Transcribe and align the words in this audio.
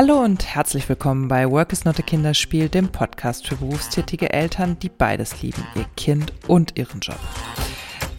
Hallo 0.00 0.20
und 0.20 0.46
herzlich 0.46 0.88
willkommen 0.88 1.26
bei 1.26 1.50
Work 1.50 1.72
is 1.72 1.84
not 1.84 1.98
a 1.98 2.02
Kinderspiel, 2.02 2.68
dem 2.68 2.90
Podcast 2.90 3.48
für 3.48 3.56
berufstätige 3.56 4.32
Eltern, 4.32 4.78
die 4.78 4.90
beides 4.90 5.42
lieben, 5.42 5.66
ihr 5.74 5.86
Kind 5.96 6.32
und 6.46 6.78
ihren 6.78 7.00
Job. 7.00 7.18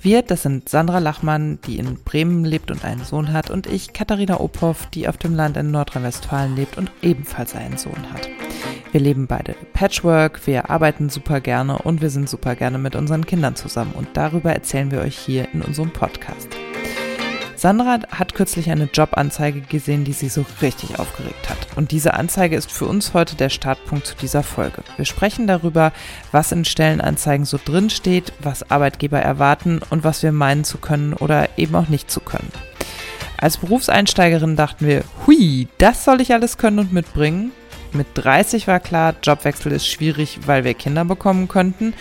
Wir, 0.02 0.22
das 0.22 0.44
sind 0.44 0.68
Sandra 0.68 1.00
Lachmann, 1.00 1.58
die 1.66 1.78
in 1.78 2.04
Bremen 2.04 2.44
lebt 2.44 2.70
und 2.70 2.84
einen 2.84 3.06
Sohn 3.06 3.32
hat, 3.32 3.50
und 3.50 3.66
ich, 3.66 3.94
Katharina 3.94 4.42
Ophoff, 4.42 4.88
die 4.88 5.08
auf 5.08 5.16
dem 5.16 5.34
Land 5.34 5.56
in 5.56 5.72
Nordrhein-Westfalen 5.72 6.54
lebt 6.58 6.78
und 6.78 6.92
ebenfalls 7.02 7.56
einen 7.56 7.78
Sohn 7.78 8.12
hat. 8.12 8.28
Wir 8.92 9.00
leben 9.00 9.28
beide 9.28 9.56
Patchwork, 9.72 10.46
wir 10.48 10.70
arbeiten 10.70 11.08
super 11.08 11.40
gerne 11.40 11.78
und 11.78 12.02
wir 12.02 12.10
sind 12.10 12.28
super 12.28 12.56
gerne 12.56 12.78
mit 12.78 12.98
unseren 12.98 13.26
Kindern 13.26 13.56
zusammen 13.56 13.94
und 13.94 14.10
darüber 14.16 14.52
erzählen 14.52 14.92
wir 14.92 15.00
euch 15.00 15.18
hier 15.18 15.48
in 15.54 15.62
unserem 15.62 15.94
Podcast. 15.94 16.50
Sandra 17.60 18.00
hat 18.10 18.36
kürzlich 18.36 18.70
eine 18.70 18.86
Jobanzeige 18.86 19.60
gesehen, 19.60 20.06
die 20.06 20.14
sie 20.14 20.30
so 20.30 20.46
richtig 20.62 20.98
aufgeregt 20.98 21.50
hat. 21.50 21.58
Und 21.76 21.92
diese 21.92 22.14
Anzeige 22.14 22.56
ist 22.56 22.72
für 22.72 22.86
uns 22.86 23.14
heute 23.14 23.36
der 23.36 23.50
Startpunkt 23.50 24.08
zu 24.08 24.16
dieser 24.16 24.44
Folge. 24.44 24.82
Wir 24.96 25.04
sprechen 25.04 25.46
darüber, 25.46 25.92
was 26.32 26.54
in 26.54 26.64
Stellenanzeigen 26.64 27.46
so 27.46 27.60
drin 27.64 27.90
steht, 27.90 28.32
was 28.40 28.72
Arbeitgeber 28.72 29.20
erwarten 29.20 29.82
und 29.90 30.06
was 30.06 30.24
wir 30.24 30.32
meinen 30.32 30.64
zu 30.64 30.78
können 30.78 31.12
oder 31.12 31.50
eben 31.58 31.76
auch 31.76 31.90
nicht 31.90 32.10
zu 32.10 32.22
können. 32.22 32.50
Als 33.36 33.58
Berufseinsteigerin 33.58 34.56
dachten 34.56 34.88
wir, 34.88 35.04
hui, 35.28 35.68
das 35.80 36.06
soll 36.06 36.22
ich 36.22 36.32
alles 36.32 36.58
können 36.58 36.80
und 36.80 36.94
mitbringen. 36.94 37.52
Mit 37.92 38.08
30 38.14 38.68
war 38.68 38.80
klar, 38.80 39.16
Jobwechsel 39.22 39.74
ist 39.74 39.86
schwierig, 39.86 40.40
weil 40.46 40.64
wir 40.64 40.76
Kinder 40.76 41.04
bekommen 41.04 41.50
könnten. 41.50 41.94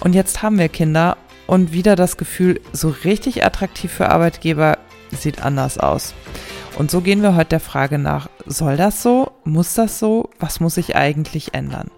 Und 0.00 0.14
jetzt 0.14 0.42
haben 0.42 0.58
wir 0.58 0.68
Kinder 0.68 1.16
und 1.46 1.72
wieder 1.72 1.96
das 1.96 2.18
Gefühl, 2.18 2.60
so 2.72 2.94
richtig 3.04 3.42
attraktiv 3.46 3.90
für 3.90 4.10
Arbeitgeber 4.10 4.76
sieht 5.12 5.42
anders 5.42 5.78
aus. 5.78 6.14
Und 6.76 6.90
so 6.90 7.00
gehen 7.00 7.22
wir 7.22 7.34
heute 7.34 7.50
der 7.50 7.60
Frage 7.60 7.98
nach, 7.98 8.28
soll 8.46 8.76
das 8.76 9.02
so? 9.02 9.32
Muss 9.44 9.74
das 9.74 9.98
so? 9.98 10.30
Was 10.38 10.60
muss 10.60 10.74
sich 10.74 10.94
eigentlich 10.94 11.54
ändern? 11.54 11.90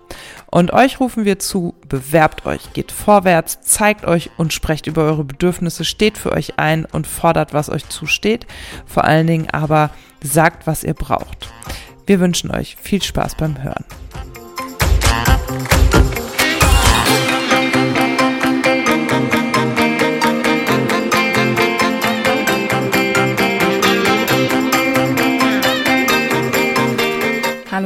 Und 0.46 0.72
euch 0.72 1.00
rufen 1.00 1.24
wir 1.24 1.38
zu, 1.38 1.74
bewerbt 1.88 2.46
euch, 2.46 2.72
geht 2.72 2.90
vorwärts, 2.90 3.60
zeigt 3.60 4.04
euch 4.06 4.30
und 4.36 4.52
sprecht 4.52 4.86
über 4.86 5.04
eure 5.04 5.24
Bedürfnisse, 5.24 5.84
steht 5.84 6.18
für 6.18 6.32
euch 6.32 6.58
ein 6.58 6.86
und 6.86 7.06
fordert, 7.06 7.52
was 7.52 7.68
euch 7.68 7.88
zusteht. 7.88 8.46
Vor 8.86 9.04
allen 9.04 9.26
Dingen 9.26 9.50
aber 9.50 9.90
sagt, 10.22 10.66
was 10.66 10.82
ihr 10.82 10.94
braucht. 10.94 11.52
Wir 12.06 12.18
wünschen 12.18 12.50
euch 12.50 12.76
viel 12.80 13.02
Spaß 13.02 13.34
beim 13.34 13.62
Hören. 13.62 13.84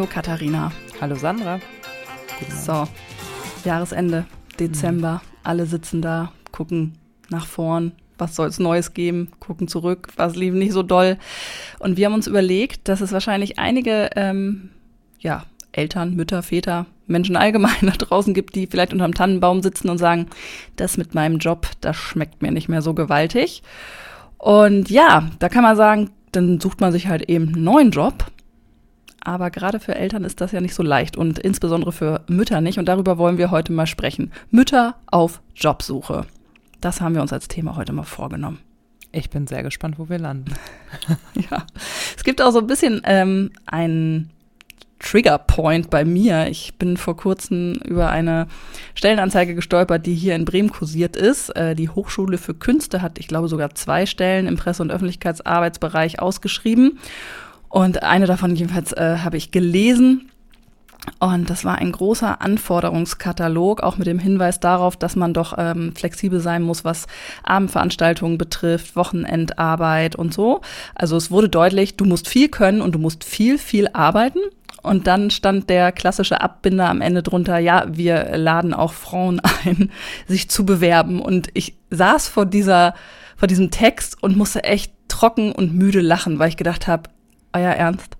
Hallo 0.05 0.13
Katharina. 0.13 0.71
Hallo 1.01 1.15
Sandra. 1.15 1.61
So, 2.51 2.87
Jahresende, 3.65 4.27
Dezember. 4.61 5.15
Mhm. 5.15 5.39
Alle 5.45 5.65
sitzen 5.65 6.03
da, 6.03 6.31
gucken 6.53 6.99
nach 7.31 7.47
vorn. 7.47 7.93
Was 8.19 8.37
soll 8.37 8.49
es 8.49 8.59
Neues 8.59 8.93
geben? 8.93 9.31
Gucken 9.41 9.67
zurück. 9.67 10.09
Was 10.17 10.37
lief 10.37 10.53
nicht 10.53 10.73
so 10.73 10.83
doll? 10.83 11.17
Und 11.79 11.97
wir 11.97 12.05
haben 12.05 12.13
uns 12.13 12.27
überlegt, 12.27 12.87
dass 12.87 13.01
es 13.01 13.13
wahrscheinlich 13.13 13.59
einige 13.59 14.11
ähm, 14.15 14.69
ja, 15.21 15.45
Eltern, 15.73 16.15
Mütter, 16.15 16.43
Väter, 16.43 16.85
Menschen 17.07 17.35
allgemein 17.37 17.73
da 17.81 17.93
draußen 17.93 18.35
gibt, 18.35 18.57
die 18.57 18.67
vielleicht 18.67 18.93
unterm 18.93 19.15
Tannenbaum 19.15 19.63
sitzen 19.63 19.89
und 19.89 19.97
sagen, 19.97 20.27
das 20.77 20.99
mit 20.99 21.15
meinem 21.15 21.39
Job, 21.39 21.67
das 21.81 21.97
schmeckt 21.97 22.43
mir 22.43 22.53
nicht 22.53 22.69
mehr 22.69 22.83
so 22.83 22.93
gewaltig. 22.93 23.63
Und 24.37 24.91
ja, 24.91 25.31
da 25.39 25.49
kann 25.49 25.63
man 25.63 25.77
sagen, 25.77 26.11
dann 26.31 26.61
sucht 26.61 26.83
man 26.83 26.93
sich 26.93 27.07
halt 27.07 27.31
eben 27.31 27.55
einen 27.55 27.65
neuen 27.65 27.91
Job 27.91 28.27
aber 29.25 29.50
gerade 29.50 29.80
für 29.80 29.94
Eltern 29.94 30.24
ist 30.24 30.40
das 30.40 30.52
ja 30.52 30.61
nicht 30.61 30.74
so 30.74 30.83
leicht 30.83 31.17
und 31.17 31.39
insbesondere 31.39 31.92
für 31.92 32.23
Mütter 32.29 32.61
nicht. 32.61 32.79
Und 32.79 32.86
darüber 32.86 33.18
wollen 33.18 33.39
wir 33.39 33.51
heute 33.51 33.73
mal 33.73 33.86
sprechen. 33.86 34.33
Mütter 34.51 34.96
auf 35.07 35.40
Jobsuche. 35.57 36.27
Das 36.80 37.01
haben 37.01 37.14
wir 37.14 37.23
uns 37.23 37.33
als 37.33 37.48
Thema 37.48 37.77
heute 37.77 37.92
mal 37.92 38.05
vorgenommen. 38.05 38.61
Ich 39.13 39.30
bin 39.30 39.46
sehr 39.46 39.63
gespannt, 39.63 39.98
wo 39.98 40.08
wir 40.08 40.18
landen. 40.18 40.52
ja, 41.51 41.64
es 42.17 42.24
gibt 42.24 42.42
auch 42.42 42.51
so 42.51 42.58
ein 42.58 42.67
bisschen 42.67 43.01
ähm, 43.05 43.51
einen 43.67 44.30
Triggerpoint 44.98 45.90
bei 45.90 46.05
mir. 46.05 46.48
Ich 46.48 46.74
bin 46.79 46.96
vor 46.96 47.17
kurzem 47.17 47.74
über 47.84 48.11
eine 48.11 48.48
Stellenanzeige 48.95 49.55
gestolpert, 49.55 50.07
die 50.07 50.14
hier 50.14 50.34
in 50.34 50.45
Bremen 50.45 50.70
kursiert 50.70 51.17
ist. 51.17 51.51
Äh, 51.51 51.74
die 51.74 51.89
Hochschule 51.89 52.39
für 52.39 52.55
Künste 52.55 53.02
hat, 53.02 53.18
ich 53.18 53.29
glaube, 53.29 53.48
sogar 53.48 53.74
zwei 53.74 54.07
Stellen 54.07 54.46
im 54.46 54.57
Presse- 54.57 54.83
und 54.83 54.90
Öffentlichkeitsarbeitsbereich 54.90 56.20
ausgeschrieben. 56.20 56.98
Und 57.74 58.05
eine 58.05 58.27
davon 58.27 58.55
jedenfalls 58.55 58.92
äh, 58.92 59.17
habe 59.24 59.36
ich 59.36 59.51
gelesen. 59.51 60.30
Und 61.18 61.51
das 61.51 61.64
war 61.64 61.74
ein 61.74 61.90
großer 61.90 62.40
Anforderungskatalog, 62.40 63.83
auch 63.83 63.98
mit 63.98 64.07
dem 64.07 64.20
Hinweis 64.20 64.61
darauf, 64.61 64.96
dass 64.96 65.17
man 65.17 65.35
doch 65.35 65.55
ähm, 65.58 65.92
flexibel 65.96 66.39
sein 66.39 66.63
muss, 66.63 66.84
was 66.84 67.07
Abendveranstaltungen 67.42 68.39
betrifft, 68.39 68.95
Wochenendarbeit 68.95 70.14
und 70.14 70.33
so. 70.33 70.61
Also 70.95 71.17
es 71.17 71.33
wurde 71.33 71.48
deutlich, 71.48 71.96
du 71.96 72.05
musst 72.05 72.29
viel 72.29 72.48
können 72.48 72.80
und 72.80 72.95
du 72.95 73.01
musst 73.01 73.24
viel, 73.24 73.58
viel 73.58 73.89
arbeiten. 73.92 74.39
Und 74.84 75.08
dann 75.08 75.30
stand 75.30 75.68
der 75.68 75.90
klassische 75.90 76.40
Abbinder 76.40 76.89
am 76.89 77.01
Ende 77.01 77.24
drunter, 77.24 77.58
ja, 77.58 77.86
wir 77.89 78.36
laden 78.36 78.73
auch 78.73 78.92
Frauen 78.92 79.40
ein, 79.64 79.90
sich 80.29 80.48
zu 80.48 80.64
bewerben. 80.64 81.20
Und 81.20 81.48
ich 81.55 81.74
saß 81.90 82.29
vor 82.29 82.46
dieser, 82.46 82.95
vor 83.36 83.48
diesem 83.48 83.73
Text 83.73 84.23
und 84.23 84.36
musste 84.36 84.63
echt 84.63 84.92
trocken 85.08 85.51
und 85.51 85.74
müde 85.74 86.01
lachen, 86.01 86.39
weil 86.39 86.51
ich 86.51 86.57
gedacht 86.57 86.86
habe, 86.86 87.11
euer 87.55 87.73
Ernst? 87.73 88.17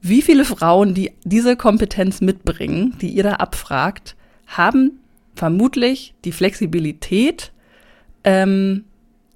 Wie 0.00 0.22
viele 0.22 0.44
Frauen, 0.44 0.94
die 0.94 1.12
diese 1.24 1.56
Kompetenz 1.56 2.20
mitbringen, 2.20 2.96
die 3.00 3.08
ihr 3.08 3.22
da 3.22 3.34
abfragt, 3.34 4.16
haben 4.46 5.00
vermutlich 5.34 6.14
die 6.24 6.32
Flexibilität, 6.32 7.52
ähm, 8.22 8.84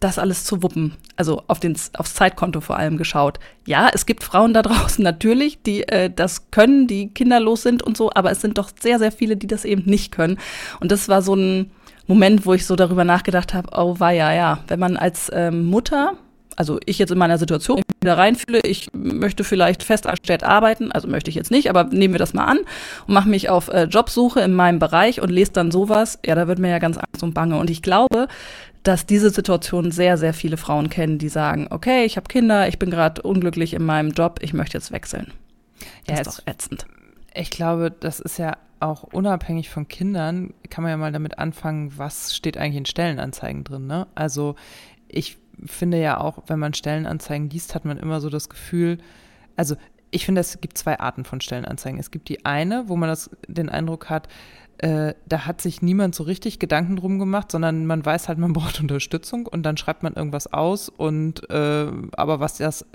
das 0.00 0.19
alles 0.19 0.44
zu 0.44 0.62
wuppen. 0.62 0.97
Also 1.17 1.43
auf 1.49 1.59
den, 1.59 1.77
aufs 1.94 2.15
Zeitkonto 2.15 2.61
vor 2.61 2.77
allem 2.77 2.99
geschaut. 2.99 3.41
Ja, 3.67 3.88
es 3.93 4.06
gibt 4.06 4.22
Frauen 4.22 4.55
da 4.55 4.62
draußen 4.62 5.03
natürlich, 5.03 5.62
die 5.62 5.88
äh, 5.88 6.11
das 6.15 6.50
können, 6.50 6.87
die 6.87 7.09
kinderlos 7.09 7.62
sind 7.62 7.83
und 7.83 7.97
so, 7.97 8.11
aber 8.15 8.31
es 8.31 8.41
sind 8.41 8.59
doch 8.59 8.71
sehr, 8.81 8.99
sehr 8.99 9.11
viele, 9.11 9.37
die 9.37 9.47
das 9.47 9.65
eben 9.65 9.83
nicht 9.87 10.12
können. 10.12 10.38
Und 10.81 10.93
das 10.93 11.09
war 11.09 11.22
so 11.22 11.34
ein 11.34 11.71
Moment, 12.06 12.47
wo 12.47 12.55
ich 12.55 12.65
so 12.67 12.77
darüber 12.77 13.05
nachgedacht 13.05 13.55
habe, 13.55 13.71
oh 13.72 13.99
war 13.99 14.12
ja, 14.12 14.33
ja, 14.33 14.65
wenn 14.69 14.78
man 14.78 14.97
als 14.97 15.31
ähm, 15.34 15.67
Mutter 15.67 16.17
also 16.59 16.81
ich 16.87 16.99
jetzt 16.99 17.12
in 17.12 17.19
meiner 17.19 17.38
Situation 17.38 17.83
wieder 18.00 18.16
reinfühle, 18.16 18.60
ich 18.64 18.88
möchte 18.92 19.44
vielleicht 19.44 19.82
festangestellt 19.82 20.44
arbeiten, 20.44 20.92
also 20.92 21.09
möchte 21.09 21.31
ich 21.31 21.34
jetzt 21.34 21.50
nicht, 21.50 21.69
aber 21.70 21.84
nehmen 21.84 22.14
wir 22.14 22.19
das 22.19 22.34
mal 22.34 22.44
an 22.44 22.59
und 23.06 23.14
mache 23.14 23.28
mich 23.28 23.48
auf 23.48 23.69
äh, 23.69 23.84
Jobsuche 23.84 24.41
in 24.41 24.54
meinem 24.54 24.78
Bereich 24.78 25.20
und 25.20 25.31
lese 25.31 25.53
dann 25.53 25.70
sowas, 25.70 26.19
ja, 26.25 26.34
da 26.34 26.48
wird 26.48 26.58
mir 26.58 26.70
ja 26.70 26.78
ganz 26.78 26.97
Angst 26.97 27.22
und 27.22 27.34
Bange. 27.34 27.58
Und 27.58 27.70
ich 27.70 27.82
glaube, 27.82 28.28
dass 28.82 29.06
diese 29.06 29.31
Situation 29.31 29.91
sehr, 29.91 30.16
sehr 30.16 30.32
viele 30.32 30.56
Frauen 30.56 30.88
kennen, 30.88 31.19
die 31.19 31.28
sagen, 31.28 31.66
okay, 31.70 32.04
ich 32.04 32.16
habe 32.16 32.28
Kinder, 32.28 32.69
ich 32.69 32.78
bin 32.78 32.91
gerade 32.91 33.22
unglücklich 33.22 33.75
in 33.75 33.84
meinem 33.84 34.12
Job, 34.12 34.38
ich 34.42 34.53
möchte 34.53 34.78
jetzt 34.78 34.92
wechseln. 34.92 35.32
Das 36.06 36.16
ja, 36.16 36.22
ist 36.22 36.38
doch 36.38 36.47
ätzend. 36.47 36.87
Ich 37.34 37.50
glaube, 37.50 37.91
das 37.91 38.20
ist 38.20 38.38
ja 38.38 38.56
auch 38.81 39.03
unabhängig 39.03 39.70
von 39.70 39.88
Kindern, 39.88 40.54
kann 40.70 40.82
man 40.82 40.91
ja 40.91 40.97
mal 40.97 41.12
damit 41.12 41.38
anfangen, 41.38 41.92
was 41.97 42.34
steht 42.34 42.56
eigentlich 42.56 42.76
in 42.76 42.87
Stellenanzeigen 42.87 43.64
drin. 43.64 43.87
Ne? 43.87 44.06
Also 44.14 44.54
ich 45.08 45.37
finde 45.64 46.00
ja 46.00 46.20
auch, 46.20 46.42
wenn 46.46 46.58
man 46.58 46.74
Stellenanzeigen 46.74 47.50
liest, 47.50 47.74
hat 47.74 47.84
man 47.84 47.98
immer 47.98 48.20
so 48.20 48.30
das 48.30 48.48
Gefühl, 48.48 48.98
also 49.56 49.76
ich 50.10 50.24
finde, 50.24 50.41
es 50.41 50.60
gibt 50.60 50.78
zwei 50.78 50.98
Arten 50.98 51.24
von 51.24 51.41
Stellenanzeigen. 51.41 52.00
Es 52.00 52.10
gibt 52.10 52.28
die 52.28 52.44
eine, 52.46 52.88
wo 52.88 52.96
man 52.96 53.08
das, 53.08 53.30
den 53.46 53.69
Eindruck 53.69 54.08
hat, 54.08 54.28
äh, 54.78 55.15
da 55.27 55.44
hat 55.44 55.61
sich 55.61 55.83
niemand 55.83 56.15
so 56.15 56.22
richtig 56.22 56.61
Gedanken 56.61 56.94
drum 56.94 57.19
gemacht, 57.19 57.50
sondern 57.50 57.84
man 57.84 58.05
weiß 58.05 58.28
halt, 58.28 58.39
man 58.39 58.53
braucht 58.53 58.81
Unterstützung 58.81 59.47
und 59.47 59.65
dann 59.65 59.77
schreibt 59.77 60.05
man 60.05 60.14
irgendwas 60.14 60.52
aus 60.52 60.88
und 60.88 61.49
äh, 61.50 61.87
aber 62.12 62.38
was 62.38 62.58
das, 62.58 62.87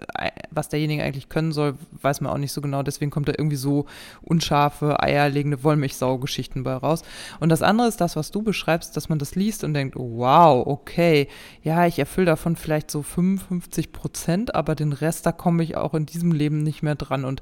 was 0.49 0.69
derjenige 0.69 1.03
eigentlich 1.03 1.27
können 1.27 1.51
soll, 1.51 1.75
weiß 2.01 2.21
man 2.21 2.31
auch 2.31 2.37
nicht 2.37 2.53
so 2.53 2.61
genau. 2.61 2.83
Deswegen 2.83 3.11
kommt 3.11 3.27
da 3.27 3.33
irgendwie 3.37 3.57
so 3.57 3.85
unscharfe, 4.21 5.01
eierlegende 5.01 5.63
Wollmilchsau-Geschichten 5.63 6.63
bei 6.63 6.73
raus. 6.73 7.01
Und 7.41 7.49
das 7.49 7.61
andere 7.61 7.89
ist 7.89 7.99
das, 7.99 8.15
was 8.15 8.31
du 8.31 8.41
beschreibst, 8.41 8.95
dass 8.95 9.09
man 9.09 9.19
das 9.19 9.35
liest 9.35 9.65
und 9.65 9.73
denkt, 9.73 9.95
wow, 9.97 10.65
okay, 10.65 11.27
ja, 11.63 11.85
ich 11.85 11.99
erfülle 11.99 12.27
davon 12.27 12.55
vielleicht 12.55 12.91
so 12.91 13.01
55 13.01 13.91
Prozent, 13.91 14.55
aber 14.55 14.75
den 14.75 14.93
Rest, 14.93 15.25
da 15.25 15.33
komme 15.33 15.63
ich 15.63 15.75
auch 15.75 15.93
in 15.93 16.05
diesem 16.05 16.31
Leben 16.31 16.63
nicht 16.63 16.81
mehr 16.81 16.95
dran 16.95 17.25
und 17.25 17.41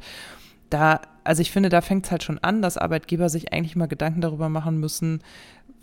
da, 0.71 1.01
also 1.23 1.41
ich 1.41 1.51
finde, 1.51 1.69
da 1.69 1.81
fängt 1.81 2.06
es 2.06 2.12
halt 2.12 2.23
schon 2.23 2.39
an, 2.39 2.62
dass 2.62 2.77
Arbeitgeber 2.77 3.29
sich 3.29 3.53
eigentlich 3.53 3.75
mal 3.75 3.88
Gedanken 3.88 4.21
darüber 4.21 4.50
machen 4.50 4.79
müssen, 4.79 5.21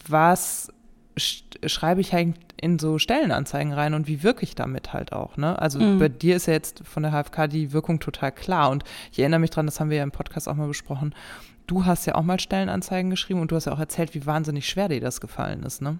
was 0.06 0.72
schreibe 1.16 2.00
ich 2.00 2.12
halt 2.12 2.36
in 2.60 2.78
so 2.78 2.98
Stellenanzeigen 2.98 3.72
rein 3.72 3.94
und 3.94 4.06
wie 4.06 4.22
wirke 4.22 4.42
ich 4.42 4.54
damit 4.54 4.92
halt 4.92 5.12
auch, 5.12 5.36
ne? 5.36 5.60
Also 5.60 5.80
mhm. 5.80 5.98
bei 5.98 6.08
dir 6.08 6.36
ist 6.36 6.46
ja 6.46 6.52
jetzt 6.52 6.82
von 6.84 7.02
der 7.02 7.12
HFK 7.12 7.48
die 7.48 7.72
Wirkung 7.72 8.00
total 8.00 8.32
klar 8.32 8.70
und 8.70 8.84
ich 9.12 9.18
erinnere 9.18 9.40
mich 9.40 9.50
dran, 9.50 9.66
das 9.66 9.80
haben 9.80 9.90
wir 9.90 9.98
ja 9.98 10.02
im 10.04 10.12
Podcast 10.12 10.48
auch 10.48 10.54
mal 10.54 10.68
besprochen. 10.68 11.14
Du 11.66 11.84
hast 11.84 12.06
ja 12.06 12.14
auch 12.14 12.22
mal 12.22 12.40
Stellenanzeigen 12.40 13.10
geschrieben 13.10 13.40
und 13.40 13.50
du 13.50 13.56
hast 13.56 13.66
ja 13.66 13.72
auch 13.72 13.80
erzählt, 13.80 14.14
wie 14.14 14.26
wahnsinnig 14.26 14.68
schwer 14.68 14.88
dir 14.88 15.00
das 15.00 15.20
gefallen 15.20 15.62
ist, 15.64 15.82
ne? 15.82 15.98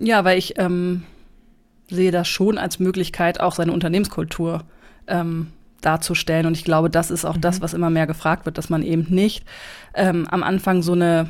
Ja, 0.00 0.24
weil 0.24 0.38
ich 0.38 0.58
ähm, 0.58 1.02
sehe 1.88 2.12
das 2.12 2.28
schon 2.28 2.56
als 2.56 2.78
Möglichkeit, 2.78 3.40
auch 3.40 3.54
seine 3.54 3.72
Unternehmenskultur 3.72 4.64
ähm, 5.08 5.48
darzustellen. 5.80 6.46
Und 6.46 6.56
ich 6.56 6.64
glaube, 6.64 6.90
das 6.90 7.10
ist 7.10 7.24
auch 7.24 7.36
mhm. 7.36 7.42
das, 7.42 7.60
was 7.60 7.74
immer 7.74 7.90
mehr 7.90 8.06
gefragt 8.06 8.46
wird, 8.46 8.58
dass 8.58 8.70
man 8.70 8.82
eben 8.82 9.06
nicht 9.08 9.44
ähm, 9.94 10.26
am 10.30 10.42
Anfang 10.42 10.82
so 10.82 10.92
eine 10.92 11.28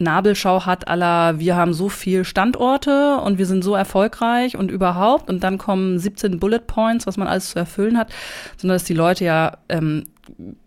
Nabelschau 0.00 0.64
hat 0.64 0.88
aller, 0.88 1.38
wir 1.38 1.56
haben 1.56 1.72
so 1.72 1.88
viel 1.88 2.24
Standorte 2.24 3.16
und 3.16 3.38
wir 3.38 3.46
sind 3.46 3.64
so 3.64 3.74
erfolgreich 3.74 4.56
und 4.56 4.70
überhaupt 4.70 5.28
und 5.28 5.42
dann 5.42 5.58
kommen 5.58 5.98
17 5.98 6.38
Bullet 6.38 6.60
Points, 6.60 7.06
was 7.06 7.16
man 7.16 7.28
alles 7.28 7.50
zu 7.50 7.58
erfüllen 7.58 7.98
hat, 7.98 8.12
sondern 8.56 8.76
dass 8.76 8.84
die 8.84 8.94
Leute 8.94 9.24
ja, 9.24 9.58
ähm, 9.68 10.04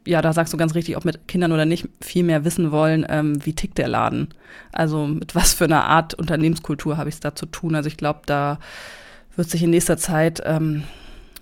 ja, 0.06 0.22
da 0.22 0.34
sagst 0.34 0.52
du 0.52 0.58
ganz 0.58 0.76
richtig, 0.76 0.98
ob 0.98 1.06
mit 1.06 1.28
Kindern 1.28 1.52
oder 1.52 1.66
nicht, 1.66 1.88
viel 2.02 2.24
mehr 2.24 2.44
wissen 2.44 2.72
wollen, 2.72 3.06
ähm, 3.08 3.46
wie 3.46 3.54
tickt 3.54 3.78
der 3.78 3.88
Laden. 3.88 4.30
Also 4.72 5.08
mit 5.08 5.36
was 5.36 5.54
für 5.54 5.66
einer 5.66 5.86
Art 5.86 6.14
Unternehmenskultur 6.14 6.98
habe 6.98 7.10
ich 7.10 7.16
es 7.16 7.22
da 7.22 7.36
zu 7.36 7.46
tun. 7.46 7.76
Also 7.76 7.88
ich 7.88 7.98
glaube, 7.98 8.22
da 8.26 8.60
wird 9.36 9.50
sich 9.50 9.64
in 9.64 9.70
nächster 9.70 9.98
Zeit 9.98 10.42
ähm, 10.46 10.84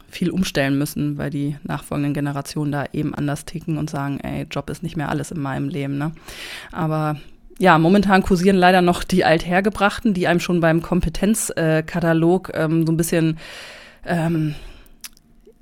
viel 0.10 0.30
umstellen 0.32 0.78
müssen, 0.78 1.18
weil 1.18 1.30
die 1.30 1.58
nachfolgenden 1.64 2.14
Generationen 2.14 2.72
da 2.72 2.86
eben 2.94 3.14
anders 3.14 3.46
ticken 3.46 3.78
und 3.78 3.90
sagen, 3.90 4.20
ey, 4.20 4.46
Job 4.50 4.70
ist 4.70 4.84
nicht 4.84 4.98
mehr 4.98 5.10
alles 5.10 5.32
in 5.32 5.40
meinem 5.40 5.70
Leben. 5.70 5.98
Ne? 5.98 6.12
Aber 6.72 7.18
ja, 7.60 7.78
momentan 7.78 8.24
kursieren 8.24 8.56
leider 8.56 8.82
noch 8.82 9.04
die 9.04 9.26
Althergebrachten, 9.26 10.14
die 10.14 10.28
einem 10.28 10.40
schon 10.40 10.62
beim 10.62 10.82
Kompetenzkatalog 10.82 12.52
ähm, 12.54 12.86
so 12.86 12.94
ein 12.94 12.98
bisschen 12.98 13.38
ähm, 14.06 14.56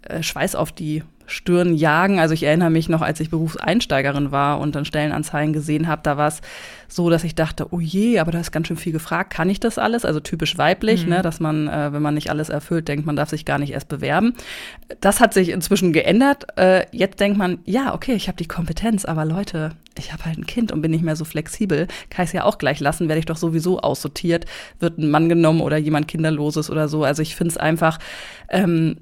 äh, 0.03 0.21
Schweiß 0.21 0.55
auf 0.55 0.71
die 0.71 1.03
Stirn 1.27 1.75
jagen. 1.75 2.19
Also 2.19 2.33
ich 2.33 2.43
erinnere 2.43 2.69
mich 2.69 2.89
noch, 2.89 3.01
als 3.01 3.19
ich 3.19 3.29
Berufseinsteigerin 3.29 4.31
war 4.31 4.59
und 4.59 4.75
dann 4.75 4.85
Stellenanzeigen 4.85 5.53
gesehen 5.53 5.87
habe, 5.87 6.01
da 6.03 6.17
war 6.17 6.29
es 6.29 6.41
so, 6.87 7.09
dass 7.09 7.25
ich 7.25 7.35
dachte, 7.35 7.67
oh 7.71 7.81
je, 7.81 8.19
aber 8.19 8.31
da 8.31 8.39
ist 8.39 8.51
ganz 8.51 8.67
schön 8.67 8.77
viel 8.77 8.93
gefragt. 8.93 9.33
Kann 9.33 9.49
ich 9.49 9.59
das 9.59 9.77
alles? 9.77 10.05
Also 10.05 10.21
typisch 10.21 10.57
weiblich, 10.57 11.03
mhm. 11.03 11.09
ne, 11.09 11.21
dass 11.21 11.39
man, 11.39 11.67
äh, 11.67 11.91
wenn 11.91 12.01
man 12.01 12.13
nicht 12.13 12.29
alles 12.29 12.47
erfüllt, 12.47 12.87
denkt, 12.87 13.05
man 13.05 13.17
darf 13.17 13.29
sich 13.29 13.43
gar 13.43 13.59
nicht 13.59 13.73
erst 13.73 13.89
bewerben. 13.89 14.33
Das 15.01 15.19
hat 15.19 15.33
sich 15.33 15.49
inzwischen 15.49 15.91
geändert. 15.91 16.47
Äh, 16.57 16.85
jetzt 16.91 17.19
denkt 17.19 17.37
man, 17.37 17.59
ja, 17.65 17.93
okay, 17.93 18.13
ich 18.13 18.29
habe 18.29 18.37
die 18.37 18.47
Kompetenz, 18.47 19.03
aber 19.03 19.25
Leute, 19.25 19.73
ich 19.97 20.13
habe 20.13 20.25
halt 20.25 20.37
ein 20.37 20.45
Kind 20.45 20.71
und 20.71 20.81
bin 20.81 20.91
nicht 20.91 21.03
mehr 21.03 21.17
so 21.17 21.25
flexibel. 21.25 21.87
Kann 22.09 22.23
ich 22.23 22.29
es 22.29 22.33
ja 22.33 22.45
auch 22.45 22.57
gleich 22.57 22.79
lassen, 22.79 23.09
werde 23.09 23.19
ich 23.19 23.25
doch 23.25 23.37
sowieso 23.37 23.79
aussortiert, 23.79 24.45
wird 24.79 24.97
ein 24.97 25.09
Mann 25.09 25.27
genommen 25.27 25.59
oder 25.59 25.77
jemand 25.77 26.07
Kinderloses 26.07 26.69
oder 26.69 26.87
so. 26.87 27.03
Also 27.03 27.21
ich 27.21 27.35
finde 27.35 27.51
es 27.51 27.57
einfach 27.57 27.99
ähm, 28.49 28.97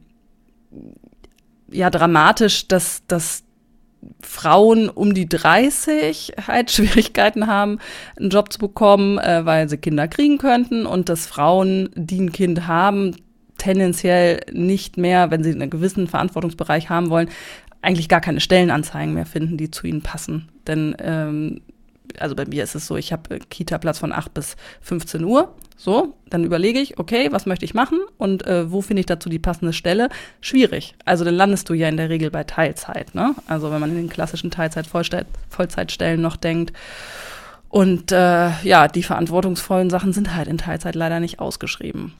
ja 1.71 1.89
dramatisch, 1.89 2.67
dass, 2.67 3.03
dass 3.07 3.43
Frauen 4.21 4.89
um 4.89 5.13
die 5.13 5.27
30 5.27 6.33
halt 6.47 6.71
Schwierigkeiten 6.71 7.47
haben, 7.47 7.79
einen 8.17 8.29
Job 8.29 8.51
zu 8.51 8.59
bekommen, 8.59 9.17
äh, 9.17 9.45
weil 9.45 9.69
sie 9.69 9.77
Kinder 9.77 10.07
kriegen 10.07 10.37
könnten 10.37 10.85
und 10.85 11.09
dass 11.09 11.25
Frauen, 11.25 11.89
die 11.95 12.21
ein 12.21 12.31
Kind 12.31 12.67
haben, 12.67 13.15
tendenziell 13.57 14.41
nicht 14.51 14.97
mehr, 14.97 15.31
wenn 15.31 15.43
sie 15.43 15.51
einen 15.51 15.69
gewissen 15.69 16.07
Verantwortungsbereich 16.07 16.89
haben 16.89 17.09
wollen, 17.09 17.29
eigentlich 17.81 18.09
gar 18.09 18.21
keine 18.21 18.41
Stellenanzeigen 18.41 19.13
mehr 19.13 19.25
finden, 19.25 19.57
die 19.57 19.71
zu 19.71 19.87
ihnen 19.87 20.01
passen. 20.01 20.49
Denn 20.67 20.95
ähm, 20.99 21.61
also 22.19 22.35
bei 22.35 22.45
mir 22.45 22.63
ist 22.63 22.75
es 22.75 22.87
so, 22.87 22.97
ich 22.97 23.11
habe 23.11 23.39
Kita-Platz 23.39 23.99
von 23.99 24.11
8 24.11 24.33
bis 24.33 24.55
15 24.81 25.23
Uhr. 25.23 25.55
So, 25.77 26.15
dann 26.29 26.43
überlege 26.43 26.79
ich, 26.79 26.99
okay, 26.99 27.27
was 27.31 27.45
möchte 27.45 27.65
ich 27.65 27.73
machen 27.73 27.99
und 28.17 28.47
äh, 28.47 28.71
wo 28.71 28.81
finde 28.81 29.01
ich 29.01 29.05
dazu 29.05 29.27
die 29.29 29.39
passende 29.39 29.73
Stelle? 29.73 30.09
Schwierig. 30.39 30.95
Also 31.03 31.25
dann 31.25 31.35
landest 31.35 31.69
du 31.69 31.73
ja 31.73 31.89
in 31.89 31.97
der 31.97 32.09
Regel 32.09 32.31
bei 32.31 32.43
Teilzeit. 32.45 33.13
Ne? 33.13 33.35
Also 33.47 33.71
wenn 33.71 33.81
man 33.81 33.89
in 33.89 33.97
den 33.97 34.09
klassischen 34.09 34.51
Teilzeit-Vollzeitstellen 34.51 36.21
noch 36.21 36.37
denkt. 36.37 36.71
Und 37.69 38.13
äh, 38.13 38.51
ja, 38.63 38.87
die 38.87 39.03
verantwortungsvollen 39.03 39.89
Sachen 39.89 40.13
sind 40.13 40.33
halt 40.33 40.47
in 40.47 40.57
Teilzeit 40.57 40.95
leider 40.95 41.19
nicht 41.19 41.39
ausgeschrieben. 41.39 42.13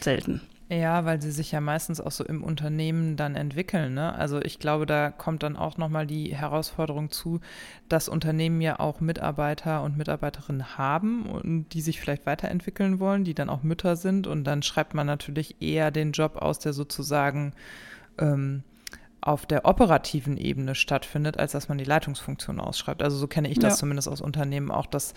Selten. 0.00 0.40
Ja, 0.72 1.04
weil 1.04 1.20
sie 1.20 1.32
sich 1.32 1.50
ja 1.50 1.60
meistens 1.60 2.00
auch 2.00 2.12
so 2.12 2.22
im 2.22 2.44
Unternehmen 2.44 3.16
dann 3.16 3.34
entwickeln. 3.34 3.92
Ne? 3.94 4.14
Also 4.14 4.40
ich 4.40 4.60
glaube, 4.60 4.86
da 4.86 5.10
kommt 5.10 5.42
dann 5.42 5.56
auch 5.56 5.78
nochmal 5.78 6.06
die 6.06 6.32
Herausforderung 6.32 7.10
zu, 7.10 7.40
dass 7.88 8.08
Unternehmen 8.08 8.60
ja 8.60 8.78
auch 8.78 9.00
Mitarbeiter 9.00 9.82
und 9.82 9.96
Mitarbeiterinnen 9.96 10.78
haben 10.78 11.26
und 11.26 11.70
die 11.70 11.80
sich 11.80 11.98
vielleicht 11.98 12.24
weiterentwickeln 12.24 13.00
wollen, 13.00 13.24
die 13.24 13.34
dann 13.34 13.50
auch 13.50 13.64
Mütter 13.64 13.96
sind. 13.96 14.28
Und 14.28 14.44
dann 14.44 14.62
schreibt 14.62 14.94
man 14.94 15.08
natürlich 15.08 15.60
eher 15.60 15.90
den 15.90 16.12
Job 16.12 16.36
aus, 16.36 16.60
der 16.60 16.72
sozusagen 16.72 17.52
ähm, 18.18 18.62
auf 19.22 19.44
der 19.44 19.66
operativen 19.66 20.38
Ebene 20.38 20.74
stattfindet, 20.74 21.38
als 21.38 21.52
dass 21.52 21.68
man 21.68 21.76
die 21.76 21.84
Leitungsfunktion 21.84 22.58
ausschreibt. 22.58 23.02
Also 23.02 23.18
so 23.18 23.26
kenne 23.26 23.50
ich 23.50 23.58
das 23.58 23.74
ja. 23.74 23.78
zumindest 23.80 24.08
aus 24.08 24.20
Unternehmen 24.20 24.70
auch, 24.70 24.86
dass 24.86 25.12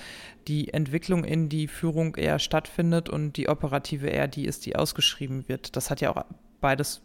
die 0.48 0.74
Entwicklung 0.74 1.24
in 1.24 1.48
die 1.48 1.68
Führung 1.68 2.16
eher 2.16 2.40
stattfindet 2.40 3.08
und 3.10 3.38
die 3.38 3.48
operative 3.48 4.08
eher 4.08 4.28
die 4.28 4.46
ist, 4.46 4.66
die 4.66 4.76
ausgeschrieben 4.76 5.48
wird. 5.48 5.78
Das 5.78 5.90
hat 5.90 6.02
ja 6.02 6.14
auch 6.14 6.26
beides, 6.60 7.02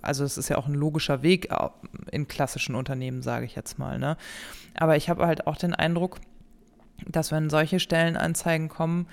also 0.00 0.24
es 0.24 0.38
ist 0.38 0.48
ja 0.48 0.56
auch 0.56 0.66
ein 0.66 0.74
logischer 0.74 1.22
Weg 1.22 1.48
in 2.10 2.28
klassischen 2.28 2.74
Unternehmen, 2.74 3.22
sage 3.22 3.44
ich 3.44 3.54
jetzt 3.54 3.78
mal. 3.78 3.98
Ne? 3.98 4.16
Aber 4.74 4.96
ich 4.96 5.10
habe 5.10 5.26
halt 5.26 5.46
auch 5.46 5.56
den 5.56 5.74
Eindruck, 5.74 6.18
dass 7.06 7.30
wenn 7.30 7.50
solche 7.50 7.78
Stellenanzeigen 7.78 8.68
kommen, 8.68 9.06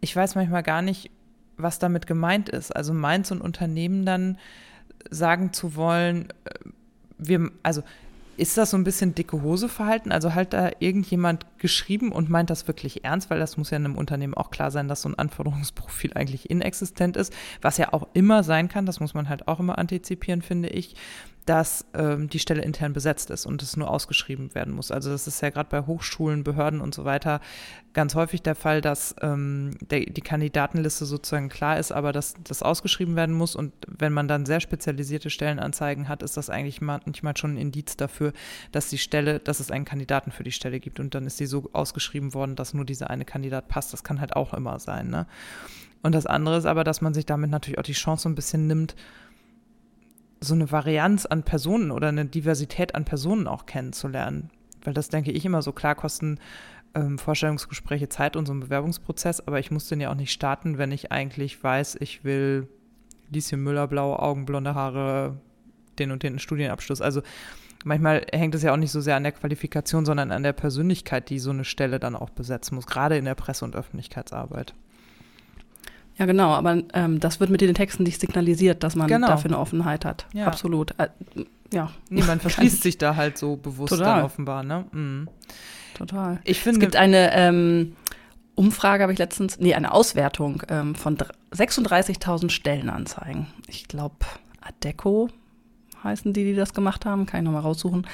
ich 0.00 0.14
weiß 0.14 0.34
manchmal 0.34 0.62
gar 0.62 0.82
nicht, 0.82 1.10
was 1.56 1.78
damit 1.78 2.06
gemeint 2.06 2.48
ist. 2.48 2.74
Also 2.74 2.92
meint 2.92 3.26
so 3.26 3.34
ein 3.34 3.40
Unternehmen 3.40 4.04
dann, 4.04 4.38
sagen 5.10 5.52
zu 5.52 5.76
wollen, 5.76 6.28
äh, 6.44 6.54
wir, 7.18 7.50
also 7.62 7.82
ist 8.40 8.56
das 8.56 8.70
so 8.70 8.78
ein 8.78 8.84
bisschen 8.84 9.14
dicke 9.14 9.42
Hose 9.42 9.68
Verhalten? 9.68 10.12
Also 10.12 10.34
halt 10.34 10.54
da 10.54 10.70
irgendjemand 10.78 11.44
geschrieben 11.58 12.10
und 12.10 12.30
meint 12.30 12.48
das 12.48 12.66
wirklich 12.66 13.04
ernst, 13.04 13.28
weil 13.28 13.38
das 13.38 13.58
muss 13.58 13.70
ja 13.70 13.76
in 13.76 13.84
einem 13.84 13.98
Unternehmen 13.98 14.32
auch 14.32 14.50
klar 14.50 14.70
sein, 14.70 14.88
dass 14.88 15.02
so 15.02 15.10
ein 15.10 15.18
Anforderungsprofil 15.18 16.14
eigentlich 16.14 16.48
inexistent 16.48 17.18
ist, 17.18 17.34
was 17.60 17.76
ja 17.76 17.92
auch 17.92 18.08
immer 18.14 18.42
sein 18.42 18.68
kann, 18.68 18.86
das 18.86 18.98
muss 18.98 19.12
man 19.12 19.28
halt 19.28 19.46
auch 19.46 19.60
immer 19.60 19.76
antizipieren, 19.76 20.40
finde 20.40 20.70
ich 20.70 20.96
dass 21.50 21.84
ähm, 21.94 22.28
die 22.28 22.38
Stelle 22.38 22.62
intern 22.62 22.92
besetzt 22.92 23.28
ist 23.28 23.44
und 23.44 23.60
es 23.60 23.76
nur 23.76 23.90
ausgeschrieben 23.90 24.54
werden 24.54 24.72
muss. 24.72 24.92
Also 24.92 25.10
das 25.10 25.26
ist 25.26 25.42
ja 25.42 25.50
gerade 25.50 25.68
bei 25.68 25.84
Hochschulen, 25.84 26.44
Behörden 26.44 26.80
und 26.80 26.94
so 26.94 27.04
weiter 27.04 27.40
ganz 27.92 28.14
häufig 28.14 28.40
der 28.40 28.54
Fall, 28.54 28.80
dass 28.80 29.16
ähm, 29.20 29.72
der, 29.90 30.00
die 30.00 30.20
Kandidatenliste 30.20 31.06
sozusagen 31.06 31.48
klar 31.48 31.76
ist, 31.76 31.90
aber 31.90 32.12
dass 32.12 32.34
das 32.44 32.62
ausgeschrieben 32.62 33.16
werden 33.16 33.34
muss. 33.34 33.56
Und 33.56 33.72
wenn 33.88 34.12
man 34.12 34.28
dann 34.28 34.46
sehr 34.46 34.60
spezialisierte 34.60 35.28
Stellenanzeigen 35.28 36.08
hat, 36.08 36.22
ist 36.22 36.36
das 36.36 36.50
eigentlich 36.50 36.80
manchmal 36.80 37.36
schon 37.36 37.54
ein 37.54 37.58
Indiz 37.58 37.96
dafür, 37.96 38.32
dass 38.70 38.88
die 38.88 38.98
Stelle, 38.98 39.40
dass 39.40 39.58
es 39.58 39.72
einen 39.72 39.84
Kandidaten 39.84 40.30
für 40.30 40.44
die 40.44 40.52
Stelle 40.52 40.78
gibt. 40.78 41.00
Und 41.00 41.16
dann 41.16 41.26
ist 41.26 41.38
sie 41.38 41.46
so 41.46 41.68
ausgeschrieben 41.72 42.32
worden, 42.32 42.54
dass 42.54 42.74
nur 42.74 42.84
dieser 42.84 43.10
eine 43.10 43.24
Kandidat 43.24 43.66
passt. 43.66 43.92
Das 43.92 44.04
kann 44.04 44.20
halt 44.20 44.36
auch 44.36 44.54
immer 44.54 44.78
sein. 44.78 45.10
Ne? 45.10 45.26
Und 46.02 46.14
das 46.14 46.26
andere 46.26 46.58
ist 46.58 46.66
aber, 46.66 46.84
dass 46.84 47.00
man 47.00 47.12
sich 47.12 47.26
damit 47.26 47.50
natürlich 47.50 47.78
auch 47.78 47.82
die 47.82 47.92
Chance 47.92 48.28
ein 48.28 48.34
bisschen 48.34 48.66
nimmt, 48.68 48.94
so 50.40 50.54
eine 50.54 50.72
Varianz 50.72 51.26
an 51.26 51.42
Personen 51.42 51.90
oder 51.90 52.08
eine 52.08 52.24
Diversität 52.24 52.94
an 52.94 53.04
Personen 53.04 53.46
auch 53.46 53.66
kennenzulernen. 53.66 54.50
Weil 54.82 54.94
das 54.94 55.10
denke 55.10 55.30
ich 55.30 55.44
immer 55.44 55.62
so 55.62 55.72
klar 55.72 55.94
kosten 55.94 56.38
ähm, 56.94 57.18
Vorstellungsgespräche 57.18 58.08
Zeit 58.08 58.36
und 58.36 58.46
so 58.46 58.54
ein 58.54 58.60
Bewerbungsprozess, 58.60 59.40
aber 59.46 59.60
ich 59.60 59.70
muss 59.70 59.88
den 59.88 60.00
ja 60.00 60.10
auch 60.10 60.16
nicht 60.16 60.32
starten, 60.32 60.78
wenn 60.78 60.92
ich 60.92 61.12
eigentlich 61.12 61.62
weiß, 61.62 61.96
ich 62.00 62.24
will 62.24 62.68
Lieschen 63.30 63.62
Müller, 63.62 63.86
blaue 63.86 64.18
Augen, 64.18 64.44
blonde 64.44 64.74
Haare, 64.74 65.36
den 65.98 66.10
und 66.10 66.22
den 66.22 66.38
Studienabschluss. 66.38 67.00
Also 67.00 67.22
manchmal 67.84 68.26
hängt 68.32 68.54
es 68.54 68.62
ja 68.62 68.72
auch 68.72 68.76
nicht 68.76 68.90
so 68.90 69.00
sehr 69.00 69.16
an 69.16 69.22
der 69.22 69.32
Qualifikation, 69.32 70.04
sondern 70.04 70.32
an 70.32 70.42
der 70.42 70.52
Persönlichkeit, 70.52 71.30
die 71.30 71.38
so 71.38 71.50
eine 71.50 71.64
Stelle 71.64 72.00
dann 72.00 72.16
auch 72.16 72.30
besetzen 72.30 72.74
muss, 72.74 72.86
gerade 72.86 73.16
in 73.16 73.24
der 73.24 73.36
Presse- 73.36 73.64
und 73.64 73.76
Öffentlichkeitsarbeit. 73.76 74.74
Ja, 76.20 76.26
genau, 76.26 76.50
aber 76.50 76.82
ähm, 76.92 77.18
das 77.18 77.40
wird 77.40 77.48
mit 77.48 77.62
den 77.62 77.72
Texten 77.72 78.02
nicht 78.02 78.20
signalisiert, 78.20 78.82
dass 78.82 78.94
man 78.94 79.08
genau. 79.08 79.26
dafür 79.26 79.52
eine 79.52 79.58
Offenheit 79.58 80.04
hat. 80.04 80.26
Ja. 80.34 80.46
Absolut. 80.46 80.94
Äh, 80.98 81.08
ja. 81.72 81.90
Nee, 82.10 82.22
man 82.22 82.40
verschließt 82.40 82.82
sich 82.82 82.98
da 82.98 83.16
halt 83.16 83.38
so 83.38 83.56
bewusst 83.56 83.94
Total. 83.94 84.16
dann 84.16 84.24
offenbar, 84.26 84.62
ne? 84.62 84.84
Mhm. 84.92 85.28
Total. 85.94 86.38
Ich 86.44 86.60
finde, 86.60 86.76
es 86.76 86.80
gibt 86.80 86.96
eine 86.96 87.34
ähm, 87.34 87.96
Umfrage, 88.54 89.02
habe 89.02 89.14
ich 89.14 89.18
letztens, 89.18 89.60
nee, 89.60 89.72
eine 89.72 89.92
Auswertung 89.92 90.62
ähm, 90.68 90.94
von 90.94 91.16
36.000 91.16 92.50
Stellenanzeigen. 92.50 93.46
Ich 93.66 93.88
glaube, 93.88 94.16
Adeco 94.60 95.30
heißen 96.04 96.34
die, 96.34 96.44
die 96.44 96.54
das 96.54 96.74
gemacht 96.74 97.06
haben, 97.06 97.24
kann 97.24 97.40
ich 97.40 97.44
nochmal 97.46 97.62
raussuchen. 97.62 98.06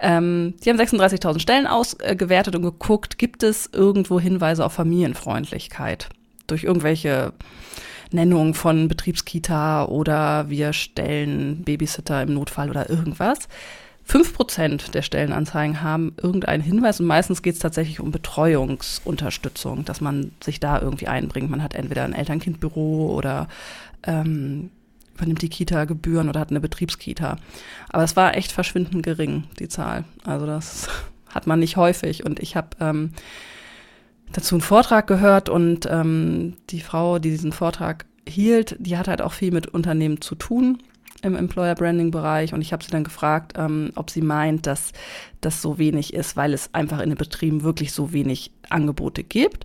Ähm, 0.00 0.54
die 0.64 0.70
haben 0.70 0.80
36.000 0.80 1.38
Stellen 1.38 1.68
ausgewertet 1.68 2.56
und 2.56 2.62
geguckt, 2.62 3.18
gibt 3.18 3.44
es 3.44 3.70
irgendwo 3.72 4.18
Hinweise 4.18 4.64
auf 4.64 4.72
Familienfreundlichkeit? 4.72 6.08
Durch 6.46 6.64
irgendwelche 6.64 7.32
Nennungen 8.10 8.54
von 8.54 8.88
Betriebskita 8.88 9.86
oder 9.86 10.48
wir 10.48 10.72
stellen 10.72 11.64
Babysitter 11.64 12.22
im 12.22 12.34
Notfall 12.34 12.70
oder 12.70 12.90
irgendwas. 12.90 13.48
Fünf 14.04 14.34
Prozent 14.34 14.94
der 14.94 15.02
Stellenanzeigen 15.02 15.80
haben 15.80 16.12
irgendeinen 16.20 16.62
Hinweis 16.62 17.00
und 17.00 17.06
meistens 17.06 17.40
geht 17.40 17.54
es 17.54 17.60
tatsächlich 17.60 18.00
um 18.00 18.10
Betreuungsunterstützung, 18.10 19.84
dass 19.84 20.00
man 20.00 20.32
sich 20.42 20.58
da 20.58 20.80
irgendwie 20.80 21.06
einbringt. 21.06 21.50
Man 21.50 21.62
hat 21.62 21.74
entweder 21.74 22.04
ein 22.04 22.12
Elternkindbüro 22.12 23.14
oder 23.16 23.48
ähm, 24.02 24.70
übernimmt 25.14 25.42
die 25.42 25.48
Kita 25.48 25.84
Gebühren 25.84 26.28
oder 26.28 26.40
hat 26.40 26.50
eine 26.50 26.60
Betriebskita. 26.60 27.36
Aber 27.90 28.02
es 28.02 28.16
war 28.16 28.36
echt 28.36 28.50
verschwindend 28.50 29.04
gering, 29.04 29.44
die 29.60 29.68
Zahl. 29.68 30.04
Also 30.24 30.46
das 30.46 30.88
hat 31.28 31.46
man 31.46 31.60
nicht 31.60 31.76
häufig. 31.76 32.24
Und 32.24 32.40
ich 32.40 32.56
habe 32.56 32.68
ähm, 32.80 33.12
dazu 34.32 34.54
einen 34.54 34.62
Vortrag 34.62 35.06
gehört 35.06 35.48
und 35.48 35.86
ähm, 35.90 36.54
die 36.70 36.80
Frau, 36.80 37.18
die 37.18 37.30
diesen 37.30 37.52
Vortrag 37.52 38.06
hielt, 38.28 38.76
die 38.78 38.96
hat 38.96 39.08
halt 39.08 39.22
auch 39.22 39.32
viel 39.32 39.52
mit 39.52 39.66
Unternehmen 39.68 40.20
zu 40.20 40.34
tun. 40.34 40.78
im 41.22 41.36
Employer 41.36 41.76
Branding 41.76 42.10
Bereich 42.10 42.52
und 42.52 42.62
ich 42.62 42.72
habe 42.72 42.82
sie 42.82 42.90
dann 42.90 43.04
gefragt, 43.04 43.52
ähm, 43.56 43.92
ob 43.94 44.10
sie 44.10 44.22
meint, 44.22 44.66
dass 44.66 44.92
das 45.40 45.62
so 45.62 45.78
wenig 45.78 46.14
ist, 46.14 46.36
weil 46.36 46.52
es 46.52 46.74
einfach 46.74 47.00
in 47.00 47.10
den 47.10 47.18
Betrieben 47.18 47.62
wirklich 47.62 47.92
so 47.92 48.12
wenig 48.12 48.50
Angebote 48.70 49.22
gibt. 49.22 49.64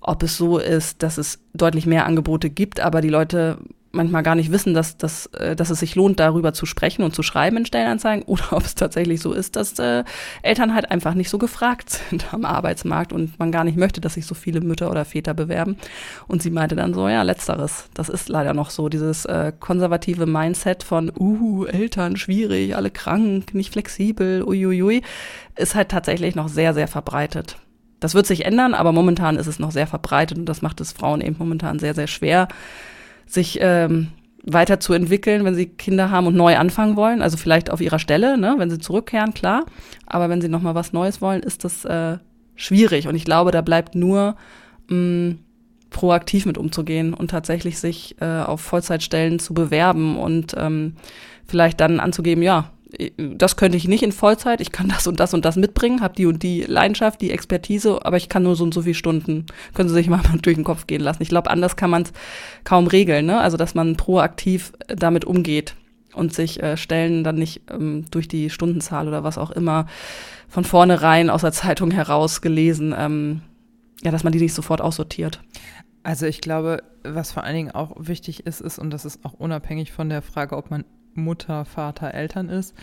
Ob 0.00 0.22
es 0.22 0.36
so 0.36 0.58
ist, 0.58 1.02
dass 1.02 1.18
es 1.18 1.40
deutlich 1.54 1.86
mehr 1.86 2.06
Angebote 2.06 2.50
gibt, 2.50 2.80
aber 2.80 3.00
die 3.00 3.08
Leute 3.08 3.58
manchmal 3.92 4.22
gar 4.22 4.34
nicht 4.34 4.50
wissen, 4.50 4.74
dass, 4.74 4.96
dass, 4.96 5.26
äh, 5.26 5.54
dass 5.54 5.70
es 5.70 5.80
sich 5.80 5.94
lohnt, 5.94 6.18
darüber 6.18 6.52
zu 6.52 6.66
sprechen 6.66 7.02
und 7.02 7.14
zu 7.14 7.22
schreiben 7.22 7.58
in 7.58 7.66
Stellenanzeigen 7.66 8.24
oder 8.24 8.52
ob 8.52 8.64
es 8.64 8.74
tatsächlich 8.74 9.20
so 9.20 9.32
ist, 9.32 9.56
dass 9.56 9.78
äh, 9.78 10.04
Eltern 10.42 10.74
halt 10.74 10.90
einfach 10.90 11.14
nicht 11.14 11.28
so 11.28 11.38
gefragt 11.38 11.90
sind 12.10 12.32
am 12.32 12.44
Arbeitsmarkt 12.44 13.12
und 13.12 13.38
man 13.38 13.52
gar 13.52 13.64
nicht 13.64 13.76
möchte, 13.76 14.00
dass 14.00 14.14
sich 14.14 14.26
so 14.26 14.34
viele 14.34 14.60
Mütter 14.60 14.90
oder 14.90 15.04
Väter 15.04 15.34
bewerben. 15.34 15.76
Und 16.26 16.42
sie 16.42 16.50
meinte 16.50 16.76
dann 16.76 16.94
so, 16.94 17.08
ja, 17.08 17.22
letzteres. 17.22 17.88
Das 17.94 18.08
ist 18.08 18.28
leider 18.28 18.54
noch 18.54 18.70
so, 18.70 18.88
dieses 18.88 19.24
äh, 19.26 19.52
konservative 19.58 20.26
Mindset 20.26 20.82
von, 20.82 21.12
uh, 21.18 21.64
Eltern, 21.66 22.16
schwierig, 22.16 22.76
alle 22.76 22.90
krank, 22.90 23.54
nicht 23.54 23.72
flexibel, 23.72 24.42
uiuiui, 24.42 25.02
ist 25.56 25.74
halt 25.74 25.90
tatsächlich 25.90 26.34
noch 26.34 26.48
sehr, 26.48 26.74
sehr 26.74 26.88
verbreitet. 26.88 27.56
Das 28.00 28.14
wird 28.14 28.26
sich 28.26 28.44
ändern, 28.44 28.74
aber 28.74 28.90
momentan 28.90 29.36
ist 29.36 29.46
es 29.46 29.60
noch 29.60 29.70
sehr 29.70 29.86
verbreitet 29.86 30.36
und 30.36 30.46
das 30.46 30.60
macht 30.60 30.80
es 30.80 30.90
Frauen 30.90 31.20
eben 31.20 31.36
momentan 31.38 31.78
sehr, 31.78 31.94
sehr 31.94 32.08
schwer, 32.08 32.48
sich 33.26 33.58
ähm, 33.60 34.08
weiterzuentwickeln, 34.44 35.44
wenn 35.44 35.54
sie 35.54 35.66
Kinder 35.66 36.10
haben 36.10 36.26
und 36.26 36.36
neu 36.36 36.56
anfangen 36.56 36.96
wollen. 36.96 37.22
Also 37.22 37.36
vielleicht 37.36 37.70
auf 37.70 37.80
ihrer 37.80 37.98
Stelle, 37.98 38.36
ne, 38.36 38.54
wenn 38.58 38.70
sie 38.70 38.78
zurückkehren, 38.78 39.34
klar. 39.34 39.64
Aber 40.06 40.28
wenn 40.28 40.40
sie 40.40 40.48
noch 40.48 40.62
mal 40.62 40.74
was 40.74 40.92
Neues 40.92 41.20
wollen, 41.20 41.42
ist 41.42 41.64
das 41.64 41.84
äh, 41.84 42.18
schwierig. 42.56 43.08
Und 43.08 43.14
ich 43.14 43.24
glaube, 43.24 43.50
da 43.50 43.60
bleibt 43.60 43.94
nur 43.94 44.36
mh, 44.88 44.96
mm, 44.96 45.38
proaktiv 45.90 46.46
mit 46.46 46.58
umzugehen 46.58 47.14
und 47.14 47.30
tatsächlich 47.30 47.78
sich 47.78 48.16
äh, 48.20 48.24
auf 48.24 48.60
Vollzeitstellen 48.62 49.38
zu 49.38 49.54
bewerben 49.54 50.16
und 50.16 50.54
ähm, 50.56 50.96
vielleicht 51.46 51.80
dann 51.80 52.00
anzugeben, 52.00 52.42
ja, 52.42 52.70
das 53.16 53.56
könnte 53.56 53.76
ich 53.76 53.88
nicht 53.88 54.02
in 54.02 54.12
Vollzeit, 54.12 54.60
ich 54.60 54.72
kann 54.72 54.88
das 54.88 55.06
und 55.06 55.18
das 55.18 55.32
und 55.32 55.44
das 55.44 55.56
mitbringen, 55.56 56.00
habe 56.02 56.14
die 56.14 56.26
und 56.26 56.42
die 56.42 56.62
Leidenschaft, 56.62 57.20
die 57.20 57.30
Expertise, 57.30 58.04
aber 58.04 58.16
ich 58.16 58.28
kann 58.28 58.42
nur 58.42 58.56
so 58.56 58.64
und 58.64 58.74
so 58.74 58.82
viele 58.82 58.94
Stunden, 58.94 59.46
können 59.74 59.88
Sie 59.88 59.94
sich 59.94 60.08
mal 60.08 60.20
durch 60.42 60.56
den 60.56 60.64
Kopf 60.64 60.86
gehen 60.86 61.00
lassen. 61.00 61.22
Ich 61.22 61.28
glaube, 61.28 61.50
anders 61.50 61.76
kann 61.76 61.90
man 61.90 62.02
es 62.02 62.12
kaum 62.64 62.86
regeln, 62.86 63.26
ne? 63.26 63.40
Also, 63.40 63.56
dass 63.56 63.74
man 63.74 63.96
proaktiv 63.96 64.72
damit 64.88 65.24
umgeht 65.24 65.74
und 66.14 66.34
sich 66.34 66.62
äh, 66.62 66.76
Stellen 66.76 67.24
dann 67.24 67.36
nicht 67.36 67.62
ähm, 67.70 68.04
durch 68.10 68.28
die 68.28 68.50
Stundenzahl 68.50 69.08
oder 69.08 69.24
was 69.24 69.38
auch 69.38 69.50
immer 69.50 69.86
von 70.48 70.64
vornherein 70.64 71.30
aus 71.30 71.40
der 71.40 71.52
Zeitung 71.52 71.90
heraus 71.90 72.42
gelesen, 72.42 72.94
ähm, 72.96 73.40
ja, 74.02 74.10
dass 74.10 74.24
man 74.24 74.32
die 74.32 74.40
nicht 74.40 74.54
sofort 74.54 74.82
aussortiert. 74.82 75.40
Also 76.02 76.26
ich 76.26 76.40
glaube, 76.40 76.82
was 77.04 77.32
vor 77.32 77.44
allen 77.44 77.54
Dingen 77.54 77.70
auch 77.70 77.94
wichtig 77.98 78.44
ist, 78.44 78.60
ist, 78.60 78.78
und 78.78 78.90
das 78.90 79.04
ist 79.04 79.24
auch 79.24 79.34
unabhängig 79.34 79.92
von 79.92 80.08
der 80.08 80.20
Frage, 80.20 80.56
ob 80.56 80.70
man 80.70 80.84
Mutter, 81.14 81.64
Vater, 81.64 82.14
Eltern 82.14 82.48
ist, 82.48 82.74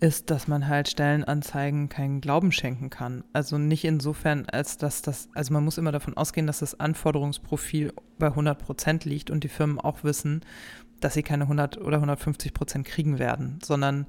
ist, 0.00 0.30
dass 0.30 0.48
man 0.48 0.68
halt 0.68 0.88
Stellenanzeigen 0.88 1.88
keinen 1.88 2.20
Glauben 2.20 2.52
schenken 2.52 2.90
kann. 2.90 3.24
Also 3.32 3.58
nicht 3.58 3.84
insofern, 3.84 4.46
als 4.46 4.78
dass 4.78 5.02
das, 5.02 5.28
also 5.34 5.52
man 5.52 5.64
muss 5.64 5.78
immer 5.78 5.92
davon 5.92 6.16
ausgehen, 6.16 6.46
dass 6.46 6.60
das 6.60 6.78
Anforderungsprofil 6.78 7.92
bei 8.18 8.28
100 8.28 8.58
Prozent 8.58 9.04
liegt 9.04 9.30
und 9.30 9.44
die 9.44 9.48
Firmen 9.48 9.80
auch 9.80 10.04
wissen, 10.04 10.42
dass 11.00 11.14
sie 11.14 11.22
keine 11.22 11.44
100 11.44 11.78
oder 11.78 11.96
150 11.96 12.52
Prozent 12.54 12.86
kriegen 12.86 13.18
werden, 13.18 13.58
sondern 13.62 14.06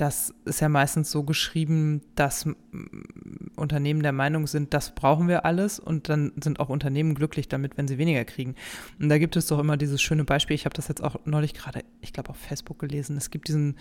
das 0.00 0.32
ist 0.46 0.60
ja 0.60 0.70
meistens 0.70 1.10
so 1.10 1.24
geschrieben, 1.24 2.00
dass 2.14 2.46
Unternehmen 3.54 4.02
der 4.02 4.12
Meinung 4.12 4.46
sind, 4.46 4.72
das 4.72 4.94
brauchen 4.94 5.28
wir 5.28 5.44
alles 5.44 5.78
und 5.78 6.08
dann 6.08 6.32
sind 6.42 6.58
auch 6.58 6.70
Unternehmen 6.70 7.14
glücklich 7.14 7.48
damit, 7.48 7.76
wenn 7.76 7.86
sie 7.86 7.98
weniger 7.98 8.24
kriegen. 8.24 8.54
Und 8.98 9.10
da 9.10 9.18
gibt 9.18 9.36
es 9.36 9.46
doch 9.46 9.58
immer 9.58 9.76
dieses 9.76 10.00
schöne 10.00 10.24
Beispiel, 10.24 10.54
ich 10.54 10.64
habe 10.64 10.72
das 10.74 10.88
jetzt 10.88 11.02
auch 11.02 11.16
neulich 11.26 11.52
gerade, 11.52 11.84
ich 12.00 12.14
glaube, 12.14 12.30
auf 12.30 12.38
Facebook 12.38 12.78
gelesen, 12.78 13.18
es 13.18 13.30
gibt 13.30 13.48
diesen 13.48 13.76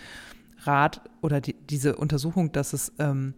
Rat 0.63 1.01
oder 1.21 1.39
die, 1.39 1.53
diese 1.53 1.95
Untersuchung, 1.95 2.51
dass 2.51 2.73
es 2.73 2.91
ähm, 2.99 3.33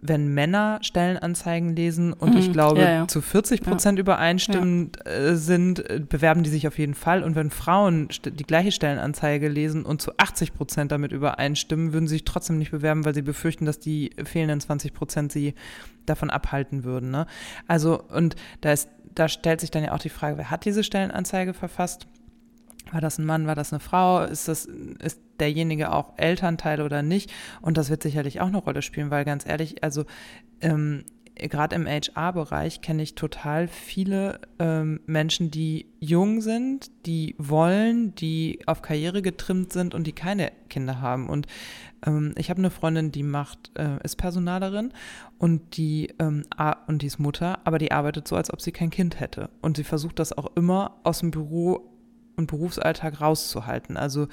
wenn 0.00 0.32
Männer 0.32 0.78
Stellenanzeigen 0.82 1.74
lesen 1.74 2.12
und 2.12 2.32
mhm, 2.32 2.38
ich 2.38 2.52
glaube 2.52 2.80
ja, 2.80 2.90
ja. 2.90 3.08
zu 3.08 3.20
40 3.20 3.62
Prozent 3.62 3.98
ja. 3.98 4.02
übereinstimmend 4.02 5.04
äh, 5.06 5.34
sind, 5.34 5.88
äh, 5.90 6.00
bewerben 6.00 6.42
die 6.44 6.50
sich 6.50 6.68
auf 6.68 6.78
jeden 6.78 6.94
Fall. 6.94 7.24
Und 7.24 7.34
wenn 7.34 7.50
Frauen 7.50 8.08
die 8.24 8.44
gleiche 8.44 8.70
Stellenanzeige 8.70 9.48
lesen 9.48 9.84
und 9.84 10.00
zu 10.00 10.12
80 10.16 10.54
Prozent 10.54 10.92
damit 10.92 11.10
übereinstimmen, 11.10 11.92
würden 11.92 12.06
sie 12.06 12.16
sich 12.16 12.24
trotzdem 12.24 12.58
nicht 12.58 12.70
bewerben, 12.70 13.04
weil 13.04 13.14
sie 13.14 13.22
befürchten, 13.22 13.64
dass 13.64 13.80
die 13.80 14.10
fehlenden 14.24 14.60
20 14.60 14.94
Prozent 14.94 15.32
sie 15.32 15.54
davon 16.06 16.30
abhalten 16.30 16.84
würden. 16.84 17.10
Ne? 17.10 17.26
Also, 17.66 18.00
und 18.00 18.36
da 18.60 18.72
ist, 18.72 18.88
da 19.14 19.28
stellt 19.28 19.60
sich 19.60 19.70
dann 19.70 19.82
ja 19.82 19.92
auch 19.92 19.98
die 19.98 20.10
Frage, 20.10 20.38
wer 20.38 20.50
hat 20.50 20.64
diese 20.64 20.84
Stellenanzeige 20.84 21.54
verfasst? 21.54 22.06
War 22.92 23.00
das 23.00 23.18
ein 23.18 23.24
Mann, 23.24 23.46
war 23.46 23.54
das 23.54 23.72
eine 23.72 23.80
Frau? 23.80 24.22
Ist 24.22 24.48
das, 24.48 24.64
ist 24.64 25.20
derjenige 25.40 25.92
auch 25.92 26.14
Elternteil 26.16 26.80
oder 26.82 27.02
nicht? 27.02 27.32
Und 27.60 27.76
das 27.76 27.90
wird 27.90 28.02
sicherlich 28.02 28.40
auch 28.40 28.46
eine 28.46 28.58
Rolle 28.58 28.82
spielen, 28.82 29.10
weil 29.10 29.24
ganz 29.24 29.46
ehrlich, 29.46 29.82
also 29.82 30.04
ähm, 30.60 31.04
gerade 31.46 31.76
im 31.76 31.86
HR-Bereich 31.86 32.80
kenne 32.80 33.02
ich 33.02 33.14
total 33.14 33.68
viele 33.68 34.40
ähm, 34.58 35.00
Menschen, 35.06 35.50
die 35.50 35.86
jung 36.00 36.40
sind, 36.40 36.90
die 37.06 37.36
wollen, 37.38 38.14
die 38.16 38.60
auf 38.66 38.82
Karriere 38.82 39.22
getrimmt 39.22 39.72
sind 39.72 39.94
und 39.94 40.06
die 40.06 40.12
keine 40.12 40.50
Kinder 40.68 41.00
haben. 41.00 41.28
Und 41.28 41.46
ähm, 42.04 42.34
ich 42.36 42.50
habe 42.50 42.58
eine 42.58 42.70
Freundin, 42.70 43.12
die 43.12 43.22
macht, 43.22 43.70
äh, 43.78 44.02
ist 44.02 44.16
Personalerin 44.16 44.92
und 45.38 45.76
die 45.76 46.12
ähm, 46.18 46.44
und 46.86 47.02
die 47.02 47.06
ist 47.06 47.18
Mutter, 47.18 47.60
aber 47.64 47.78
die 47.78 47.92
arbeitet 47.92 48.26
so, 48.26 48.36
als 48.36 48.52
ob 48.52 48.60
sie 48.60 48.72
kein 48.72 48.90
Kind 48.90 49.20
hätte. 49.20 49.50
Und 49.62 49.76
sie 49.76 49.84
versucht 49.84 50.18
das 50.18 50.36
auch 50.36 50.56
immer 50.56 50.96
aus 51.04 51.20
dem 51.20 51.30
Büro 51.30 51.97
und 52.38 52.46
Berufsalltag 52.46 53.20
rauszuhalten. 53.20 53.96
Also 53.96 54.28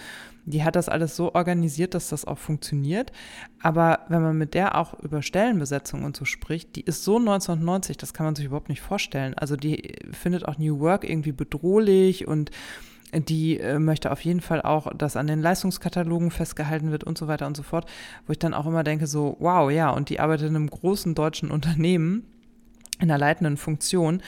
die 0.45 0.63
hat 0.63 0.75
das 0.75 0.87
alles 0.87 1.15
so 1.15 1.33
organisiert, 1.33 1.93
dass 1.93 2.09
das 2.09 2.23
auch 2.25 2.37
funktioniert. 2.37 3.11
Aber 3.61 4.01
wenn 4.07 4.21
man 4.21 4.37
mit 4.37 4.53
der 4.53 4.77
auch 4.77 4.93
über 5.01 5.21
Stellenbesetzung 5.21 6.03
und 6.03 6.15
so 6.15 6.23
spricht, 6.23 6.75
die 6.75 6.81
ist 6.81 7.03
so 7.03 7.17
1990, 7.17 7.97
das 7.97 8.13
kann 8.13 8.25
man 8.25 8.35
sich 8.35 8.45
überhaupt 8.45 8.69
nicht 8.69 8.81
vorstellen. 8.81 9.33
Also 9.33 9.55
die 9.55 9.95
findet 10.11 10.47
auch 10.47 10.57
New 10.57 10.79
Work 10.79 11.03
irgendwie 11.03 11.31
bedrohlich 11.31 12.27
und 12.27 12.51
die 13.13 13.59
äh, 13.59 13.79
möchte 13.79 14.11
auf 14.11 14.21
jeden 14.21 14.41
Fall 14.41 14.61
auch, 14.61 14.91
dass 14.93 15.15
an 15.15 15.27
den 15.27 15.41
Leistungskatalogen 15.41 16.31
festgehalten 16.31 16.91
wird 16.91 17.03
und 17.03 17.17
so 17.17 17.27
weiter 17.27 17.47
und 17.47 17.55
so 17.55 17.63
fort, 17.63 17.89
wo 18.27 18.31
ich 18.31 18.39
dann 18.39 18.53
auch 18.53 18.65
immer 18.65 18.83
denke, 18.83 19.07
so, 19.07 19.37
wow, 19.39 19.71
ja, 19.71 19.89
und 19.89 20.09
die 20.09 20.19
arbeitet 20.19 20.49
in 20.49 20.55
einem 20.55 20.69
großen 20.69 21.15
deutschen 21.15 21.49
Unternehmen 21.49 22.23
in 22.99 23.09
einer 23.09 23.17
leitenden 23.17 23.57
Funktion 23.57 24.21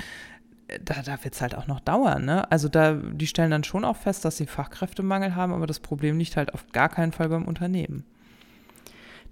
da, 0.84 1.02
da 1.02 1.24
wird 1.24 1.34
es 1.34 1.42
halt 1.42 1.56
auch 1.56 1.68
noch 1.68 1.80
dauern. 1.80 2.26
Ne? 2.26 2.50
Also 2.52 2.68
da, 2.68 2.94
die 2.94 3.28
stellen 3.28 3.52
dann 3.52 3.64
schon 3.64 3.86
auch 3.86 3.96
fest, 3.96 4.26
dass 4.26 4.38
sie 4.38 4.46
Fachkräftemangel 4.46 5.36
haben, 5.36 5.54
aber 5.54 5.68
das 5.68 5.80
Problem 5.80 6.18
liegt 6.18 6.36
halt 6.36 6.54
auf 6.54 6.66
gar 6.72 6.90
keinen 6.90 7.12
Fall 7.12 7.30
beim 7.30 7.46
Unternehmen. 7.46 8.04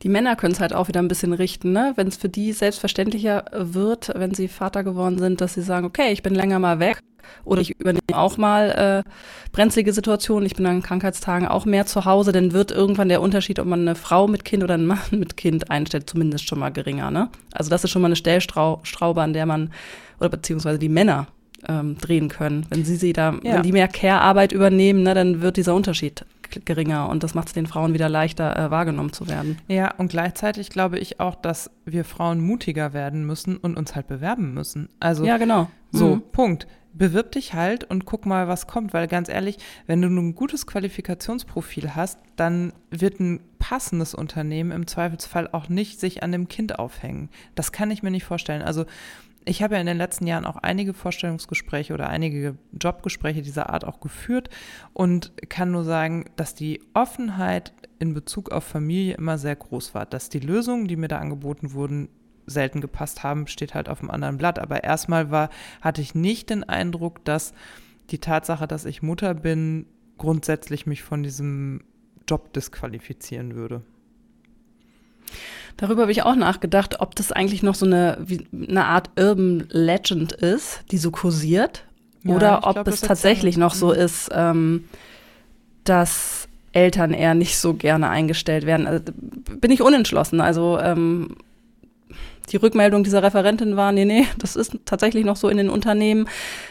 Die 0.01 0.09
Männer 0.09 0.35
können 0.35 0.53
es 0.53 0.59
halt 0.59 0.73
auch 0.73 0.87
wieder 0.87 1.01
ein 1.01 1.07
bisschen 1.07 1.33
richten, 1.33 1.71
ne? 1.71 1.93
wenn 1.95 2.07
es 2.07 2.17
für 2.17 2.29
die 2.29 2.51
selbstverständlicher 2.51 3.45
wird, 3.53 4.11
wenn 4.15 4.33
sie 4.33 4.47
Vater 4.47 4.83
geworden 4.83 5.17
sind, 5.19 5.39
dass 5.41 5.53
sie 5.53 5.61
sagen, 5.61 5.85
okay, 5.85 6.11
ich 6.11 6.21
bin 6.21 6.35
länger 6.35 6.59
mal 6.59 6.79
weg 6.79 6.99
oder 7.43 7.61
ich 7.61 7.79
übernehme 7.79 8.01
auch 8.13 8.37
mal 8.37 9.03
äh, 9.05 9.09
brenzlige 9.51 9.93
Situationen, 9.93 10.45
ich 10.45 10.55
bin 10.55 10.65
an 10.65 10.81
Krankheitstagen 10.81 11.47
auch 11.47 11.65
mehr 11.65 11.85
zu 11.85 12.05
Hause, 12.05 12.31
dann 12.31 12.53
wird 12.53 12.71
irgendwann 12.71 13.09
der 13.09 13.21
Unterschied, 13.21 13.59
ob 13.59 13.67
man 13.67 13.81
eine 13.81 13.95
Frau 13.95 14.27
mit 14.27 14.45
Kind 14.45 14.63
oder 14.63 14.75
einen 14.75 14.87
Mann 14.87 14.99
mit 15.11 15.37
Kind 15.37 15.71
einstellt, 15.71 16.09
zumindest 16.09 16.47
schon 16.47 16.59
mal 16.59 16.69
geringer. 16.71 17.11
Ne? 17.11 17.29
Also 17.51 17.69
das 17.69 17.83
ist 17.83 17.91
schon 17.91 18.01
mal 18.01 18.07
eine 18.07 18.15
Stellschraube, 18.15 19.21
an 19.21 19.33
der 19.33 19.45
man 19.45 19.71
oder 20.19 20.29
beziehungsweise 20.29 20.79
die 20.79 20.89
Männer 20.89 21.27
ähm, 21.67 21.97
drehen 21.97 22.29
können. 22.29 22.65
Wenn 22.69 22.85
sie 22.85 22.95
sie 22.95 23.13
da, 23.13 23.35
ja. 23.43 23.55
wenn 23.55 23.63
die 23.63 23.71
mehr 23.71 23.87
Care-Arbeit 23.87 24.51
übernehmen, 24.51 25.03
ne, 25.03 25.13
dann 25.13 25.41
wird 25.41 25.57
dieser 25.57 25.75
Unterschied 25.75 26.25
geringer 26.63 27.09
und 27.09 27.23
das 27.23 27.33
macht 27.33 27.47
es 27.47 27.53
den 27.53 27.67
Frauen 27.67 27.93
wieder 27.93 28.07
leichter, 28.07 28.55
äh, 28.57 28.71
wahrgenommen 28.71 29.11
zu 29.11 29.27
werden. 29.27 29.57
Ja, 29.67 29.93
und 29.97 30.09
gleichzeitig 30.09 30.69
glaube 30.69 30.99
ich 30.99 31.19
auch, 31.19 31.35
dass 31.35 31.71
wir 31.85 32.05
Frauen 32.05 32.39
mutiger 32.39 32.93
werden 32.93 33.25
müssen 33.25 33.57
und 33.57 33.77
uns 33.77 33.95
halt 33.95 34.07
bewerben 34.07 34.53
müssen. 34.53 34.89
Also 34.99 35.25
ja, 35.25 35.37
genau. 35.37 35.69
So, 35.91 36.15
mhm. 36.15 36.23
Punkt. 36.31 36.67
Bewirb 36.97 37.33
dich 37.33 37.53
halt 37.53 37.83
und 37.83 38.05
guck 38.05 38.25
mal, 38.25 38.47
was 38.47 38.67
kommt, 38.67 38.93
weil 38.93 39.07
ganz 39.07 39.27
ehrlich, 39.27 39.57
wenn 39.85 40.01
du 40.01 40.07
ein 40.07 40.33
gutes 40.33 40.65
Qualifikationsprofil 40.65 41.93
hast, 41.93 42.19
dann 42.37 42.71
wird 42.89 43.19
ein 43.19 43.41
passendes 43.59 44.15
Unternehmen 44.15 44.71
im 44.71 44.87
Zweifelsfall 44.87 45.49
auch 45.51 45.67
nicht 45.67 45.99
sich 45.99 46.23
an 46.23 46.31
dem 46.31 46.47
Kind 46.47 46.79
aufhängen. 46.79 47.29
Das 47.53 47.71
kann 47.71 47.91
ich 47.91 48.01
mir 48.01 48.11
nicht 48.11 48.23
vorstellen. 48.23 48.61
Also 48.61 48.85
ich 49.45 49.61
habe 49.61 49.75
ja 49.75 49.81
in 49.81 49.87
den 49.87 49.97
letzten 49.97 50.25
Jahren 50.25 50.45
auch 50.45 50.57
einige 50.57 50.93
Vorstellungsgespräche 50.93 51.93
oder 51.93 52.09
einige 52.09 52.57
Jobgespräche 52.71 53.41
dieser 53.41 53.69
Art 53.69 53.85
auch 53.85 53.99
geführt 53.99 54.49
und 54.93 55.33
kann 55.49 55.71
nur 55.71 55.83
sagen, 55.83 56.25
dass 56.35 56.55
die 56.55 56.81
Offenheit 56.93 57.73
in 57.99 58.13
Bezug 58.13 58.51
auf 58.51 58.63
Familie 58.63 59.15
immer 59.15 59.37
sehr 59.37 59.55
groß 59.55 59.93
war. 59.93 60.05
Dass 60.05 60.29
die 60.29 60.39
Lösungen, 60.39 60.87
die 60.87 60.95
mir 60.95 61.07
da 61.07 61.19
angeboten 61.19 61.73
wurden, 61.73 62.09
selten 62.45 62.81
gepasst 62.81 63.23
haben, 63.23 63.47
steht 63.47 63.73
halt 63.73 63.89
auf 63.89 63.99
einem 63.99 64.11
anderen 64.11 64.37
Blatt. 64.37 64.59
Aber 64.59 64.83
erstmal 64.83 65.31
war, 65.31 65.49
hatte 65.81 66.01
ich 66.01 66.15
nicht 66.15 66.49
den 66.49 66.63
Eindruck, 66.63 67.23
dass 67.25 67.53
die 68.11 68.19
Tatsache, 68.19 68.67
dass 68.67 68.85
ich 68.85 69.01
Mutter 69.01 69.33
bin, 69.33 69.87
grundsätzlich 70.17 70.85
mich 70.85 71.03
von 71.03 71.23
diesem 71.23 71.81
Job 72.27 72.53
disqualifizieren 72.53 73.55
würde. 73.55 73.81
Darüber 75.77 76.03
habe 76.03 76.11
ich 76.11 76.23
auch 76.23 76.35
nachgedacht, 76.35 77.01
ob 77.01 77.15
das 77.15 77.31
eigentlich 77.31 77.61
noch 77.61 77.75
so 77.75 77.85
eine, 77.85 78.17
wie, 78.21 78.47
eine 78.53 78.85
Art 78.85 79.09
Urban 79.19 79.67
Legend 79.69 80.31
ist, 80.31 80.83
die 80.91 80.97
so 80.97 81.11
kursiert. 81.11 81.85
Ja, 82.23 82.35
oder 82.35 82.57
ob 82.63 82.73
glaub, 82.73 82.87
es 82.87 83.01
tatsächlich 83.01 83.57
noch 83.57 83.73
so 83.73 83.87
mhm. 83.87 83.99
ist, 83.99 84.29
ähm, 84.33 84.85
dass 85.83 86.47
Eltern 86.71 87.13
eher 87.13 87.35
nicht 87.35 87.57
so 87.57 87.73
gerne 87.73 88.09
eingestellt 88.09 88.65
werden. 88.65 88.87
Also, 88.87 89.03
bin 89.59 89.71
ich 89.71 89.81
unentschlossen. 89.81 90.41
Also 90.41 90.79
ähm, 90.79 91.35
die 92.51 92.57
Rückmeldung 92.57 93.03
dieser 93.03 93.23
Referentin 93.23 93.75
war, 93.75 93.91
nee, 93.91 94.05
nee, 94.05 94.25
das 94.37 94.55
ist 94.55 94.77
tatsächlich 94.85 95.25
noch 95.25 95.35
so 95.35 95.49
in 95.49 95.57
den 95.57 95.69
Unternehmen. 95.69 96.27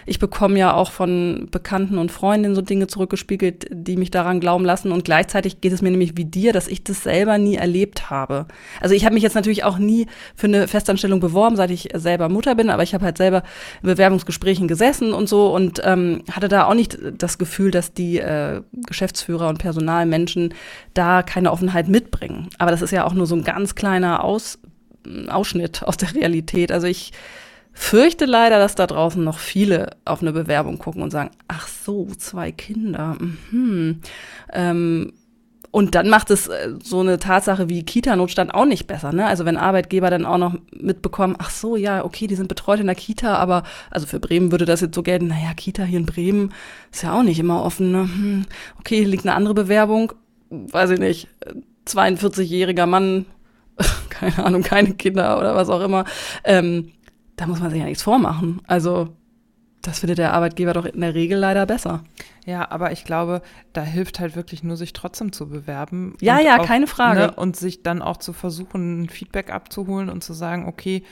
Ich 0.06 0.18
bekomme 0.18 0.58
ja 0.58 0.74
auch 0.74 0.90
von 0.90 1.48
Bekannten 1.50 1.98
und 1.98 2.12
Freundinnen 2.12 2.54
so 2.54 2.62
Dinge 2.62 2.86
zurückgespiegelt, 2.86 3.66
die 3.70 3.96
mich 3.96 4.10
daran 4.10 4.40
glauben 4.40 4.64
lassen. 4.64 4.92
Und 4.92 5.04
gleichzeitig 5.04 5.60
geht 5.60 5.72
es 5.72 5.82
mir 5.82 5.90
nämlich 5.90 6.16
wie 6.16 6.24
dir, 6.24 6.52
dass 6.52 6.68
ich 6.68 6.84
das 6.84 7.02
selber 7.02 7.38
nie 7.38 7.56
erlebt 7.56 8.10
habe. 8.10 8.46
Also 8.80 8.94
ich 8.94 9.04
habe 9.04 9.14
mich 9.14 9.22
jetzt 9.22 9.34
natürlich 9.34 9.64
auch 9.64 9.78
nie 9.78 10.06
für 10.34 10.46
eine 10.46 10.68
Festanstellung 10.68 11.20
beworben, 11.20 11.56
seit 11.56 11.70
ich 11.70 11.88
selber 11.94 12.28
Mutter 12.28 12.54
bin, 12.54 12.70
aber 12.70 12.82
ich 12.82 12.94
habe 12.94 13.04
halt 13.04 13.18
selber 13.18 13.42
in 13.82 13.88
Bewerbungsgesprächen 13.88 14.68
gesessen 14.68 15.12
und 15.12 15.28
so 15.28 15.54
und 15.54 15.80
ähm, 15.84 16.22
hatte 16.30 16.48
da 16.48 16.66
auch 16.66 16.74
nicht 16.74 16.98
das 17.18 17.38
Gefühl, 17.38 17.70
dass 17.70 17.92
die 17.92 18.18
äh, 18.18 18.62
Geschäftsführer 18.86 19.48
und 19.48 19.58
Personalmenschen 19.58 20.54
da 20.94 21.22
keine 21.22 21.52
Offenheit 21.52 21.88
mitbringen. 21.88 22.48
Aber 22.58 22.70
das 22.70 22.82
ist 22.82 22.90
ja 22.90 23.04
auch 23.04 23.14
nur 23.14 23.26
so 23.26 23.34
ein 23.34 23.44
ganz 23.44 23.74
kleiner 23.74 24.24
Aus 24.24 24.58
Ausschnitt 25.28 25.82
aus 25.82 25.96
der 25.96 26.14
Realität. 26.14 26.72
Also 26.72 26.86
ich 26.86 27.12
fürchte 27.72 28.24
leider, 28.24 28.58
dass 28.58 28.74
da 28.74 28.86
draußen 28.86 29.22
noch 29.22 29.38
viele 29.38 29.90
auf 30.04 30.22
eine 30.22 30.32
Bewerbung 30.32 30.78
gucken 30.78 31.02
und 31.02 31.10
sagen, 31.10 31.30
ach 31.48 31.66
so, 31.66 32.06
zwei 32.16 32.52
Kinder. 32.52 33.16
Mhm. 33.50 34.00
Ähm, 34.52 35.12
und 35.74 35.96
dann 35.96 36.08
macht 36.08 36.30
es 36.30 36.46
äh, 36.46 36.74
so 36.80 37.00
eine 37.00 37.18
Tatsache 37.18 37.68
wie 37.68 37.82
Kita-Notstand 37.82 38.54
auch 38.54 38.64
nicht 38.64 38.86
besser. 38.86 39.12
Ne? 39.12 39.26
Also 39.26 39.44
wenn 39.44 39.56
Arbeitgeber 39.56 40.08
dann 40.08 40.24
auch 40.24 40.38
noch 40.38 40.54
mitbekommen, 40.70 41.34
ach 41.36 41.50
so, 41.50 41.74
ja, 41.74 42.04
okay, 42.04 42.28
die 42.28 42.36
sind 42.36 42.46
betreut 42.46 42.78
in 42.78 42.86
der 42.86 42.94
Kita, 42.94 43.34
aber 43.34 43.64
also 43.90 44.06
für 44.06 44.20
Bremen 44.20 44.52
würde 44.52 44.66
das 44.66 44.82
jetzt 44.82 44.94
so 44.94 45.02
gelten, 45.02 45.26
naja, 45.26 45.52
Kita 45.52 45.82
hier 45.82 45.98
in 45.98 46.06
Bremen 46.06 46.54
ist 46.92 47.02
ja 47.02 47.18
auch 47.18 47.24
nicht 47.24 47.40
immer 47.40 47.64
offen. 47.64 47.90
Ne? 47.90 48.02
Hm, 48.02 48.46
okay, 48.78 48.98
hier 48.98 49.08
liegt 49.08 49.26
eine 49.26 49.34
andere 49.34 49.54
Bewerbung, 49.54 50.12
weiß 50.48 50.90
ich 50.90 51.00
nicht, 51.00 51.26
42-jähriger 51.88 52.86
Mann, 52.86 53.26
keine 54.10 54.44
Ahnung, 54.44 54.62
keine 54.62 54.94
Kinder 54.94 55.38
oder 55.38 55.54
was 55.54 55.68
auch 55.68 55.80
immer, 55.80 56.04
ähm, 56.44 56.92
da 57.36 57.46
muss 57.46 57.60
man 57.60 57.70
sich 57.70 57.80
ja 57.80 57.86
nichts 57.86 58.02
vormachen. 58.02 58.60
Also 58.66 59.16
das 59.82 59.98
findet 59.98 60.18
der 60.18 60.32
Arbeitgeber 60.32 60.72
doch 60.72 60.86
in 60.86 61.00
der 61.00 61.14
Regel 61.14 61.38
leider 61.38 61.66
besser. 61.66 62.04
Ja, 62.46 62.70
aber 62.70 62.92
ich 62.92 63.04
glaube, 63.04 63.42
da 63.72 63.82
hilft 63.82 64.18
halt 64.18 64.34
wirklich 64.34 64.62
nur, 64.62 64.76
sich 64.76 64.92
trotzdem 64.92 65.32
zu 65.32 65.48
bewerben. 65.48 66.16
Ja, 66.20 66.40
ja, 66.40 66.60
auch, 66.60 66.66
keine 66.66 66.86
Frage. 66.86 67.20
Ne, 67.20 67.30
und 67.32 67.56
sich 67.56 67.82
dann 67.82 68.00
auch 68.00 68.16
zu 68.16 68.32
versuchen, 68.32 69.02
ein 69.02 69.08
Feedback 69.08 69.50
abzuholen 69.50 70.08
und 70.08 70.24
zu 70.24 70.32
sagen, 70.32 70.66
okay, 70.66 71.02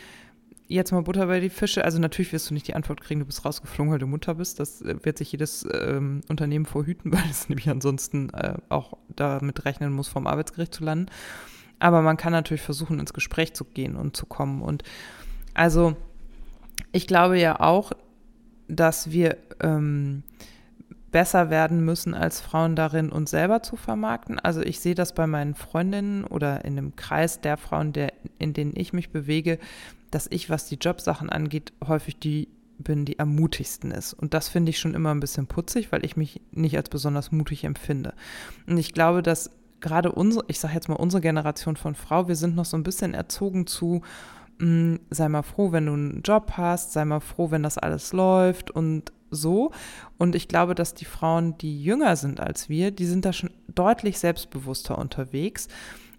jetzt 0.69 0.92
mal 0.92 1.02
Butter 1.02 1.26
bei 1.26 1.40
die 1.40 1.50
Fische. 1.50 1.85
Also 1.85 1.99
natürlich 1.99 2.33
wirst 2.33 2.50
du 2.50 2.54
nicht 2.54 2.66
die 2.66 2.75
Antwort 2.75 3.00
kriegen, 3.00 3.21
du 3.21 3.26
bist 3.26 3.45
rausgeflogen, 3.45 3.92
weil 3.92 3.99
du 3.99 4.07
Mutter 4.07 4.35
bist. 4.35 4.59
Das 4.59 4.81
äh, 4.83 5.04
wird 5.04 5.19
sich 5.19 5.31
jedes 5.33 5.66
ähm, 5.73 6.23
Unternehmen 6.28 6.66
vorhüten, 6.66 7.12
weil 7.12 7.31
es 7.31 7.49
nämlich 7.49 7.69
ansonsten 7.69 8.31
äh, 8.31 8.54
auch 8.69 8.95
damit 9.14 9.64
rechnen 9.64 9.92
muss, 9.92 10.09
vom 10.09 10.26
Arbeitsgericht 10.26 10.75
zu 10.75 10.85
landen. 10.85 11.07
Aber 11.83 12.01
man 12.01 12.17
kann 12.17 12.33
natürlich 12.33 12.62
versuchen, 12.62 13.01
ins 13.01 13.12
Gespräch 13.12 13.55
zu 13.55 13.65
gehen 13.65 13.97
und 13.97 14.17
zu 14.17 14.25
kommen. 14.25 14.62
Und 14.62 14.85
also 15.53 15.97
ich 16.93 17.09
glaube 17.09 17.41
ja 17.41 17.59
auch, 17.59 17.91
dass 18.69 19.11
wir 19.11 19.37
ähm, 19.61 20.23
besser 21.11 21.51
werden 21.51 21.85
müssen 21.85 22.15
als 22.15 22.41
Frauen 22.41 22.77
darin, 22.77 23.11
uns 23.11 23.33
selber 23.33 23.65
zu 23.65 23.75
vermarkten. 23.75 24.39
Also 24.39 24.62
ich 24.62 24.79
sehe 24.79 24.95
das 24.95 25.12
bei 25.12 25.27
meinen 25.27 25.57
Freundinnen 25.57 26.23
oder 26.23 26.65
in 26.65 26.77
dem 26.77 26.95
Kreis 26.95 27.41
der 27.41 27.57
Frauen, 27.57 27.93
der, 27.93 28.12
in 28.39 28.53
denen 28.55 28.75
ich 28.77 28.93
mich 28.93 29.11
bewege, 29.11 29.59
dass 30.12 30.29
ich, 30.31 30.51
was 30.51 30.67
die 30.67 30.77
Jobsachen 30.77 31.31
angeht, 31.31 31.73
häufig 31.85 32.17
die 32.17 32.47
bin, 32.79 33.05
die 33.05 33.19
am 33.19 33.35
mutigsten 33.35 33.91
ist. 33.91 34.12
Und 34.15 34.35
das 34.35 34.49
finde 34.49 34.71
ich 34.71 34.79
schon 34.79 34.95
immer 34.95 35.12
ein 35.12 35.21
bisschen 35.21 35.49
putzig, 35.49 35.91
weil 35.91 36.05
ich 36.05 36.17
mich 36.17 36.41
nicht 36.53 36.77
als 36.77 36.89
besonders 36.89 37.33
mutig 37.33 37.65
empfinde. 37.65 38.15
Und 38.69 38.79
ich 38.79 38.93
glaube, 38.93 39.23
dass 39.23 39.51
gerade 39.83 40.11
unsere, 40.11 40.45
ich 40.49 40.59
sage 40.59 40.75
jetzt 40.75 40.88
mal 40.88 40.95
unsere 40.95 41.21
Generation 41.21 41.77
von 41.77 41.95
Frau, 41.95 42.29
wir 42.29 42.37
sind 42.37 42.57
noch 42.57 42.64
so 42.64 42.79
ein 42.79 42.83
bisschen 42.83 43.12
erzogen 43.12 43.66
zu, 43.66 44.01
mh, 44.59 44.66
mm, 44.66 45.01
sei 45.11 45.29
mal 45.29 45.42
froh, 45.42 45.73
wenn 45.73 45.87
du 45.87 45.92
einen 45.92 46.23
Job 46.23 46.53
hast, 46.57 46.92
sei 46.92 47.05
mal 47.05 47.21
froh, 47.21 47.51
wenn 47.51 47.62
das 47.62 47.77
alles 47.77 48.14
läuft 48.14 48.71
und 48.71 49.12
so. 49.31 49.73
Und 50.18 50.35
ich 50.35 50.49
glaube, 50.49 50.75
dass 50.75 50.95
die 50.95 51.05
Frauen, 51.05 51.59
die 51.59 51.83
jünger 51.83 52.16
sind 52.16 52.40
als 52.40 52.68
wir, 52.68 52.90
die 52.90 53.07
sind 53.07 53.25
da 53.25 53.33
schon 53.33 53.51
deutlich 53.68 54.18
selbstbewusster 54.18 54.97
unterwegs. 54.97 55.68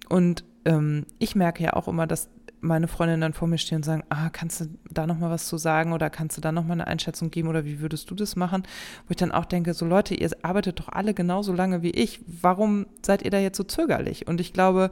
Und 0.09 0.43
ähm, 0.65 1.05
ich 1.19 1.35
merke 1.35 1.63
ja 1.63 1.73
auch 1.73 1.87
immer, 1.87 2.07
dass 2.07 2.29
meine 2.63 2.87
Freundinnen 2.87 3.21
dann 3.21 3.33
vor 3.33 3.47
mir 3.47 3.57
stehen 3.57 3.77
und 3.77 3.85
sagen, 3.85 4.03
ah, 4.09 4.29
kannst 4.29 4.61
du 4.61 4.65
da 4.89 5.05
noch 5.05 5.19
mal 5.19 5.29
was 5.29 5.47
zu 5.47 5.57
sagen 5.57 5.93
oder 5.93 6.09
kannst 6.09 6.37
du 6.37 6.41
da 6.41 6.51
noch 6.51 6.65
mal 6.65 6.73
eine 6.73 6.87
Einschätzung 6.87 7.29
geben 7.29 7.49
oder 7.49 7.65
wie 7.65 7.81
würdest 7.81 8.09
du 8.09 8.15
das 8.15 8.35
machen? 8.35 8.63
Wo 9.07 9.11
ich 9.11 9.17
dann 9.17 9.31
auch 9.31 9.45
denke, 9.45 9.73
so 9.73 9.85
Leute, 9.85 10.15
ihr 10.15 10.31
arbeitet 10.41 10.79
doch 10.79 10.89
alle 10.89 11.13
genauso 11.13 11.53
lange 11.53 11.83
wie 11.83 11.91
ich. 11.91 12.21
Warum 12.25 12.87
seid 13.05 13.23
ihr 13.23 13.31
da 13.31 13.39
jetzt 13.39 13.57
so 13.57 13.63
zögerlich? 13.63 14.27
Und 14.27 14.41
ich 14.41 14.53
glaube, 14.53 14.89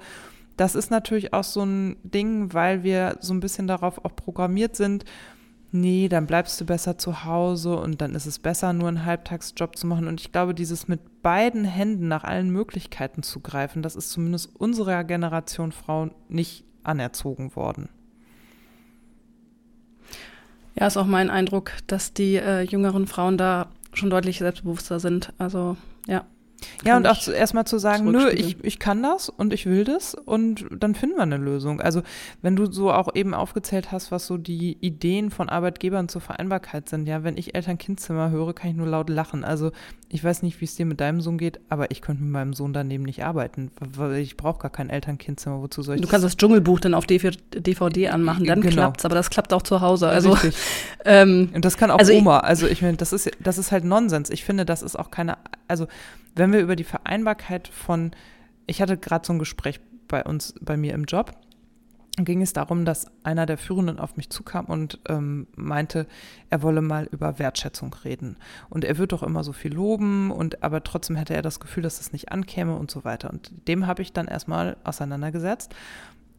das 0.58 0.76
ist 0.76 0.92
natürlich 0.92 1.34
auch 1.34 1.46
so 1.46 1.64
ein 1.64 1.96
Ding, 2.04 2.54
weil 2.54 2.84
wir 2.84 3.18
so 3.22 3.34
ein 3.34 3.40
bisschen 3.40 3.68
darauf 3.68 4.04
auch 4.04 4.16
programmiert 4.16 4.76
sind, 4.76 5.06
nee, 5.72 6.10
dann 6.10 6.28
bleibst 6.28 6.60
du 6.60 6.66
besser 6.66 6.98
zu 6.98 7.24
Hause 7.24 7.78
und 7.78 8.02
dann 8.02 8.16
ist 8.16 8.26
es 8.26 8.40
besser, 8.40 8.74
nur 8.74 8.90
einen 8.90 9.06
Halbtagsjob 9.06 9.78
zu 9.78 9.88
machen. 9.88 10.08
Und 10.08 10.20
ich 10.20 10.32
glaube, 10.32 10.54
dieses 10.54 10.88
mit 10.88 11.22
beiden 11.22 11.64
Händen 11.64 12.08
nach 12.08 12.26
allen 12.26 12.50
Möglichkeiten 12.50 13.24
zu 13.24 13.40
greifen, 13.40 13.82
das 13.82 13.96
ist 13.96 14.12
zumindest 14.12 14.54
unserer 14.56 15.04
Generation 15.04 15.72
Frauen 15.72 16.12
nicht 16.28 16.66
anerzogen 16.84 17.56
worden. 17.56 17.90
Ja, 20.76 20.88
ist 20.88 20.98
auch 20.98 21.06
mein 21.06 21.30
Eindruck, 21.30 21.72
dass 21.88 22.14
die 22.14 22.36
äh, 22.36 22.62
jüngeren 22.62 23.08
Frauen 23.08 23.38
da 23.38 23.68
schon 23.94 24.10
deutlich 24.10 24.40
selbstbewusster 24.40 25.00
sind. 25.00 25.34
Also 25.38 25.78
ja. 26.08 26.26
Ja, 26.86 26.98
und 26.98 27.08
auch 27.08 27.28
erstmal 27.28 27.66
zu 27.66 27.78
sagen, 27.78 28.10
nö, 28.12 28.30
ich, 28.30 28.64
ich 28.64 28.80
kann 28.80 29.04
das 29.04 29.30
und 29.30 29.54
ich 29.54 29.66
will 29.66 29.84
das 29.84 30.16
und 30.16 30.66
dann 30.72 30.96
finden 30.96 31.16
wir 31.18 31.24
eine 31.24 31.38
Lösung. 31.38 31.82
Also 31.82 32.02
wenn 32.42 32.56
du 32.56 32.72
so 32.72 32.92
auch 32.92 33.16
eben 33.16 33.34
aufgezählt 33.34 33.92
hast, 33.92 34.12
was 34.12 34.28
so 34.28 34.38
die 34.38 34.78
Ideen 34.82 35.32
von 35.32 35.50
Arbeitgebern 35.50 36.10
zur 36.10 36.22
Vereinbarkeit 36.22 36.90
sind, 36.90 37.08
ja, 37.08 37.24
wenn 37.24 37.38
ich 37.38 37.56
Eltern-Kind-Zimmer 37.56 38.32
höre, 38.32 38.54
kann 38.54 38.72
ich 38.72 38.76
nur 38.76 38.88
laut 38.88 39.10
lachen. 39.10 39.44
Also 39.44 39.72
ich 40.10 40.24
weiß 40.24 40.44
nicht, 40.44 40.60
wie 40.60 40.66
es 40.66 40.76
dir 40.76 40.86
mit 40.86 41.00
deinem 41.00 41.22
Sohn 41.22 41.38
geht, 41.38 41.60
aber 41.70 41.92
ich 41.92 42.02
könnte 42.02 42.24
mit 42.24 42.32
meinem 42.32 42.54
Sohn 42.54 42.74
daneben 42.74 43.04
nicht 43.04 43.24
arbeiten, 43.24 43.72
weil 43.80 44.16
ich 44.16 44.36
brauche 44.36 44.60
gar 44.60 44.72
kein 44.72 44.90
Eltern-Kind-Zimmer. 44.90 45.62
Wozu 45.62 45.84
soll 45.84 45.96
ich 45.96 46.02
Du 46.02 46.08
kannst 46.08 46.26
das 46.26 46.36
Dschungelbuch 46.36 46.80
dann 46.80 46.94
auf 46.94 47.06
DVD 47.06 48.10
anmachen, 48.10 48.46
dann 48.46 48.62
genau. 48.62 48.74
klappt's, 48.74 49.06
aber 49.06 49.16
das 49.16 49.30
klappt 49.30 49.54
auch 49.54 49.62
zu 49.62 49.82
Hause. 49.82 50.10
Also, 50.10 50.38
ähm, 51.06 51.50
und 51.54 51.64
das 51.64 51.78
kann 51.78 51.92
auch 51.92 52.00
also 52.00 52.14
Oma. 52.14 52.40
Also 52.40 52.68
ich 52.68 52.82
meine, 52.82 52.98
das 52.98 53.14
ist, 53.14 53.32
das 53.40 53.58
ist 53.58 53.72
halt 53.72 53.86
Nonsens. 53.86 54.30
Ich 54.30 54.44
finde, 54.44 54.66
das 54.66 54.82
ist 54.82 54.98
auch 54.98 55.12
keine, 55.12 55.38
also 55.68 55.88
wenn 56.36 56.54
wir 56.54 56.62
über 56.62 56.76
die 56.76 56.84
Vereinbarkeit 56.84 57.68
von, 57.68 58.12
ich 58.68 58.82
hatte 58.82 58.98
gerade 58.98 59.26
so 59.26 59.34
ein 59.34 59.40
Gespräch 59.40 59.80
bei 60.08 60.24
uns, 60.24 60.54
bei 60.62 60.78
mir 60.78 60.94
im 60.94 61.06
Job, 61.06 61.34
ging 62.18 62.42
es 62.42 62.54
darum, 62.54 62.84
dass 62.84 63.08
einer 63.24 63.46
der 63.46 63.58
Führenden 63.58 64.00
auf 64.00 64.18
mich 64.18 64.30
zukam 64.30 64.66
und 64.66 65.00
ähm, 65.08 65.48
meinte, 65.56 66.08
er 66.50 66.62
wolle 66.62 66.82
mal 66.82 67.08
über 67.12 67.40
Wertschätzung 67.40 67.96
reden. 68.04 68.38
Und 68.70 68.84
er 68.84 68.98
wird 68.98 69.14
doch 69.14 69.24
immer 69.24 69.44
so 69.44 69.54
viel 69.54 69.74
loben 69.74 70.30
und 70.30 70.62
aber 70.62 70.84
trotzdem 70.84 71.16
hätte 71.16 71.34
er 71.34 71.42
das 71.42 71.60
Gefühl, 71.60 71.84
dass 71.84 72.02
es 72.02 72.12
nicht 72.12 72.32
ankäme 72.32 72.76
und 72.76 72.92
so 72.92 73.06
weiter. 73.06 73.30
Und 73.30 73.52
dem 73.68 73.88
habe 73.88 74.02
ich 74.02 74.12
dann 74.12 74.28
erstmal 74.28 74.76
auseinandergesetzt 74.84 75.74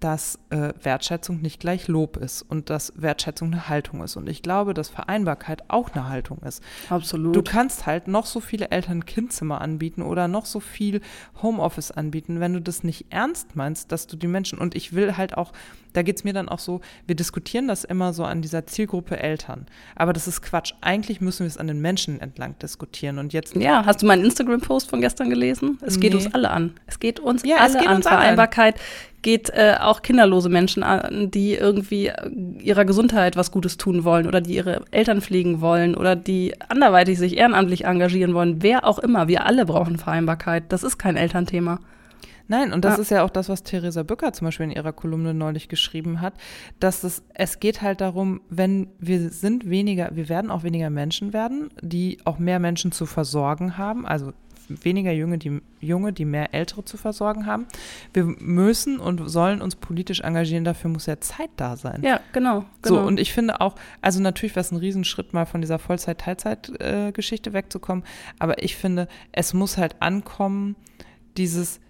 dass 0.03 0.39
äh, 0.51 0.73
Wertschätzung 0.83 1.41
nicht 1.41 1.61
gleich 1.61 1.89
Lob 1.89 2.17
ist 2.17 2.43
und 2.43 2.71
dass 2.71 2.93
Wertschätzung 2.97 3.53
eine 3.53 3.69
Haltung 3.69 4.03
ist. 4.03 4.17
Und 4.17 4.29
ich 4.29 4.43
glaube, 4.43 4.75
dass 4.75 4.89
Vereinbarkeit 4.89 5.65
auch 5.69 5.91
eine 5.91 6.09
Haltung 6.09 6.39
ist. 6.39 6.63
Absolut. 6.91 7.37
Du 7.37 7.43
kannst 7.43 7.87
halt 7.87 8.09
noch 8.09 8.27
so 8.27 8.41
viele 8.41 8.71
Eltern-Kind-Zimmer 8.71 9.61
anbieten 9.61 10.03
oder 10.03 10.29
noch 10.29 10.47
so 10.47 10.61
viel 10.61 11.01
Homeoffice 11.41 11.91
anbieten, 11.93 12.41
wenn 12.41 12.53
du 12.53 12.61
das 12.61 12.83
nicht 12.83 13.07
ernst 13.11 13.55
meinst, 13.55 13.93
dass 13.93 14.07
du 14.07 14.17
die 14.17 14.27
Menschen, 14.27 14.59
und 14.59 14.75
ich 14.75 14.93
will 14.93 15.17
halt 15.17 15.37
auch 15.37 15.53
da 15.93 16.03
geht 16.03 16.17
es 16.17 16.25
mir 16.25 16.33
dann 16.33 16.49
auch 16.49 16.59
so, 16.59 16.81
wir 17.07 17.15
diskutieren 17.15 17.69
das 17.69 17.85
immer 17.85 18.13
so 18.13 18.25
an 18.25 18.43
dieser 18.43 18.67
Zielgruppe 18.67 19.19
Eltern. 19.19 19.67
Aber 19.95 20.13
das 20.13 20.27
ist 20.27 20.43
Quatsch. 20.43 20.73
Eigentlich 20.81 21.21
müssen 21.21 21.41
wir 21.41 21.49
es 21.49 21.59
an 21.59 21.67
den 21.67 21.81
Menschen 21.81 22.21
entlang 22.21 22.59
diskutieren. 22.59 23.19
Und 23.19 23.33
jetzt. 23.33 23.55
Ja, 23.57 23.85
hast 23.85 24.03
du 24.03 24.07
meinen 24.07 24.25
Instagram-Post 24.25 24.89
von 24.89 25.01
gestern 25.01 25.31
gelesen? 25.31 25.79
Es 25.83 26.01
geht 26.01 26.13
nee. 26.13 26.25
uns 26.25 26.35
alle 26.35 26.51
an. 26.51 26.75
Es 26.87 26.99
geht 26.99 27.21
uns 27.21 27.43
ja, 27.45 27.57
alle 27.57 27.79
geht 27.79 27.89
an. 27.89 27.97
Uns 27.97 28.07
Vereinbarkeit 28.09 28.77
an. 28.77 28.81
Geht 29.23 29.51
äh, 29.51 29.77
auch 29.81 30.03
kinderlose 30.03 30.49
Menschen 30.49 30.83
an, 30.83 31.31
die 31.31 31.55
irgendwie 31.55 32.09
äh, 32.09 32.31
ihrer 32.61 32.85
Gesundheit 32.85 33.37
was 33.37 33.51
Gutes 33.51 33.77
tun 33.77 34.05
wollen 34.05 34.27
oder 34.27 34.41
die 34.41 34.55
ihre 34.55 34.83
Eltern 34.91 35.21
pflegen 35.21 35.61
wollen 35.61 35.95
oder 35.95 36.17
die 36.17 36.55
anderweitig 36.69 37.19
sich 37.19 37.37
ehrenamtlich 37.37 37.85
engagieren 37.85 38.35
wollen. 38.35 38.63
Wer 38.63 38.87
auch 38.87 38.99
immer. 38.99 39.29
Wir 39.29 39.47
alle 39.47 39.65
brauchen 39.65 39.99
Vereinbarkeit. 39.99 40.65
Das 40.69 40.83
ist 40.83 40.99
kein 40.99 41.17
Elternthema. 41.17 41.79
Nein, 42.49 42.73
und 42.73 42.85
das 42.85 42.97
ja. 42.97 43.03
ist 43.03 43.11
ja 43.11 43.25
auch 43.25 43.31
das, 43.31 43.49
was 43.49 43.63
Theresa 43.63 44.03
Bücker 44.03 44.33
zum 44.33 44.47
Beispiel 44.47 44.65
in 44.65 44.73
ihrer 44.73 44.93
Kolumne 44.93 45.33
neulich 45.33 45.69
geschrieben 45.69 46.21
hat, 46.21 46.35
dass 46.81 47.05
es, 47.05 47.23
es 47.35 47.61
geht 47.61 47.83
halt 47.83 48.01
darum, 48.01 48.41
wenn 48.51 48.89
wir 48.99 49.31
sind 49.31 49.71
weniger, 49.71 50.11
wir 50.13 50.29
werden 50.29 50.51
auch 50.51 50.63
weniger 50.63 50.91
Menschen 50.91 51.33
werden, 51.33 51.71
die 51.81 52.19
auch 52.25 52.39
mehr 52.39 52.59
Menschen 52.59 52.93
zu 52.93 53.07
versorgen 53.07 53.79
haben, 53.79 54.05
also 54.05 54.33
weniger 54.69 55.13
Junge 55.13 55.39
die, 55.39 55.61
Junge, 55.81 56.13
die 56.13 56.25
mehr 56.25 56.55
Ältere 56.55 56.85
zu 56.85 56.97
versorgen 56.97 57.47
haben. 57.47 57.67
Wir 58.13 58.25
müssen 58.25 58.99
und 58.99 59.29
sollen 59.29 59.63
uns 59.63 59.77
politisch 59.77 60.21
engagieren, 60.21 60.65
dafür 60.65 60.91
muss 60.91 61.07
ja 61.07 61.21
Zeit 61.21 61.51
da 61.57 61.77
sein. 61.77 62.03
Ja, 62.03 62.21
genau. 62.33 62.65
genau. 62.83 62.97
So, 62.97 63.01
und 63.01 63.21
ich 63.21 63.33
finde 63.33 63.61
auch, 63.61 63.75
also 64.01 64.21
natürlich 64.21 64.55
wäre 64.55 64.65
es 64.65 64.73
ein 64.73 64.77
Riesenschritt, 64.77 65.33
mal 65.33 65.47
von 65.47 65.61
dieser 65.61 65.79
Vollzeit-Teilzeit-Geschichte 65.79 67.51
äh, 67.51 67.53
wegzukommen, 67.53 68.05
aber 68.39 68.63
ich 68.63 68.77
finde, 68.77 69.09
es 69.33 69.55
muss 69.55 69.77
halt 69.79 69.97
ankommen, 70.01 70.77
dieses, 71.37 71.81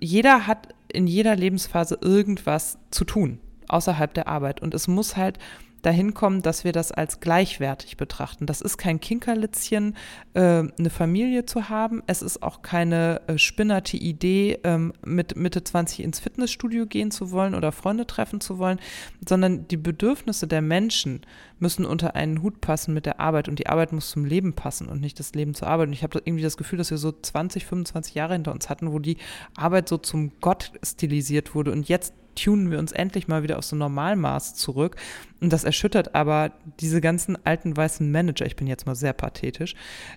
jeder 0.00 0.46
hat 0.46 0.68
in 0.88 1.06
jeder 1.06 1.36
Lebensphase 1.36 1.98
irgendwas 2.00 2.78
zu 2.90 3.04
tun 3.04 3.40
außerhalb 3.68 4.12
der 4.14 4.28
Arbeit. 4.28 4.62
Und 4.62 4.74
es 4.74 4.88
muss 4.88 5.16
halt 5.16 5.38
dahin 5.86 6.14
kommen, 6.14 6.42
dass 6.42 6.64
wir 6.64 6.72
das 6.72 6.90
als 6.90 7.20
gleichwertig 7.20 7.96
betrachten. 7.96 8.46
Das 8.46 8.60
ist 8.60 8.76
kein 8.76 8.98
Kinkerlitzchen, 8.98 9.94
äh, 10.34 10.40
eine 10.40 10.90
Familie 10.90 11.46
zu 11.46 11.68
haben. 11.68 12.02
Es 12.08 12.22
ist 12.22 12.42
auch 12.42 12.62
keine 12.62 13.22
äh, 13.28 13.38
spinnerte 13.38 13.96
Idee, 13.96 14.58
ähm, 14.64 14.92
mit 15.04 15.36
Mitte 15.36 15.62
20 15.62 16.00
ins 16.00 16.18
Fitnessstudio 16.18 16.86
gehen 16.86 17.12
zu 17.12 17.30
wollen 17.30 17.54
oder 17.54 17.70
Freunde 17.70 18.06
treffen 18.06 18.40
zu 18.40 18.58
wollen, 18.58 18.80
sondern 19.26 19.68
die 19.68 19.76
Bedürfnisse 19.76 20.48
der 20.48 20.60
Menschen 20.60 21.20
müssen 21.60 21.86
unter 21.86 22.16
einen 22.16 22.42
Hut 22.42 22.60
passen 22.60 22.92
mit 22.92 23.06
der 23.06 23.20
Arbeit 23.20 23.48
und 23.48 23.60
die 23.60 23.68
Arbeit 23.68 23.92
muss 23.92 24.10
zum 24.10 24.24
Leben 24.24 24.54
passen 24.54 24.88
und 24.88 25.00
nicht 25.00 25.20
das 25.20 25.34
Leben 25.34 25.54
zur 25.54 25.68
Arbeit. 25.68 25.86
Und 25.86 25.92
ich 25.92 26.02
habe 26.02 26.20
irgendwie 26.24 26.42
das 26.42 26.56
Gefühl, 26.56 26.78
dass 26.78 26.90
wir 26.90 26.98
so 26.98 27.12
20, 27.12 27.64
25 27.64 28.14
Jahre 28.14 28.32
hinter 28.32 28.52
uns 28.52 28.68
hatten, 28.68 28.92
wo 28.92 28.98
die 28.98 29.18
Arbeit 29.54 29.88
so 29.88 29.98
zum 29.98 30.32
Gott 30.40 30.72
stilisiert 30.82 31.54
wurde 31.54 31.70
und 31.70 31.88
jetzt 31.88 32.12
tunen 32.36 32.70
wir 32.70 32.78
uns 32.78 32.92
endlich 32.92 33.26
mal 33.28 33.42
wieder 33.42 33.58
auf 33.58 33.64
so 33.64 33.74
Normalmaß 33.76 34.54
zurück. 34.54 34.96
Und 35.40 35.52
das 35.52 35.64
erschüttert 35.64 36.14
aber 36.14 36.52
diese 36.80 37.02
ganzen 37.02 37.36
alten 37.44 37.76
weißen 37.76 38.10
Manager, 38.10 38.46
ich 38.46 38.56
bin 38.56 38.66
jetzt 38.66 38.86
mal 38.86 38.94
sehr 38.94 39.12
pathetisch, 39.12 39.74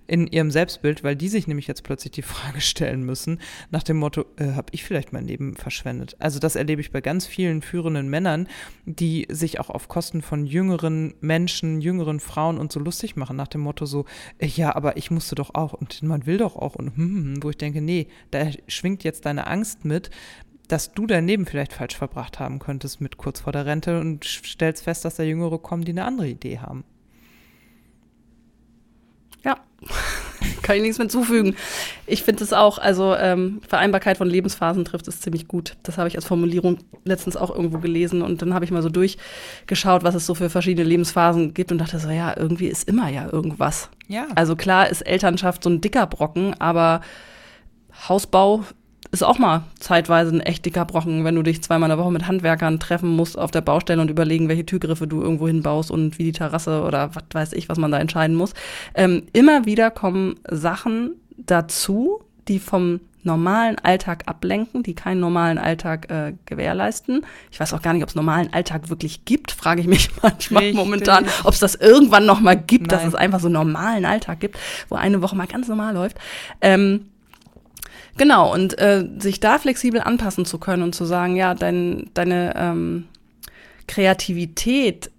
in 0.08 0.28
ihrem 0.28 0.50
Selbstbild, 0.50 1.04
weil 1.04 1.18
die 1.18 1.28
sich 1.28 1.46
nämlich 1.46 1.68
jetzt 1.68 1.84
plötzlich 1.84 2.12
die 2.12 2.22
Frage 2.22 2.62
stellen 2.62 3.04
müssen, 3.04 3.40
nach 3.70 3.84
dem 3.84 3.98
Motto, 3.98 4.26
äh, 4.38 4.54
habe 4.54 4.68
ich 4.72 4.86
vielleicht 4.86 5.12
mein 5.12 5.26
Leben 5.26 5.56
verschwendet? 5.56 6.16
Also 6.20 6.40
das 6.40 6.56
erlebe 6.56 6.80
ich 6.80 6.92
bei 6.92 7.02
ganz 7.02 7.26
vielen 7.26 7.62
führenden 7.62 8.10
Männern, 8.10 8.48
die 8.86 9.28
sich 9.30 9.60
auch 9.60 9.70
auf 9.70 9.90
Kosten 9.90 10.22
von 10.22 10.46
jüngeren 10.46 11.14
Menschen, 11.20 11.82
jüngeren 11.82 12.22
Frauen 12.22 12.58
und 12.58 12.72
so 12.72 12.80
lustig 12.80 13.18
machen, 13.18 13.36
nach 13.36 13.48
dem 13.48 13.62
Motto 13.62 13.86
so, 13.86 14.06
äh, 14.38 14.48
ja, 14.48 14.74
aber 14.74 14.96
ich 14.96 15.12
musste 15.12 15.36
doch 15.36 15.54
auch 15.54 15.74
und 15.74 16.02
man 16.02 16.26
will 16.26 16.38
doch 16.38 16.56
auch 16.56 16.76
und 16.76 16.96
hm, 16.96 16.96
hm, 16.96 17.24
hm 17.24 17.44
wo 17.44 17.50
ich 17.50 17.58
denke, 17.58 17.82
nee, 17.82 18.08
da 18.32 18.50
schwingt 18.68 19.04
jetzt 19.04 19.26
deine 19.26 19.48
Angst 19.48 19.84
mit, 19.84 20.10
dass 20.70 20.94
du 20.94 21.08
dein 21.08 21.28
Leben 21.28 21.46
vielleicht 21.46 21.74
falsch 21.74 21.98
verbracht 21.98 22.40
haben 22.40 22.60
könntest 22.60 23.02
mit 23.02 23.18
kurz 23.18 23.42
vor 23.42 23.52
der 23.52 23.66
Rente 23.66 24.00
und 24.00 24.24
stellst 24.24 24.84
fest, 24.84 25.04
dass 25.04 25.16
da 25.16 25.24
Jüngere 25.24 25.60
kommen, 25.60 25.84
die 25.84 25.92
eine 25.92 26.06
andere 26.06 26.30
Idee 26.30 26.60
haben. 26.60 26.84
Ja, 29.44 29.58
kann 30.62 30.76
ich 30.76 30.84
nichts 30.84 31.00
mehr 31.00 31.10
zufügen. 31.10 31.56
Ich 32.06 32.24
finde 32.24 32.44
es 32.44 32.54
auch, 32.54 32.78
also 32.78 33.16
ähm, 33.16 33.62
Vereinbarkeit 33.68 34.18
von 34.18 34.30
Lebensphasen 34.30 34.86
trifft 34.86 35.08
es 35.08 35.22
ziemlich 35.22 35.48
gut. 35.48 35.76
Das 35.82 35.98
habe 35.98 36.08
ich 36.08 36.16
als 36.16 36.26
Formulierung 36.26 36.78
letztens 37.04 37.36
auch 37.36 37.50
irgendwo 37.50 37.80
gelesen 37.80 38.22
und 38.22 38.42
dann 38.42 38.54
habe 38.54 38.64
ich 38.66 38.72
mal 38.72 38.84
so 38.84 38.90
durchgeschaut, 38.90 40.04
was 40.04 40.14
es 40.14 40.28
so 40.28 40.36
für 40.36 40.52
verschiedene 40.52 40.88
Lebensphasen 40.88 41.56
gibt 41.56 41.72
und 41.72 41.80
dachte 41.80 41.98
so, 42.00 42.10
ja, 42.10 42.36
irgendwie 42.38 42.68
ist 42.68 42.88
immer 42.88 43.10
ja 43.10 43.28
irgendwas. 43.32 43.90
Ja. 44.08 44.28
Also 44.36 44.56
klar 44.56 44.90
ist 44.90 45.02
Elternschaft 45.02 45.64
so 45.64 45.70
ein 45.72 45.82
dicker 45.82 46.06
Brocken, 46.06 46.54
aber 46.60 47.02
Hausbau 48.08 48.64
ist 49.12 49.24
auch 49.24 49.40
mal 49.40 49.64
zeitweise 49.80 50.36
ein 50.36 50.42
echt 50.42 50.66
dicker 50.66 50.86
Brocken, 50.86 51.24
wenn 51.24 51.36
du 51.36 51.42
dich 51.42 51.64
zweimal 51.64 51.90
in 51.90 51.98
der 51.98 52.04
Woche 52.04 52.12
mit 52.12 52.28
Handwerkern 52.28 52.80
treffen 52.80 53.10
musst 53.16 53.38
auf 53.38 53.52
der 53.52 53.62
Baustelle 53.62 54.02
und 54.02 54.12
überlegen, 54.12 54.50
welche 54.50 54.66
Türgriffe 54.66 55.08
du 55.08 55.22
irgendwo 55.22 55.48
hinbaust 55.48 55.90
und 55.90 56.20
wie 56.20 56.24
die 56.24 56.32
Terrasse 56.32 56.84
oder 56.84 57.16
was 57.16 57.24
weiß 57.32 57.54
ich, 57.54 57.70
was 57.70 57.80
man 57.80 57.92
da 57.92 58.00
entscheiden 58.00 58.36
muss. 58.36 58.54
Ähm, 58.94 59.24
immer 59.34 59.66
wieder 59.66 59.90
kommen 59.90 60.36
Sachen 60.48 61.16
dazu, 61.38 62.22
die 62.48 62.60
vom 62.60 63.00
normalen 63.24 63.78
Alltag 63.80 64.24
ablenken, 64.28 64.84
die 64.84 64.94
keinen 64.94 65.20
normalen 65.20 65.58
Alltag 65.58 66.10
äh, 66.10 66.34
gewährleisten. 66.46 67.26
Ich 67.52 67.60
weiß 67.60 67.74
auch 67.74 67.82
gar 67.82 67.94
nicht, 67.94 68.04
ob 68.04 68.10
es 68.10 68.16
normalen 68.16 68.54
Alltag 68.54 68.90
wirklich 68.90 69.26
gibt, 69.26 69.52
frage 69.52 69.82
ich 69.82 69.88
mich 69.88 70.10
manchmal 70.22 70.64
Richtig. 70.64 70.78
momentan, 70.78 71.26
ob 71.44 71.54
es 71.54 71.60
das 71.60 71.76
irgendwann 71.76 72.26
noch 72.26 72.40
mal 72.40 72.56
gibt, 72.56 72.88
Nein. 72.88 73.00
dass 73.00 73.08
es 73.08 73.16
einfach 73.16 73.40
so 73.40 73.48
einen 73.48 73.54
normalen 73.54 74.06
Alltag 74.06 74.40
gibt, 74.40 74.58
wo 74.88 74.96
eine 74.96 75.22
Woche 75.22 75.36
mal 75.36 75.48
ganz 75.48 75.68
normal 75.68 75.94
läuft. 75.94 76.18
Ähm, 76.62 77.08
Genau, 78.20 78.54
und 78.54 78.78
äh, 78.78 79.08
sich 79.18 79.40
da 79.40 79.58
flexibel 79.60 80.02
anpassen 80.02 80.44
zu 80.44 80.58
können 80.58 80.84
und 80.84 80.94
zu 80.94 81.06
sagen, 81.06 81.38
ja, 81.38 81.54
dein, 81.54 82.10
deine 82.14 82.54
ähm, 82.58 83.06
Kreativität 83.88 85.10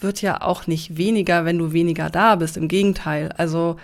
wird 0.00 0.22
ja 0.22 0.40
auch 0.40 0.66
nicht 0.66 0.96
weniger, 0.96 1.44
wenn 1.44 1.58
du 1.58 1.74
weniger 1.74 2.08
da 2.08 2.36
bist. 2.36 2.56
Im 2.56 2.68
Gegenteil. 2.68 3.30
Also 3.36 3.76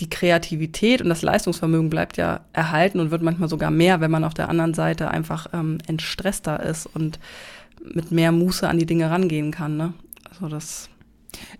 die 0.00 0.10
Kreativität 0.10 1.00
und 1.00 1.10
das 1.10 1.22
Leistungsvermögen 1.22 1.90
bleibt 1.90 2.16
ja 2.16 2.40
erhalten 2.52 2.98
und 2.98 3.12
wird 3.12 3.22
manchmal 3.22 3.48
sogar 3.48 3.70
mehr, 3.70 4.00
wenn 4.00 4.10
man 4.10 4.24
auf 4.24 4.34
der 4.34 4.48
anderen 4.48 4.74
Seite 4.74 5.08
einfach 5.08 5.46
ähm, 5.52 5.78
entstresster 5.86 6.60
ist 6.60 6.86
und 6.86 7.20
mit 7.84 8.10
mehr 8.10 8.32
Muße 8.32 8.68
an 8.68 8.80
die 8.80 8.86
Dinge 8.86 9.08
rangehen 9.10 9.52
kann. 9.52 9.76
Ne? 9.76 9.94
Also 10.28 10.48
das 10.48 10.88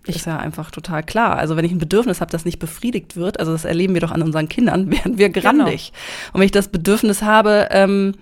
ich 0.05 0.17
ist 0.17 0.25
ja 0.25 0.37
einfach 0.37 0.71
total 0.71 1.03
klar. 1.03 1.37
Also 1.37 1.55
wenn 1.55 1.65
ich 1.65 1.71
ein 1.71 1.79
Bedürfnis 1.79 2.21
habe, 2.21 2.31
das 2.31 2.45
nicht 2.45 2.59
befriedigt 2.59 3.15
wird, 3.15 3.39
also 3.39 3.51
das 3.51 3.65
erleben 3.65 3.93
wir 3.93 4.01
doch 4.01 4.11
an 4.11 4.21
unseren 4.21 4.49
Kindern, 4.49 4.91
werden 4.91 5.17
wir 5.17 5.29
grandig. 5.29 5.91
Genau. 5.91 6.33
Und 6.33 6.39
wenn 6.39 6.45
ich 6.45 6.51
das 6.51 6.67
Bedürfnis 6.67 7.21
habe, 7.21 7.69
ähm, 7.71 8.13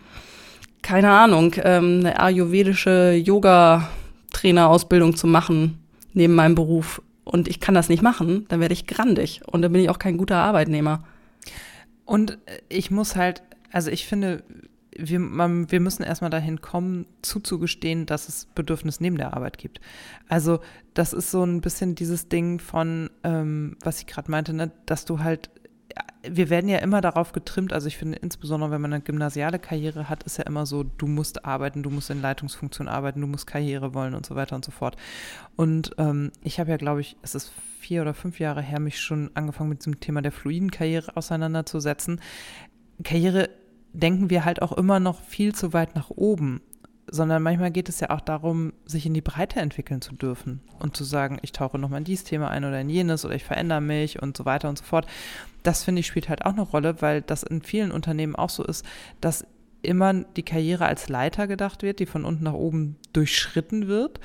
keine 0.81 1.11
Ahnung, 1.11 1.55
ähm, 1.63 1.99
eine 1.99 2.19
ayurvedische 2.19 3.13
Yoga-Trainerausbildung 3.13 5.15
zu 5.15 5.27
machen 5.27 5.77
neben 6.13 6.35
meinem 6.35 6.55
Beruf 6.55 7.01
und 7.23 7.47
ich 7.47 7.59
kann 7.59 7.75
das 7.75 7.89
nicht 7.89 8.01
machen, 8.01 8.45
dann 8.49 8.59
werde 8.59 8.73
ich 8.73 8.87
grandig 8.87 9.41
und 9.45 9.61
dann 9.61 9.71
bin 9.71 9.81
ich 9.81 9.89
auch 9.89 9.99
kein 9.99 10.17
guter 10.17 10.37
Arbeitnehmer. 10.37 11.03
Und 12.05 12.39
ich 12.67 12.91
muss 12.91 13.15
halt, 13.15 13.41
also 13.71 13.89
ich 13.89 14.05
finde, 14.05 14.43
wir, 15.09 15.19
man, 15.19 15.71
wir 15.71 15.79
müssen 15.79 16.03
erstmal 16.03 16.29
dahin 16.29 16.61
kommen, 16.61 17.05
zuzugestehen, 17.21 18.05
dass 18.05 18.29
es 18.29 18.45
Bedürfnis 18.45 18.99
neben 18.99 19.17
der 19.17 19.33
Arbeit 19.33 19.57
gibt. 19.57 19.81
Also 20.27 20.59
das 20.93 21.13
ist 21.13 21.31
so 21.31 21.43
ein 21.43 21.61
bisschen 21.61 21.95
dieses 21.95 22.29
Ding 22.29 22.59
von, 22.59 23.09
ähm, 23.23 23.77
was 23.81 23.99
ich 23.99 24.07
gerade 24.07 24.29
meinte, 24.29 24.53
ne, 24.53 24.71
dass 24.85 25.05
du 25.05 25.19
halt, 25.19 25.49
wir 26.23 26.49
werden 26.49 26.69
ja 26.69 26.77
immer 26.77 27.01
darauf 27.01 27.31
getrimmt, 27.31 27.73
also 27.73 27.87
ich 27.87 27.97
finde 27.97 28.17
insbesondere, 28.19 28.71
wenn 28.71 28.81
man 28.81 28.93
eine 28.93 29.03
gymnasiale 29.03 29.59
Karriere 29.59 30.07
hat, 30.07 30.23
ist 30.23 30.37
ja 30.37 30.45
immer 30.45 30.65
so, 30.65 30.83
du 30.83 31.07
musst 31.07 31.45
arbeiten, 31.45 31.83
du 31.83 31.89
musst 31.89 32.09
in 32.09 32.21
Leitungsfunktion 32.21 32.87
arbeiten, 32.87 33.21
du 33.21 33.27
musst 33.27 33.47
Karriere 33.47 33.93
wollen 33.93 34.13
und 34.13 34.25
so 34.25 34.35
weiter 34.35 34.55
und 34.55 34.63
so 34.63 34.71
fort. 34.71 34.95
Und 35.55 35.91
ähm, 35.97 36.31
ich 36.43 36.59
habe 36.59 36.69
ja, 36.69 36.77
glaube 36.77 37.01
ich, 37.01 37.17
es 37.23 37.35
ist 37.35 37.51
vier 37.79 38.03
oder 38.03 38.13
fünf 38.13 38.39
Jahre 38.39 38.61
her, 38.61 38.79
mich 38.79 39.01
schon 39.01 39.31
angefangen 39.33 39.69
mit 39.69 39.79
diesem 39.79 39.99
Thema 39.99 40.21
der 40.21 40.31
fluiden 40.31 40.71
Karriere 40.71 41.17
auseinanderzusetzen. 41.17 42.21
Karriere 43.03 43.49
denken 43.93 44.30
wir 44.30 44.45
halt 44.45 44.62
auch 44.62 44.71
immer 44.71 44.99
noch 44.99 45.21
viel 45.21 45.54
zu 45.54 45.73
weit 45.73 45.95
nach 45.95 46.10
oben, 46.10 46.62
sondern 47.10 47.43
manchmal 47.43 47.71
geht 47.71 47.89
es 47.89 47.99
ja 47.99 48.10
auch 48.10 48.21
darum, 48.21 48.73
sich 48.86 49.06
in 49.06 49.13
die 49.13 49.21
Breite 49.21 49.60
entwickeln 49.60 50.01
zu 50.01 50.13
dürfen 50.13 50.62
und 50.80 50.95
zu 50.95 51.04
sagen, 51.04 51.39
ich 51.41 51.51
tauche 51.51 51.77
nochmal 51.77 51.99
in 51.99 52.06
dieses 52.06 52.23
Thema 52.23 52.49
ein 52.49 52.63
oder 52.63 52.80
in 52.80 52.89
jenes 52.89 53.25
oder 53.25 53.36
ich 53.36 53.43
verändere 53.43 53.82
mich 53.82 54.21
und 54.21 54.38
so 54.38 54.45
weiter 54.45 54.69
und 54.69 54.77
so 54.77 54.86
fort. 54.86 55.08
Das 55.63 55.84
finde 55.84 55.99
ich 55.99 56.08
spielt 56.08 56.30
halt 56.30 56.45
auch 56.45 56.54
eine 56.54 56.62
Rolle, 56.62 57.01
weil 57.01 57.21
das 57.21 57.43
in 57.43 57.62
vielen 57.62 57.91
Unternehmen 57.91 58.36
auch 58.36 58.49
so 58.49 58.63
ist, 58.63 58.86
dass 59.19 59.45
immer 59.82 60.13
die 60.13 60.43
Karriere 60.43 60.86
als 60.86 61.10
Leiter 61.10 61.47
gedacht 61.47 61.84
wird, 61.84 61.99
die 61.99 62.06
von 62.06 62.23
unten 62.23 62.43
nach 62.43 62.54
oben 62.54 62.97
durchschritten 63.13 63.88
wird, 63.88 64.19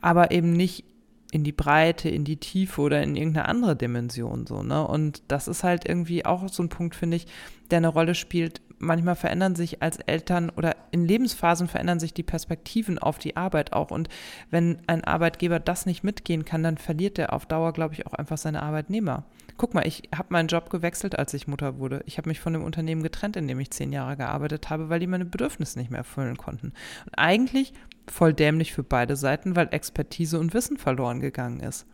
aber 0.00 0.30
eben 0.30 0.52
nicht 0.52 0.84
in 1.32 1.42
die 1.44 1.52
Breite, 1.52 2.08
in 2.08 2.24
die 2.24 2.36
Tiefe 2.36 2.80
oder 2.80 3.02
in 3.02 3.16
irgendeine 3.16 3.48
andere 3.48 3.76
Dimension 3.76 4.46
so, 4.46 4.62
ne? 4.62 4.86
Und 4.86 5.22
das 5.28 5.48
ist 5.48 5.64
halt 5.64 5.86
irgendwie 5.86 6.24
auch 6.24 6.48
so 6.48 6.62
ein 6.62 6.68
Punkt, 6.68 6.94
finde 6.94 7.16
ich, 7.16 7.26
der 7.70 7.78
eine 7.78 7.88
Rolle 7.88 8.14
spielt, 8.14 8.60
manchmal 8.78 9.16
verändern 9.16 9.54
sich 9.54 9.82
als 9.82 9.98
Eltern 9.98 10.50
oder 10.50 10.76
in 10.90 11.06
Lebensphasen 11.06 11.68
verändern 11.68 12.00
sich 12.00 12.14
die 12.14 12.22
Perspektiven 12.22 12.98
auf 12.98 13.18
die 13.18 13.36
Arbeit 13.36 13.72
auch. 13.72 13.90
Und 13.90 14.08
wenn 14.50 14.78
ein 14.86 15.04
Arbeitgeber 15.04 15.60
das 15.60 15.86
nicht 15.86 16.04
mitgehen 16.04 16.44
kann, 16.44 16.62
dann 16.62 16.78
verliert 16.78 17.18
er 17.18 17.32
auf 17.32 17.46
Dauer, 17.46 17.72
glaube 17.72 17.94
ich, 17.94 18.06
auch 18.06 18.14
einfach 18.14 18.38
seine 18.38 18.62
Arbeitnehmer. 18.62 19.24
Guck 19.56 19.74
mal, 19.74 19.86
ich 19.86 20.08
habe 20.14 20.28
meinen 20.30 20.48
Job 20.48 20.68
gewechselt, 20.70 21.18
als 21.18 21.32
ich 21.32 21.48
Mutter 21.48 21.78
wurde. 21.78 22.02
Ich 22.06 22.18
habe 22.18 22.28
mich 22.28 22.40
von 22.40 22.52
dem 22.52 22.64
Unternehmen 22.64 23.02
getrennt, 23.02 23.36
in 23.36 23.48
dem 23.48 23.60
ich 23.60 23.70
zehn 23.70 23.92
Jahre 23.92 24.16
gearbeitet 24.16 24.68
habe, 24.68 24.88
weil 24.88 25.00
die 25.00 25.06
meine 25.06 25.24
Bedürfnisse 25.24 25.78
nicht 25.78 25.90
mehr 25.90 25.98
erfüllen 25.98 26.36
konnten. 26.36 26.72
Und 27.06 27.14
eigentlich 27.18 27.72
voll 28.06 28.34
dämlich 28.34 28.72
für 28.72 28.82
beide 28.82 29.16
Seiten, 29.16 29.56
weil 29.56 29.68
Expertise 29.70 30.38
und 30.38 30.54
Wissen 30.54 30.76
verloren 30.76 31.20
gegangen 31.20 31.60
ist. 31.60 31.86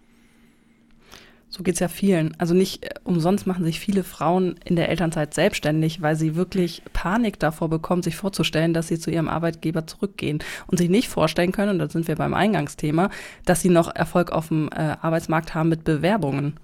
So 1.53 1.63
geht's 1.63 1.81
ja 1.81 1.89
vielen. 1.89 2.35
Also 2.39 2.55
nicht 2.55 2.83
äh, 2.83 2.95
umsonst 3.05 3.47
machen 3.47 3.63
sich 3.63 3.79
viele 3.79 4.05
Frauen 4.05 4.57
in 4.65 4.75
der 4.75 4.89
Elternzeit 4.89 5.35
selbstständig, 5.35 6.01
weil 6.01 6.17
sie 6.17 6.35
wirklich 6.35 6.83
Panik 6.95 7.39
davor 7.39 7.69
bekommen, 7.69 8.03
sich 8.03 8.17
vorzustellen, 8.17 8.73
dass 8.73 8.89
sie 8.89 8.99
zu 8.99 9.11
ihrem 9.11 9.29
Arbeitgeber 9.29 9.87
zurückgehen 9.87 10.39
und 10.67 10.79
sich 10.79 10.89
nicht 10.89 11.11
vorstellen 11.11 11.53
können, 11.53 11.73
und 11.73 11.79
da 11.79 11.91
sind 11.91 12.09
wir 12.09 12.17
beim 12.17 12.33
Eingangsthema, 12.33 13.11
dass 13.45 13.61
sie 13.61 13.69
noch 13.69 13.95
Erfolg 13.95 14.33
auf 14.33 14.49
dem 14.49 14.71
äh, 14.73 14.97
Arbeitsmarkt 15.03 15.55
haben 15.55 15.69
mit 15.69 15.85
Bewerbungen. 15.85 16.55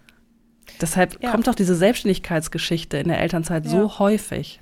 Deshalb 0.80 1.22
ja. 1.22 1.32
kommt 1.32 1.48
doch 1.48 1.54
diese 1.54 1.74
Selbstständigkeitsgeschichte 1.74 2.96
in 2.96 3.08
der 3.08 3.20
Elternzeit 3.20 3.66
ja. 3.66 3.70
so 3.70 3.98
häufig. 3.98 4.58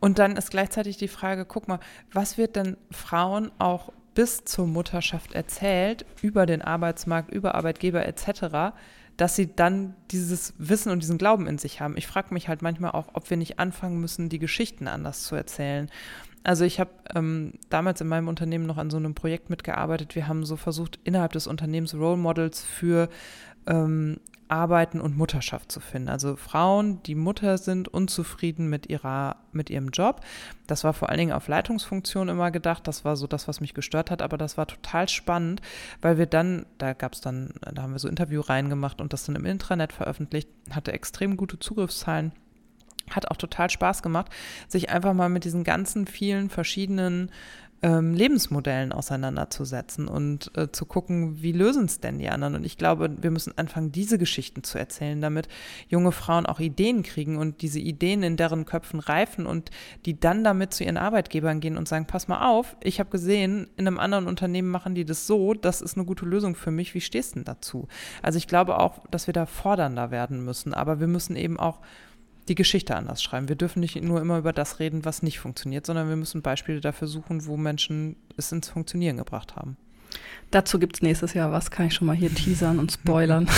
Und 0.00 0.18
dann 0.18 0.36
ist 0.36 0.50
gleichzeitig 0.50 0.96
die 0.96 1.08
Frage, 1.08 1.44
guck 1.44 1.68
mal, 1.68 1.78
was 2.12 2.36
wird 2.36 2.56
denn 2.56 2.76
Frauen 2.90 3.52
auch 3.60 3.92
bis 4.14 4.44
zur 4.44 4.66
Mutterschaft 4.66 5.34
erzählt 5.34 6.04
über 6.20 6.46
den 6.46 6.62
Arbeitsmarkt, 6.62 7.30
über 7.30 7.54
Arbeitgeber 7.54 8.04
etc., 8.04 8.74
dass 9.18 9.34
sie 9.34 9.54
dann 9.54 9.94
dieses 10.12 10.54
Wissen 10.58 10.90
und 10.90 11.02
diesen 11.02 11.18
Glauben 11.18 11.48
in 11.48 11.58
sich 11.58 11.80
haben. 11.80 11.96
Ich 11.96 12.06
frage 12.06 12.32
mich 12.32 12.48
halt 12.48 12.62
manchmal 12.62 12.92
auch, 12.92 13.08
ob 13.12 13.28
wir 13.28 13.36
nicht 13.36 13.58
anfangen 13.58 14.00
müssen, 14.00 14.28
die 14.28 14.38
Geschichten 14.38 14.86
anders 14.86 15.24
zu 15.24 15.34
erzählen. 15.34 15.90
Also 16.44 16.64
ich 16.64 16.78
habe 16.78 16.90
ähm, 17.14 17.54
damals 17.68 18.00
in 18.00 18.06
meinem 18.06 18.28
Unternehmen 18.28 18.64
noch 18.64 18.78
an 18.78 18.90
so 18.90 18.96
einem 18.96 19.14
Projekt 19.14 19.50
mitgearbeitet. 19.50 20.14
Wir 20.14 20.28
haben 20.28 20.46
so 20.46 20.56
versucht, 20.56 21.00
innerhalb 21.02 21.32
des 21.32 21.48
Unternehmens 21.48 21.94
Role 21.94 22.16
Models 22.16 22.62
für 22.62 23.08
ähm, 23.66 24.20
Arbeiten 24.48 25.00
und 25.00 25.16
Mutterschaft 25.16 25.70
zu 25.70 25.80
finden. 25.80 26.08
Also 26.08 26.36
Frauen, 26.36 27.02
die 27.02 27.14
Mutter 27.14 27.58
sind, 27.58 27.88
unzufrieden 27.88 28.68
mit 28.68 28.88
ihrer, 28.88 29.36
mit 29.52 29.70
ihrem 29.70 29.88
Job. 29.88 30.20
Das 30.66 30.84
war 30.84 30.92
vor 30.92 31.08
allen 31.08 31.18
Dingen 31.18 31.32
auf 31.32 31.48
Leitungsfunktion 31.48 32.28
immer 32.28 32.50
gedacht. 32.50 32.86
Das 32.86 33.04
war 33.04 33.16
so 33.16 33.26
das, 33.26 33.48
was 33.48 33.60
mich 33.60 33.74
gestört 33.74 34.10
hat. 34.10 34.22
Aber 34.22 34.38
das 34.38 34.56
war 34.56 34.66
total 34.66 35.08
spannend, 35.08 35.60
weil 36.00 36.18
wir 36.18 36.26
dann, 36.26 36.66
da 36.78 36.92
gab 36.92 37.14
es 37.14 37.20
dann, 37.20 37.54
da 37.60 37.82
haben 37.82 37.92
wir 37.92 37.98
so 37.98 38.08
Interview 38.08 38.40
reingemacht 38.40 39.00
und 39.00 39.12
das 39.12 39.24
dann 39.24 39.36
im 39.36 39.44
Intranet 39.44 39.92
veröffentlicht, 39.92 40.48
hatte 40.70 40.92
extrem 40.92 41.36
gute 41.36 41.58
Zugriffszahlen 41.58 42.32
hat 43.10 43.30
auch 43.30 43.36
total 43.36 43.70
Spaß 43.70 44.02
gemacht, 44.02 44.30
sich 44.66 44.90
einfach 44.90 45.14
mal 45.14 45.30
mit 45.30 45.44
diesen 45.44 45.64
ganzen 45.64 46.06
vielen 46.06 46.50
verschiedenen 46.50 47.30
ähm, 47.82 48.12
Lebensmodellen 48.12 48.92
auseinanderzusetzen 48.92 50.08
und 50.08 50.50
äh, 50.56 50.72
zu 50.72 50.84
gucken, 50.84 51.42
wie 51.42 51.52
lösen 51.52 51.84
es 51.84 52.00
denn 52.00 52.18
die 52.18 52.28
anderen. 52.28 52.56
Und 52.56 52.64
ich 52.64 52.76
glaube, 52.76 53.10
wir 53.20 53.30
müssen 53.30 53.56
anfangen, 53.56 53.92
diese 53.92 54.18
Geschichten 54.18 54.64
zu 54.64 54.78
erzählen, 54.78 55.20
damit 55.20 55.48
junge 55.88 56.10
Frauen 56.10 56.46
auch 56.46 56.58
Ideen 56.58 57.02
kriegen 57.02 57.36
und 57.36 57.62
diese 57.62 57.78
Ideen 57.78 58.22
in 58.22 58.36
deren 58.36 58.64
Köpfen 58.64 58.98
reifen 58.98 59.46
und 59.46 59.70
die 60.06 60.18
dann 60.18 60.42
damit 60.42 60.74
zu 60.74 60.82
ihren 60.82 60.96
Arbeitgebern 60.96 61.60
gehen 61.60 61.76
und 61.76 61.86
sagen, 61.86 62.06
pass 62.06 62.26
mal 62.26 62.48
auf, 62.48 62.76
ich 62.82 62.98
habe 62.98 63.10
gesehen, 63.10 63.68
in 63.76 63.86
einem 63.86 64.00
anderen 64.00 64.26
Unternehmen 64.26 64.70
machen 64.70 64.96
die 64.96 65.04
das 65.04 65.26
so, 65.26 65.54
das 65.54 65.80
ist 65.80 65.96
eine 65.96 66.04
gute 66.04 66.24
Lösung 66.24 66.56
für 66.56 66.72
mich, 66.72 66.94
wie 66.94 67.00
stehst 67.00 67.32
du 67.32 67.34
denn 67.36 67.44
dazu? 67.44 67.86
Also 68.22 68.38
ich 68.38 68.48
glaube 68.48 68.78
auch, 68.78 69.06
dass 69.10 69.28
wir 69.28 69.34
da 69.34 69.46
fordernder 69.46 70.10
werden 70.10 70.44
müssen, 70.44 70.74
aber 70.74 70.98
wir 70.98 71.06
müssen 71.06 71.36
eben 71.36 71.60
auch 71.60 71.80
die 72.48 72.54
Geschichte 72.54 72.96
anders 72.96 73.22
schreiben. 73.22 73.48
Wir 73.48 73.56
dürfen 73.56 73.80
nicht 73.80 74.00
nur 74.02 74.20
immer 74.20 74.38
über 74.38 74.52
das 74.52 74.78
reden, 74.78 75.04
was 75.04 75.22
nicht 75.22 75.38
funktioniert, 75.38 75.86
sondern 75.86 76.08
wir 76.08 76.16
müssen 76.16 76.42
Beispiele 76.42 76.80
dafür 76.80 77.08
suchen, 77.08 77.46
wo 77.46 77.56
Menschen 77.56 78.16
es 78.36 78.52
ins 78.52 78.68
Funktionieren 78.68 79.16
gebracht 79.16 79.56
haben. 79.56 79.76
Dazu 80.50 80.78
gibt 80.78 80.96
es 80.96 81.02
nächstes 81.02 81.34
Jahr 81.34 81.52
was, 81.52 81.70
kann 81.70 81.86
ich 81.86 81.94
schon 81.94 82.06
mal 82.06 82.16
hier 82.16 82.34
teasern 82.34 82.78
und 82.78 82.92
spoilern. 82.92 83.48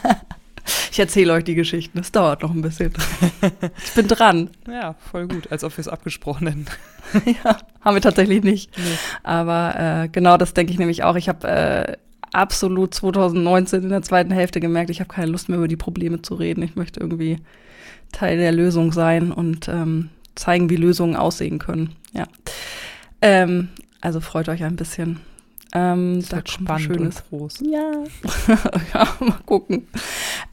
ich 0.90 0.98
erzähle 0.98 1.32
euch 1.32 1.44
die 1.44 1.54
Geschichten, 1.54 1.98
das 1.98 2.12
dauert 2.12 2.42
noch 2.42 2.52
ein 2.52 2.62
bisschen. 2.62 2.92
ich 3.84 3.92
bin 3.94 4.08
dran. 4.08 4.50
Ja, 4.66 4.94
voll 4.94 5.28
gut, 5.28 5.50
als 5.52 5.64
ob 5.64 5.76
wir 5.76 5.82
es 5.82 5.88
abgesprochen 5.88 6.48
hätten. 6.48 6.66
ja, 7.44 7.58
haben 7.80 7.94
wir 7.94 8.02
tatsächlich 8.02 8.42
nicht. 8.42 8.76
Nee. 8.76 8.98
Aber 9.22 9.74
äh, 10.04 10.08
genau 10.08 10.36
das 10.36 10.54
denke 10.54 10.72
ich 10.72 10.78
nämlich 10.78 11.04
auch. 11.04 11.14
Ich 11.14 11.28
habe 11.28 11.46
äh, 11.46 11.96
absolut 12.32 12.94
2019 12.94 13.84
in 13.84 13.88
der 13.88 14.02
zweiten 14.02 14.32
Hälfte 14.32 14.60
gemerkt, 14.60 14.90
ich 14.90 15.00
habe 15.00 15.12
keine 15.12 15.30
Lust 15.30 15.48
mehr 15.48 15.58
über 15.58 15.68
die 15.68 15.76
Probleme 15.76 16.22
zu 16.22 16.34
reden. 16.34 16.62
Ich 16.62 16.76
möchte 16.76 17.00
irgendwie 17.00 17.38
Teil 18.12 18.38
der 18.38 18.52
Lösung 18.52 18.92
sein 18.92 19.32
und 19.32 19.68
ähm, 19.68 20.10
zeigen, 20.34 20.70
wie 20.70 20.76
Lösungen 20.76 21.16
aussehen 21.16 21.58
können. 21.58 21.94
Ja. 22.12 22.26
Ähm, 23.20 23.68
also 24.00 24.20
freut 24.20 24.48
euch 24.48 24.62
ein 24.64 24.76
bisschen. 24.76 25.20
Ähm, 25.74 26.20
das 26.20 26.28
da 26.28 26.36
wird 26.36 26.48
spannend 26.48 26.82
schönes. 26.82 27.16
und 27.16 27.28
groß. 27.28 27.60
Ja. 27.60 27.92
ja, 28.94 29.08
mal 29.20 29.38
gucken. 29.44 29.86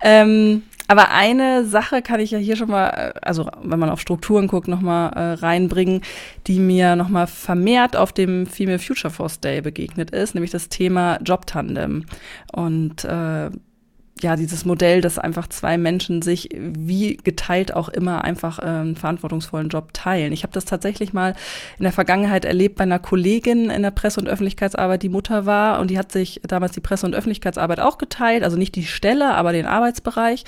Ähm, 0.01 0.63
aber 0.87 1.11
eine 1.11 1.65
Sache 1.65 2.01
kann 2.01 2.19
ich 2.19 2.31
ja 2.31 2.37
hier 2.37 2.55
schon 2.55 2.69
mal, 2.69 2.89
äh, 2.89 3.19
also 3.21 3.49
wenn 3.63 3.79
man 3.79 3.89
auf 3.89 4.01
Strukturen 4.01 4.47
guckt, 4.47 4.67
nochmal 4.67 5.13
äh, 5.13 5.33
reinbringen, 5.39 6.01
die 6.47 6.59
mir 6.59 6.95
nochmal 6.95 7.27
vermehrt 7.27 7.95
auf 7.95 8.13
dem 8.13 8.45
Female 8.45 8.79
Future 8.79 9.11
Force 9.11 9.39
Day 9.39 9.61
begegnet 9.61 10.11
ist, 10.11 10.35
nämlich 10.35 10.51
das 10.51 10.69
Thema 10.69 11.17
Jobtandem. 11.23 12.05
Und 12.51 13.05
äh, 13.05 13.49
ja, 14.21 14.37
dieses 14.37 14.63
Modell, 14.63 15.01
dass 15.01 15.19
einfach 15.19 15.47
zwei 15.47 15.77
Menschen 15.77 16.21
sich 16.21 16.49
wie 16.57 17.17
geteilt 17.17 17.73
auch 17.73 17.89
immer 17.89 18.23
einfach 18.23 18.59
äh, 18.59 18.61
einen 18.61 18.95
verantwortungsvollen 18.95 19.67
Job 19.67 19.93
teilen. 19.93 20.31
Ich 20.31 20.43
habe 20.43 20.53
das 20.53 20.63
tatsächlich 20.63 21.11
mal 21.11 21.35
in 21.77 21.83
der 21.83 21.91
Vergangenheit 21.91 22.45
erlebt 22.45 22.77
bei 22.77 22.83
einer 22.83 22.99
Kollegin 22.99 23.69
in 23.69 23.81
der 23.81 23.91
Presse- 23.91 24.21
und 24.21 24.29
Öffentlichkeitsarbeit, 24.29 25.03
die 25.03 25.09
Mutter 25.09 25.45
war 25.45 25.81
und 25.81 25.91
die 25.91 25.97
hat 25.97 26.13
sich 26.13 26.39
damals 26.47 26.71
die 26.71 26.79
Presse- 26.79 27.05
und 27.05 27.13
Öffentlichkeitsarbeit 27.13 27.81
auch 27.81 27.97
geteilt, 27.97 28.43
also 28.43 28.55
nicht 28.55 28.75
die 28.75 28.85
Stelle, 28.85 29.33
aber 29.33 29.51
den 29.51 29.65
Arbeitsbereich. 29.65 30.45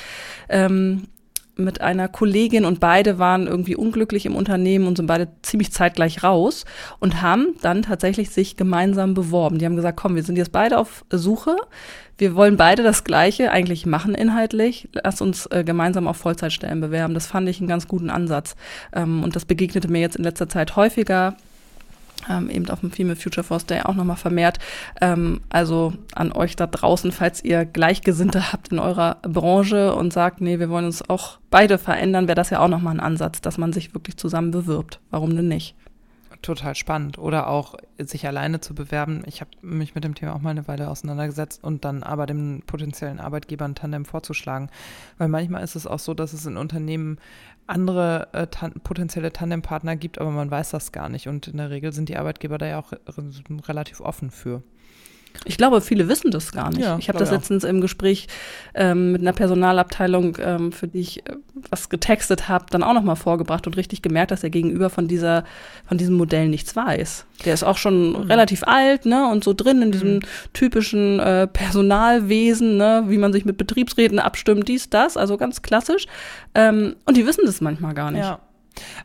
Ähm, 0.48 1.04
mit 1.58 1.82
einer 1.82 2.08
Kollegin 2.08 2.66
und 2.66 2.80
beide 2.80 3.20
waren 3.20 3.48
irgendwie 3.48 3.76
unglücklich 3.76 4.26
im 4.26 4.36
Unternehmen 4.36 4.88
und 4.88 4.98
sind 4.98 5.08
beide 5.08 5.30
ziemlich 5.42 5.72
zeitgleich 5.72 6.24
raus 6.24 6.66
und 7.00 7.22
haben 7.22 7.56
dann 7.62 7.84
tatsächlich 7.84 8.30
sich 8.30 8.58
gemeinsam 8.58 9.14
beworben. 9.14 9.58
Die 9.58 9.66
haben 9.66 9.76
gesagt, 9.76 10.00
komm, 10.00 10.16
wir 10.16 10.24
sind 10.24 10.38
jetzt 10.38 10.52
beide 10.52 10.78
auf 10.78 11.06
Suche. 11.12 11.56
Wir 12.18 12.36
wollen 12.36 12.58
beide 12.58 12.82
das 12.82 13.04
Gleiche 13.04 13.52
eigentlich 13.52 13.86
machen 13.86 14.16
inhaltlich. 14.16 14.90
Lass 14.92 15.22
uns 15.22 15.46
äh, 15.48 15.64
gemeinsam 15.64 16.08
auf 16.08 16.18
Vollzeitstellen 16.18 16.82
bewerben. 16.82 17.14
Das 17.14 17.28
fand 17.28 17.48
ich 17.48 17.60
einen 17.60 17.68
ganz 17.68 17.88
guten 17.88 18.10
Ansatz. 18.10 18.56
Ähm, 18.94 19.24
und 19.24 19.36
das 19.36 19.46
begegnete 19.46 19.88
mir 19.88 20.02
jetzt 20.02 20.16
in 20.16 20.24
letzter 20.24 20.50
Zeit 20.50 20.76
häufiger 20.76 21.36
ähm, 22.30 22.50
eben 22.50 22.70
auf 22.70 22.82
dem 22.82 22.92
Female 22.92 23.16
Future 23.16 23.44
Force 23.44 23.66
Day 23.66 23.82
auch 23.82 23.96
nochmal 23.96 24.18
vermehrt. 24.18 24.60
Ähm, 25.02 25.42
also 25.50 25.94
an 26.14 26.32
euch 26.32 26.56
da 26.56 26.68
draußen, 26.68 27.12
falls 27.12 27.44
ihr 27.44 27.66
Gleichgesinnte 27.66 28.52
habt 28.52 28.70
in 28.70 28.80
eurer 28.80 29.18
Branche 29.22 29.94
und 29.96 30.14
sagt, 30.14 30.42
nee, 30.42 30.60
wir 30.60 30.70
wollen 30.70 30.86
uns 30.86 31.08
auch 31.10 31.40
beide 31.50 31.78
verändern, 31.78 32.28
wäre 32.28 32.36
das 32.36 32.50
ja 32.50 32.60
auch 32.60 32.68
nochmal 32.68 32.96
ein 32.96 33.00
Ansatz, 33.00 33.42
dass 33.42 33.58
man 33.58 33.74
sich 33.74 33.94
wirklich 33.94 34.18
zusammen 34.18 34.52
bewirbt. 34.52 35.00
Warum 35.10 35.36
denn 35.36 35.48
nicht? 35.48 35.76
total 36.42 36.76
spannend. 36.76 37.18
Oder 37.18 37.48
auch 37.48 37.76
sich 37.98 38.28
alleine 38.28 38.60
zu 38.60 38.76
bewerben. 38.76 39.24
Ich 39.26 39.42
habe 39.42 39.52
mich 39.62 39.96
mit 39.96 40.04
dem 40.04 40.16
Thema 40.16 40.36
auch 40.36 40.42
mal 40.42 40.52
eine 40.52 40.68
Weile 40.68 40.90
auseinandergesetzt 40.90 41.64
und 41.64 41.86
dann 41.86 42.04
aber 42.04 42.26
dem 42.26 42.64
potenziellen 42.66 43.20
Arbeitgeber 43.20 43.66
ein 43.66 43.76
Tandem 43.76 44.06
vorzuschlagen. 44.06 44.70
Weil 45.18 45.28
manchmal 45.28 45.64
ist 45.64 45.76
es 45.76 45.88
auch 45.88 46.00
so, 46.00 46.14
dass 46.14 46.34
es 46.34 46.46
in 46.46 46.58
Unternehmen 46.58 47.18
andere 47.68 48.30
äh, 48.34 48.48
tan 48.48 48.74
potenzielle 48.84 49.32
Tandempartner 49.32 49.96
gibt, 49.96 50.20
aber 50.20 50.32
man 50.32 50.50
weiß 50.50 50.72
das 50.72 50.92
gar 50.92 51.10
nicht. 51.10 51.28
Und 51.28 51.48
in 51.48 51.58
der 51.58 51.70
Regel 51.70 51.94
sind 51.94 52.10
die 52.10 52.18
Arbeitgeber 52.18 52.58
da 52.58 52.66
ja 52.66 52.80
auch 52.80 52.94
relativ 53.68 54.02
offen 54.02 54.32
für. 54.32 54.64
Ich 55.46 55.58
glaube, 55.58 55.82
viele 55.82 56.10
wissen 56.10 56.32
das 56.32 56.52
gar 56.52 56.70
nicht. 56.70 56.82
Ja, 56.82 56.98
ich 56.98 57.10
habe 57.10 57.20
das 57.20 57.32
letztens 57.32 57.64
im 57.64 57.80
Gespräch 57.82 58.28
ähm, 58.74 59.12
mit 59.12 59.22
einer 59.22 59.34
Personalabteilung, 59.34 60.38
ähm, 60.42 60.72
für 60.72 60.88
die 60.88 61.00
ich 61.00 61.26
äh, 61.26 61.36
was 61.70 61.90
getextet 61.90 62.50
habe, 62.50 62.66
dann 62.70 62.84
auch 62.84 62.94
nochmal 62.94 63.16
vorgebracht 63.16 63.66
und 63.68 63.78
richtig 63.78 64.02
gemerkt, 64.02 64.32
dass 64.32 64.44
er 64.44 64.50
gegenüber 64.50 64.90
von 64.90 65.08
dieser, 65.08 65.46
von 65.88 65.98
diesem 65.98 66.16
Modell 66.16 66.50
nichts 66.50 66.76
weiß. 66.76 67.26
Der 67.46 67.54
ist 67.54 67.64
auch 67.64 67.78
schon 67.78 68.10
mhm. 68.10 68.16
relativ 68.32 68.64
alt, 68.64 69.06
ne, 69.06 69.30
und 69.30 69.44
so 69.44 69.54
drin 69.54 69.82
in 69.82 69.92
diesem 69.92 70.16
mhm. 70.16 70.22
typischen 70.54 71.20
äh, 71.20 71.48
Personalwesen, 71.48 72.78
ne, 72.78 73.06
wie 73.08 73.18
man 73.18 73.32
sich 73.32 73.46
mit 73.46 73.58
Betriebsräten 73.58 74.20
abstimmt, 74.20 74.68
dies, 74.68 74.90
das, 74.90 75.18
also 75.18 75.38
ganz 75.38 75.62
klassisch. 75.62 76.08
Ähm, 76.56 76.96
und 77.06 77.18
die 77.18 77.26
wissen 77.26 77.46
das 77.46 77.62
manchmal 77.62 77.94
gar 77.94 78.12
nicht. 78.12 78.22
Ja. 78.22 78.40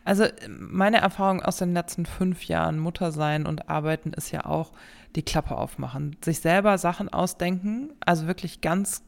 Also 0.05 0.25
meine 0.47 0.97
Erfahrung 0.97 1.41
aus 1.41 1.57
den 1.57 1.73
letzten 1.73 2.05
fünf 2.05 2.45
Jahren 2.45 2.79
Mutter 2.79 3.11
sein 3.11 3.45
und 3.45 3.69
arbeiten 3.69 4.13
ist 4.13 4.31
ja 4.31 4.45
auch, 4.45 4.71
die 5.15 5.23
Klappe 5.23 5.55
aufmachen, 5.55 6.15
sich 6.23 6.39
selber 6.39 6.77
Sachen 6.77 7.09
ausdenken, 7.09 7.93
also 8.03 8.27
wirklich 8.27 8.61
ganz, 8.61 9.03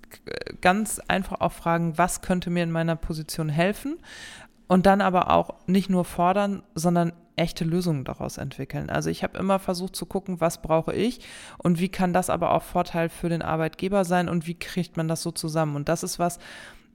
ganz 0.62 1.00
einfach 1.08 1.42
auch 1.42 1.52
fragen, 1.52 1.98
was 1.98 2.22
könnte 2.22 2.50
mir 2.50 2.64
in 2.64 2.72
meiner 2.72 2.96
Position 2.96 3.50
helfen 3.50 3.98
und 4.68 4.86
dann 4.86 5.02
aber 5.02 5.32
auch 5.32 5.56
nicht 5.68 5.90
nur 5.90 6.06
fordern, 6.06 6.64
sondern 6.76 7.14
echte 7.38 7.66
Lösungen 7.66 8.06
daraus 8.06 8.38
entwickeln. 8.38 8.90
Also 8.90 9.10
ich 9.10 9.24
habe 9.24 9.38
immer 9.38 9.60
versucht 9.60 9.96
zu 9.96 10.06
gucken, 10.06 10.40
was 10.40 10.62
brauche 10.62 10.94
ich 10.94 11.20
und 11.58 11.80
wie 11.80 11.90
kann 11.90 12.14
das 12.14 12.30
aber 12.30 12.52
auch 12.52 12.64
Vorteil 12.64 13.10
für 13.10 13.30
den 13.30 13.42
Arbeitgeber 13.42 14.06
sein 14.06 14.30
und 14.30 14.48
wie 14.48 14.58
kriegt 14.58 14.96
man 14.96 15.08
das 15.08 15.22
so 15.22 15.32
zusammen. 15.32 15.76
Und 15.76 15.90
das 15.90 16.04
ist 16.04 16.18
was, 16.18 16.40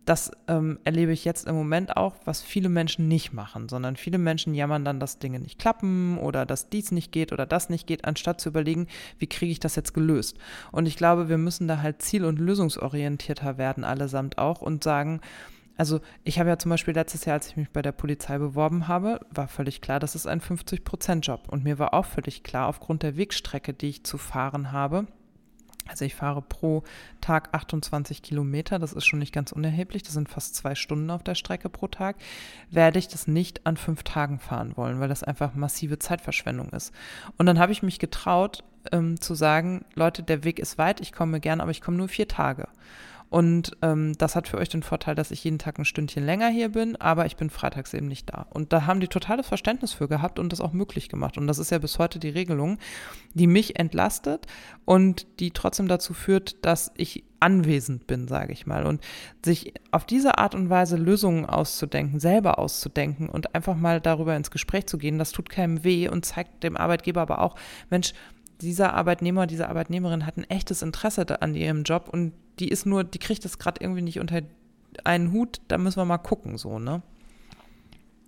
das 0.04 0.30
ähm, 0.48 0.78
erlebe 0.84 1.12
ich 1.12 1.24
jetzt 1.24 1.46
im 1.46 1.54
Moment 1.54 1.96
auch, 1.96 2.16
was 2.24 2.42
viele 2.42 2.68
Menschen 2.68 3.06
nicht 3.06 3.32
machen, 3.32 3.68
sondern 3.68 3.96
viele 3.96 4.18
Menschen 4.18 4.54
jammern 4.54 4.84
dann, 4.84 4.98
dass 4.98 5.18
Dinge 5.18 5.38
nicht 5.38 5.58
klappen 5.58 6.18
oder 6.18 6.46
dass 6.46 6.68
dies 6.68 6.90
nicht 6.90 7.12
geht 7.12 7.32
oder 7.32 7.46
das 7.46 7.68
nicht 7.68 7.86
geht, 7.86 8.04
anstatt 8.04 8.40
zu 8.40 8.48
überlegen, 8.48 8.88
wie 9.18 9.26
kriege 9.26 9.52
ich 9.52 9.60
das 9.60 9.76
jetzt 9.76 9.94
gelöst. 9.94 10.38
Und 10.72 10.86
ich 10.86 10.96
glaube, 10.96 11.28
wir 11.28 11.38
müssen 11.38 11.68
da 11.68 11.82
halt 11.82 12.02
ziel- 12.02 12.24
und 12.24 12.38
lösungsorientierter 12.38 13.58
werden, 13.58 13.84
allesamt 13.84 14.38
auch 14.38 14.62
und 14.62 14.82
sagen, 14.82 15.20
also 15.76 16.00
ich 16.24 16.38
habe 16.38 16.50
ja 16.50 16.58
zum 16.58 16.70
Beispiel 16.70 16.92
letztes 16.92 17.24
Jahr, 17.24 17.34
als 17.34 17.48
ich 17.48 17.56
mich 17.56 17.70
bei 17.70 17.80
der 17.80 17.92
Polizei 17.92 18.36
beworben 18.36 18.86
habe, 18.86 19.20
war 19.30 19.48
völlig 19.48 19.80
klar, 19.80 19.98
das 19.98 20.14
ist 20.14 20.26
ein 20.26 20.42
50-Prozent-Job. 20.42 21.48
Und 21.48 21.64
mir 21.64 21.78
war 21.78 21.94
auch 21.94 22.04
völlig 22.04 22.42
klar, 22.42 22.66
aufgrund 22.66 23.02
der 23.02 23.16
Wegstrecke, 23.16 23.72
die 23.72 23.88
ich 23.88 24.04
zu 24.04 24.18
fahren 24.18 24.72
habe, 24.72 25.06
also 25.90 26.04
ich 26.04 26.14
fahre 26.14 26.40
pro 26.40 26.84
Tag 27.20 27.48
28 27.52 28.22
Kilometer, 28.22 28.78
das 28.78 28.92
ist 28.92 29.04
schon 29.04 29.18
nicht 29.18 29.34
ganz 29.34 29.52
unerheblich, 29.52 30.02
das 30.02 30.14
sind 30.14 30.28
fast 30.28 30.54
zwei 30.54 30.74
Stunden 30.74 31.10
auf 31.10 31.22
der 31.22 31.34
Strecke 31.34 31.68
pro 31.68 31.88
Tag, 31.88 32.16
werde 32.70 32.98
ich 32.98 33.08
das 33.08 33.26
nicht 33.26 33.66
an 33.66 33.76
fünf 33.76 34.04
Tagen 34.04 34.38
fahren 34.38 34.76
wollen, 34.76 35.00
weil 35.00 35.08
das 35.08 35.24
einfach 35.24 35.54
massive 35.54 35.98
Zeitverschwendung 35.98 36.70
ist. 36.70 36.94
Und 37.36 37.46
dann 37.46 37.58
habe 37.58 37.72
ich 37.72 37.82
mich 37.82 37.98
getraut 37.98 38.64
ähm, 38.92 39.20
zu 39.20 39.34
sagen, 39.34 39.84
Leute, 39.94 40.22
der 40.22 40.44
Weg 40.44 40.58
ist 40.58 40.78
weit, 40.78 41.00
ich 41.00 41.12
komme 41.12 41.40
gern, 41.40 41.60
aber 41.60 41.70
ich 41.70 41.80
komme 41.80 41.96
nur 41.96 42.08
vier 42.08 42.28
Tage. 42.28 42.68
Und 43.30 43.76
ähm, 43.80 44.14
das 44.18 44.34
hat 44.34 44.48
für 44.48 44.58
euch 44.58 44.68
den 44.68 44.82
Vorteil, 44.82 45.14
dass 45.14 45.30
ich 45.30 45.44
jeden 45.44 45.60
Tag 45.60 45.78
ein 45.78 45.84
Stündchen 45.84 46.26
länger 46.26 46.48
hier 46.48 46.70
bin, 46.70 46.96
aber 46.96 47.26
ich 47.26 47.36
bin 47.36 47.48
freitags 47.48 47.94
eben 47.94 48.08
nicht 48.08 48.28
da. 48.30 48.46
Und 48.50 48.72
da 48.72 48.86
haben 48.86 48.98
die 48.98 49.06
totales 49.06 49.46
Verständnis 49.46 49.92
für 49.92 50.08
gehabt 50.08 50.40
und 50.40 50.52
das 50.52 50.60
auch 50.60 50.72
möglich 50.72 51.08
gemacht. 51.08 51.38
Und 51.38 51.46
das 51.46 51.60
ist 51.60 51.70
ja 51.70 51.78
bis 51.78 52.00
heute 52.00 52.18
die 52.18 52.28
Regelung, 52.28 52.78
die 53.32 53.46
mich 53.46 53.78
entlastet 53.78 54.48
und 54.84 55.28
die 55.38 55.52
trotzdem 55.52 55.86
dazu 55.86 56.12
führt, 56.12 56.64
dass 56.64 56.90
ich 56.96 57.22
anwesend 57.38 58.08
bin, 58.08 58.26
sage 58.26 58.52
ich 58.52 58.66
mal. 58.66 58.84
Und 58.84 59.00
sich 59.44 59.74
auf 59.92 60.04
diese 60.04 60.38
Art 60.38 60.56
und 60.56 60.68
Weise 60.68 60.96
Lösungen 60.96 61.46
auszudenken, 61.46 62.18
selber 62.18 62.58
auszudenken 62.58 63.28
und 63.28 63.54
einfach 63.54 63.76
mal 63.76 64.00
darüber 64.00 64.34
ins 64.34 64.50
Gespräch 64.50 64.86
zu 64.86 64.98
gehen, 64.98 65.18
das 65.18 65.30
tut 65.30 65.48
keinem 65.48 65.84
weh 65.84 66.08
und 66.08 66.24
zeigt 66.24 66.64
dem 66.64 66.76
Arbeitgeber 66.76 67.20
aber 67.20 67.40
auch, 67.40 67.54
Mensch, 67.90 68.12
dieser 68.60 68.92
Arbeitnehmer, 68.92 69.46
diese 69.46 69.68
Arbeitnehmerin 69.68 70.26
hat 70.26 70.36
ein 70.36 70.50
echtes 70.50 70.82
Interesse 70.82 71.40
an 71.40 71.54
ihrem 71.54 71.84
Job 71.84 72.08
und 72.12 72.32
die 72.60 72.68
ist 72.68 72.86
nur, 72.86 73.04
die 73.04 73.18
kriegt 73.18 73.44
das 73.44 73.58
gerade 73.58 73.82
irgendwie 73.82 74.02
nicht 74.02 74.20
unter 74.20 74.42
einen 75.04 75.32
Hut, 75.32 75.60
da 75.68 75.78
müssen 75.78 75.96
wir 75.98 76.04
mal 76.04 76.18
gucken, 76.18 76.58
so, 76.58 76.78
ne? 76.78 77.02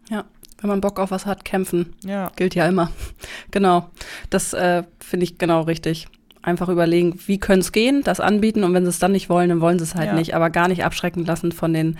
Ja, 0.08 0.24
wenn 0.60 0.68
man 0.68 0.80
Bock 0.80 0.98
auf 0.98 1.10
was 1.10 1.26
hat, 1.26 1.44
kämpfen. 1.44 1.94
Ja. 2.04 2.30
Gilt 2.36 2.54
ja 2.54 2.66
immer. 2.66 2.90
Genau. 3.50 3.90
Das 4.30 4.54
äh, 4.54 4.82
finde 4.98 5.24
ich 5.24 5.36
genau 5.36 5.62
richtig. 5.62 6.08
Einfach 6.40 6.68
überlegen, 6.70 7.18
wie 7.26 7.38
könnte 7.38 7.60
es 7.60 7.72
gehen, 7.72 8.02
das 8.02 8.18
anbieten 8.18 8.64
und 8.64 8.72
wenn 8.74 8.84
sie 8.84 8.88
es 8.88 8.98
dann 8.98 9.12
nicht 9.12 9.28
wollen, 9.28 9.50
dann 9.50 9.60
wollen 9.60 9.78
sie 9.78 9.84
es 9.84 9.94
halt 9.94 10.08
Ja. 10.08 10.14
nicht, 10.14 10.34
aber 10.34 10.48
gar 10.50 10.68
nicht 10.68 10.84
abschrecken 10.84 11.24
lassen 11.26 11.52
von 11.52 11.72
den, 11.74 11.98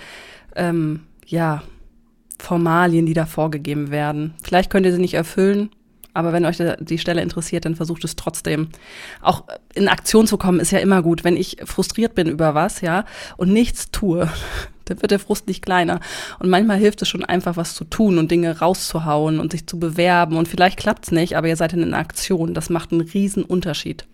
ähm, 0.57 1.01
ja, 1.27 1.63
Formalien, 2.39 3.07
die 3.07 3.15
da 3.15 3.27
vorgegeben 3.27 3.91
werden. 3.91 4.35
Vielleicht 4.43 4.71
könnt 4.71 4.87
ihr 4.87 4.93
sie 4.93 5.01
nicht 5.01 5.15
erfüllen, 5.15 5.71
aber 6.15 6.33
wenn 6.33 6.45
euch 6.45 6.59
die 6.81 6.99
Stelle 6.99 7.23
interessiert, 7.23 7.65
dann 7.67 7.77
versucht 7.77 8.05
es 8.05 8.17
trotzdem. 8.17 8.69
Auch 9.21 9.45
in 9.75 9.89
Aktion 9.89 10.27
zu 10.27 10.37
kommen 10.39 10.61
ist 10.61 10.71
ja 10.73 10.79
immer 10.79 11.03
gut. 11.03 11.25
Wenn 11.25 11.37
ich 11.37 11.59
frustriert 11.65 12.15
bin 12.15 12.29
über 12.29 12.55
was, 12.55 12.81
ja, 12.81 13.05
und 13.37 13.53
nichts 13.53 13.91
tue, 13.91 14.29
dann 14.85 15.01
wird 15.01 15.13
der 15.13 15.19
Frust 15.19 15.47
nicht 15.47 15.63
kleiner. 15.65 16.01
Und 16.39 16.51
manchmal 16.51 16.79
hilft 16.79 17.03
es 17.03 17.09
schon 17.09 17.25
einfach, 17.25 17.57
was 17.57 17.75
zu 17.75 17.85
tun 17.85 18.19
und 18.19 18.31
Dinge 18.31 18.59
rauszuhauen 18.59 19.39
und 19.41 19.53
sich 19.53 19.67
zu 19.67 19.79
bewerben. 19.79 20.37
Und 20.37 20.49
vielleicht 20.49 20.79
klappt's 20.79 21.11
nicht, 21.13 21.37
aber 21.37 21.49
ihr 21.49 21.57
seid 21.57 21.73
in 21.73 21.95
Aktion. 21.95 22.55
Das 22.55 22.69
macht 22.71 22.93
einen 22.93 23.03
riesen 23.03 23.45
Unterschied. 23.45 24.07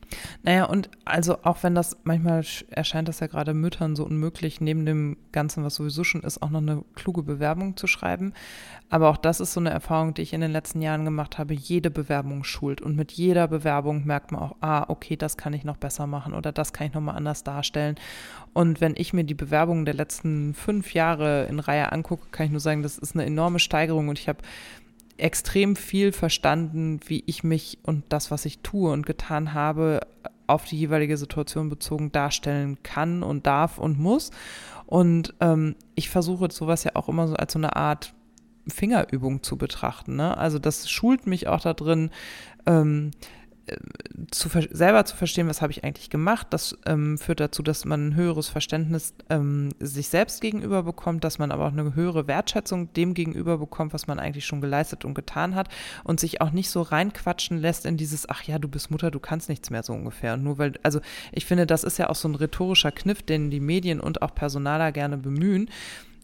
Naja, 0.43 0.65
und 0.65 0.89
also 1.05 1.39
auch 1.43 1.63
wenn 1.63 1.75
das 1.75 1.97
manchmal 2.05 2.41
sch- 2.41 2.65
erscheint 2.71 3.09
das 3.09 3.21
ja 3.21 3.27
gerade 3.27 3.53
Müttern 3.53 3.95
so 3.95 4.05
unmöglich, 4.07 4.59
neben 4.59 4.87
dem 4.87 5.19
Ganzen, 5.33 5.65
was 5.65 5.75
sowieso 5.75 6.03
schon 6.03 6.23
ist, 6.23 6.41
auch 6.41 6.49
noch 6.49 6.63
eine 6.63 6.83
kluge 6.95 7.23
Bewerbung 7.23 7.77
zu 7.77 7.87
schreiben. 7.87 8.33
Aber 8.89 9.11
auch 9.11 9.19
das 9.19 9.41
ist 9.41 9.53
so 9.53 9.61
eine 9.61 9.69
Erfahrung, 9.69 10.15
die 10.15 10.23
ich 10.23 10.33
in 10.33 10.41
den 10.41 10.51
letzten 10.53 10.81
Jahren 10.81 11.05
gemacht 11.05 11.37
habe. 11.37 11.53
Jede 11.53 11.91
Bewerbung 11.91 12.43
schult. 12.45 12.81
Und 12.81 12.97
mit 12.97 13.13
jeder 13.13 13.49
Bewerbung 13.49 14.07
merkt 14.07 14.33
man 14.33 14.41
auch, 14.41 14.57
ah, 14.63 14.87
okay, 14.89 15.17
das 15.17 15.37
kann 15.37 15.48
ich 15.55 15.65
noch 15.65 15.77
besser 15.77 16.07
machen 16.07 16.35
oder 16.35 16.53
das 16.53 16.73
kann 16.73 16.87
ich 16.87 16.95
nochmal 16.95 17.17
anders 17.17 17.45
darstellen. 17.45 17.97
Und 18.53 18.81
wenn 18.81 18.95
ich 18.97 19.13
mir 19.13 19.25
die 19.25 19.35
Bewerbungen 19.35 19.85
der 19.85 19.95
letzten 19.95 20.55
fünf 20.55 20.95
Jahre 20.95 21.47
in 21.47 21.61
Reihe 21.61 21.93
angucke, 21.93 22.29
kann 22.31 22.47
ich 22.47 22.53
nur 22.53 22.61
sagen, 22.61 22.83
das 22.83 22.99
ist 22.99 23.15
eine 23.15 23.27
enorme 23.27 23.59
Steigerung 23.59 24.09
und 24.09 24.19
ich 24.19 24.29
habe 24.29 24.41
extrem 25.17 25.77
viel 25.77 26.13
verstanden, 26.13 27.01
wie 27.07 27.25
ich 27.27 27.43
mich 27.43 27.79
und 27.83 28.05
das, 28.09 28.31
was 28.31 28.45
ich 28.45 28.61
tue 28.61 28.93
und 28.93 29.05
getan 29.05 29.53
habe, 29.53 30.01
auf 30.47 30.65
die 30.65 30.79
jeweilige 30.79 31.17
Situation 31.17 31.69
bezogen 31.69 32.11
darstellen 32.11 32.83
kann 32.83 33.23
und 33.23 33.47
darf 33.47 33.79
und 33.79 33.99
muss. 33.99 34.31
Und 34.87 35.35
ähm, 35.41 35.77
ich 35.95 36.09
versuche 36.09 36.51
sowas 36.51 36.85
ja 36.85 36.93
auch 36.95 37.09
immer 37.09 37.29
so 37.29 37.35
als 37.35 37.53
so 37.53 37.59
eine 37.59 37.77
Art 37.77 38.15
Fingerübung 38.67 39.43
zu 39.43 39.57
betrachten. 39.57 40.17
Ne? 40.17 40.37
Also 40.37 40.59
das 40.59 40.89
schult 40.89 41.27
mich 41.27 41.49
auch 41.49 41.61
da 41.61 41.75
drin, 41.75 42.11
ähm, 42.67 43.11
äh, 43.11 43.48
zu 44.31 44.49
selber 44.71 45.05
zu 45.05 45.17
verstehen, 45.17 45.49
was 45.49 45.63
habe 45.63 45.73
ich 45.73 45.85
eigentlich 45.85 46.11
gemacht. 46.11 46.49
Das 46.51 46.77
ähm, 46.87 47.19
führt 47.19 47.41
dazu, 47.41 47.63
dass 47.63 47.85
man 47.85 48.09
ein 48.09 48.15
höheres 48.15 48.49
Verständnis 48.49 49.15
ähm, 49.31 49.71
sich 49.79 50.09
selbst 50.09 50.41
gegenüber 50.41 50.83
bekommt, 50.83 51.25
dass 51.25 51.39
man 51.39 51.51
aber 51.51 51.67
auch 51.67 51.73
eine 51.73 51.95
höhere 51.95 52.27
Wertschätzung 52.27 52.93
dem 52.93 53.15
gegenüber 53.15 53.59
bekommt, 53.59 53.93
was 53.93 54.07
man 54.07 54.19
eigentlich 54.19 54.47
schon 54.47 54.61
geleistet 54.61 55.05
und 55.05 55.15
getan 55.15 55.55
hat 55.55 55.69
und 56.05 56.21
sich 56.21 56.41
auch 56.41 56.51
nicht 56.51 56.71
so 56.71 56.83
reinquatschen 56.83 57.59
lässt 57.59 57.87
in 57.87 57.97
dieses, 57.97 58.29
ach 58.29 58.43
ja, 58.43 58.59
du 58.59 58.69
bist 58.69 58.91
Mutter, 58.91 59.11
du 59.11 59.21
kannst 59.21 59.49
nichts 59.49 59.71
mehr 59.71 59.83
so 59.83 59.93
ungefähr. 59.93 60.35
Und 60.35 60.45
nur 60.45 60.59
weil, 60.59 60.75
also 60.83 61.01
ich 61.33 61.47
finde, 61.47 61.67
das 61.67 61.85
ist 61.85 61.99
ja 61.99 62.11
auch 62.11 62.17
so 62.17 62.29
ein 62.29 62.35
rhetorischer 62.35 62.93
Kniff, 62.93 63.23
den 63.23 63.51
die 63.51 63.61
Medien 63.61 64.01
und 64.01 64.23
auch 64.23 64.35
Personaler 64.35 64.93
gerne 64.93 65.17
bemühen. 65.17 65.71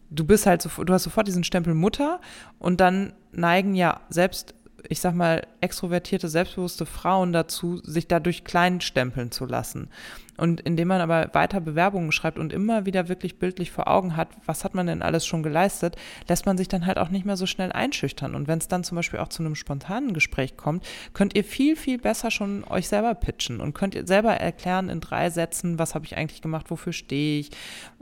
Du 0.09 0.25
bist 0.25 0.45
halt 0.45 0.61
sofort, 0.61 0.87
du 0.87 0.93
hast 0.93 1.03
sofort 1.03 1.27
diesen 1.27 1.43
Stempel 1.43 1.73
Mutter 1.73 2.21
und 2.59 2.79
dann 2.79 3.13
neigen 3.31 3.73
ja 3.75 4.01
selbst 4.09 4.53
ich 4.89 4.99
sag 4.99 5.15
mal, 5.15 5.47
extrovertierte, 5.61 6.27
selbstbewusste 6.29 6.85
Frauen 6.85 7.33
dazu, 7.33 7.77
sich 7.83 8.07
dadurch 8.07 8.43
klein 8.43 8.81
stempeln 8.81 9.31
zu 9.31 9.45
lassen. 9.45 9.89
Und 10.37 10.61
indem 10.61 10.89
man 10.89 11.01
aber 11.01 11.29
weiter 11.33 11.61
Bewerbungen 11.61 12.11
schreibt 12.11 12.39
und 12.39 12.51
immer 12.51 12.85
wieder 12.85 13.07
wirklich 13.07 13.39
bildlich 13.39 13.71
vor 13.71 13.87
Augen 13.87 14.17
hat, 14.17 14.29
was 14.45 14.63
hat 14.63 14.75
man 14.75 14.87
denn 14.87 15.01
alles 15.01 15.25
schon 15.25 15.43
geleistet, 15.43 15.95
lässt 16.27 16.45
man 16.45 16.57
sich 16.57 16.67
dann 16.67 16.85
halt 16.85 16.97
auch 16.97 17.09
nicht 17.09 17.25
mehr 17.25 17.37
so 17.37 17.45
schnell 17.45 17.71
einschüchtern. 17.71 18.35
Und 18.35 18.47
wenn 18.47 18.59
es 18.59 18.67
dann 18.67 18.83
zum 18.83 18.95
Beispiel 18.97 19.19
auch 19.19 19.29
zu 19.29 19.43
einem 19.43 19.55
spontanen 19.55 20.13
Gespräch 20.13 20.57
kommt, 20.57 20.85
könnt 21.13 21.35
ihr 21.35 21.43
viel, 21.43 21.75
viel 21.75 21.97
besser 21.97 22.31
schon 22.31 22.63
euch 22.69 22.87
selber 22.87 23.15
pitchen 23.15 23.61
und 23.61 23.73
könnt 23.73 23.95
ihr 23.95 24.05
selber 24.05 24.33
erklären 24.33 24.89
in 24.89 24.99
drei 24.99 25.29
Sätzen, 25.29 25.79
was 25.79 25.95
habe 25.95 26.05
ich 26.05 26.17
eigentlich 26.17 26.41
gemacht, 26.41 26.69
wofür 26.69 26.93
stehe 26.93 27.39
ich. 27.39 27.51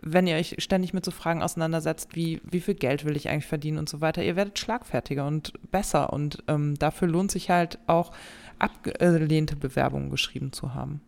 Wenn 0.01 0.27
ihr 0.27 0.35
euch 0.35 0.55
ständig 0.57 0.93
mit 0.93 1.05
so 1.05 1.11
Fragen 1.11 1.43
auseinandersetzt, 1.43 2.15
wie, 2.15 2.41
wie 2.43 2.61
viel 2.61 2.75
Geld 2.75 3.05
will 3.05 3.15
ich 3.15 3.29
eigentlich 3.29 3.45
verdienen 3.45 3.77
und 3.77 3.89
so 3.89 4.01
weiter, 4.01 4.23
ihr 4.23 4.35
werdet 4.35 4.57
schlagfertiger 4.57 5.27
und 5.27 5.53
besser. 5.71 6.11
Und 6.11 6.43
ähm, 6.47 6.75
dafür 6.79 7.07
lohnt 7.07 7.31
sich 7.31 7.49
halt 7.49 7.77
auch 7.87 8.11
abgelehnte 8.59 9.55
Bewerbungen 9.55 10.09
geschrieben 10.09 10.51
zu 10.51 10.73
haben. 10.73 11.01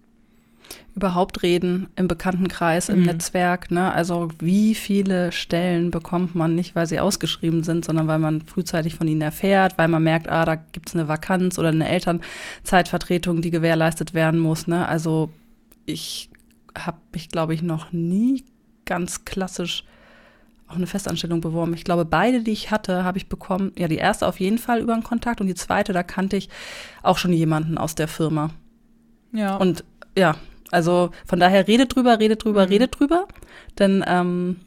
Überhaupt 0.95 1.43
reden 1.43 1.87
im 1.97 2.07
Bekanntenkreis, 2.07 2.87
im 2.87 2.99
Mhm. 2.99 3.05
Netzwerk. 3.05 3.69
Ne? 3.69 3.91
Also 3.91 4.29
wie 4.39 4.75
viele 4.75 5.31
Stellen 5.33 5.91
bekommt 5.91 6.35
man 6.35 6.55
nicht, 6.55 6.73
weil 6.75 6.87
sie 6.87 6.99
ausgeschrieben 7.01 7.63
sind, 7.63 7.83
sondern 7.83 8.07
weil 8.07 8.19
man 8.19 8.41
frühzeitig 8.41 8.95
von 8.95 9.07
ihnen 9.07 9.21
erfährt, 9.21 9.77
weil 9.77 9.89
man 9.89 10.03
merkt, 10.03 10.29
ah, 10.29 10.45
da 10.45 10.55
gibt 10.55 10.87
es 10.89 10.95
eine 10.95 11.07
Vakanz 11.09 11.59
oder 11.59 11.69
eine 11.69 11.89
Elternzeitvertretung, 11.89 13.41
die 13.41 13.51
gewährleistet 13.51 14.13
werden 14.13 14.39
muss. 14.39 14.67
Ne? 14.67 14.87
Also 14.87 15.29
ich 15.85 16.29
habe 16.77 16.97
mich, 17.13 17.29
glaube 17.29 17.53
ich, 17.53 17.61
noch 17.61 17.91
nie 17.91 18.43
ganz 18.85 19.25
klassisch 19.25 19.83
auf 20.67 20.77
eine 20.77 20.87
Festanstellung 20.87 21.41
beworben. 21.41 21.73
Ich 21.73 21.83
glaube, 21.83 22.05
beide, 22.05 22.41
die 22.41 22.51
ich 22.51 22.71
hatte, 22.71 23.03
habe 23.03 23.17
ich 23.17 23.27
bekommen. 23.29 23.71
Ja, 23.77 23.87
die 23.87 23.97
erste 23.97 24.27
auf 24.27 24.39
jeden 24.39 24.57
Fall 24.57 24.79
über 24.79 24.93
einen 24.93 25.03
Kontakt 25.03 25.41
und 25.41 25.47
die 25.47 25.55
zweite, 25.55 25.93
da 25.93 26.03
kannte 26.03 26.37
ich 26.37 26.49
auch 27.03 27.17
schon 27.17 27.33
jemanden 27.33 27.77
aus 27.77 27.95
der 27.95 28.07
Firma. 28.07 28.49
Ja. 29.31 29.57
Und 29.57 29.83
ja, 30.17 30.35
also 30.71 31.11
von 31.25 31.39
daher 31.39 31.67
redet 31.67 31.95
drüber, 31.95 32.19
redet 32.19 32.43
drüber, 32.43 32.63
Mhm. 32.65 32.71
redet 32.71 32.99
drüber. 32.99 33.27
Denn 33.79 34.03
ähm, 34.07 34.57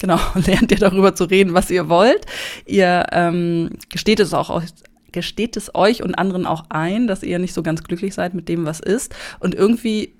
genau, 0.00 0.18
lernt 0.46 0.70
ihr 0.72 0.78
darüber 0.78 1.14
zu 1.14 1.24
reden, 1.24 1.54
was 1.54 1.70
ihr 1.70 1.88
wollt. 1.88 2.26
Ihr 2.66 3.06
ähm, 3.12 3.70
gesteht 3.88 4.20
es 4.20 4.34
auch 4.34 4.50
euch- 4.50 4.70
gesteht 5.12 5.56
es 5.56 5.74
euch 5.74 6.02
und 6.02 6.14
anderen 6.16 6.44
auch 6.46 6.64
ein, 6.68 7.06
dass 7.06 7.22
ihr 7.22 7.38
nicht 7.38 7.54
so 7.54 7.62
ganz 7.62 7.82
glücklich 7.82 8.14
seid 8.14 8.34
mit 8.34 8.48
dem, 8.48 8.66
was 8.66 8.78
ist. 8.80 9.14
Und 9.40 9.54
irgendwie 9.54 10.12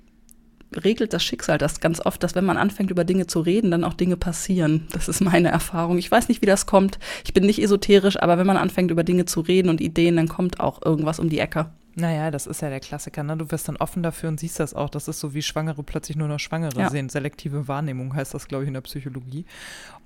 regelt 0.83 1.13
das 1.13 1.23
Schicksal 1.23 1.57
das 1.57 1.79
ganz 1.79 1.99
oft, 2.05 2.21
dass 2.23 2.35
wenn 2.35 2.45
man 2.45 2.57
anfängt, 2.57 2.91
über 2.91 3.03
Dinge 3.03 3.25
zu 3.27 3.39
reden, 3.39 3.71
dann 3.71 3.83
auch 3.83 3.93
Dinge 3.95 4.17
passieren. 4.17 4.87
Das 4.91 5.07
ist 5.09 5.19
meine 5.21 5.49
Erfahrung. 5.49 5.97
Ich 5.97 6.11
weiß 6.11 6.27
nicht, 6.27 6.41
wie 6.43 6.45
das 6.47 6.65
kommt. 6.67 6.99
Ich 7.25 7.33
bin 7.33 7.45
nicht 7.45 7.61
esoterisch, 7.61 8.21
aber 8.21 8.37
wenn 8.37 8.45
man 8.47 8.57
anfängt, 8.57 8.91
über 8.91 9.03
Dinge 9.03 9.25
zu 9.25 9.41
reden 9.41 9.69
und 9.69 9.81
Ideen, 9.81 10.15
dann 10.15 10.27
kommt 10.27 10.59
auch 10.59 10.81
irgendwas 10.83 11.19
um 11.19 11.29
die 11.29 11.39
Ecke. 11.39 11.71
Naja, 11.99 12.31
das 12.31 12.47
ist 12.47 12.61
ja 12.61 12.69
der 12.69 12.79
Klassiker. 12.79 13.23
Ne? 13.23 13.35
Du 13.37 13.51
wirst 13.51 13.67
dann 13.67 13.77
offen 13.77 14.03
dafür 14.03 14.29
und 14.29 14.39
siehst 14.39 14.59
das 14.59 14.73
auch. 14.73 14.89
Das 14.89 15.07
ist 15.07 15.19
so 15.19 15.33
wie 15.33 15.41
Schwangere 15.41 15.83
plötzlich 15.83 16.17
nur 16.17 16.27
noch 16.27 16.39
Schwangere 16.39 16.79
Ja. 16.79 16.89
sehen. 16.89 17.09
Selektive 17.09 17.67
Wahrnehmung 17.67 18.15
heißt 18.15 18.33
das, 18.33 18.47
glaube 18.47 18.63
ich, 18.63 18.67
in 18.67 18.73
der 18.73 18.81
Psychologie. 18.81 19.45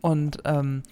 Und 0.02 0.40
ähm, 0.46 0.84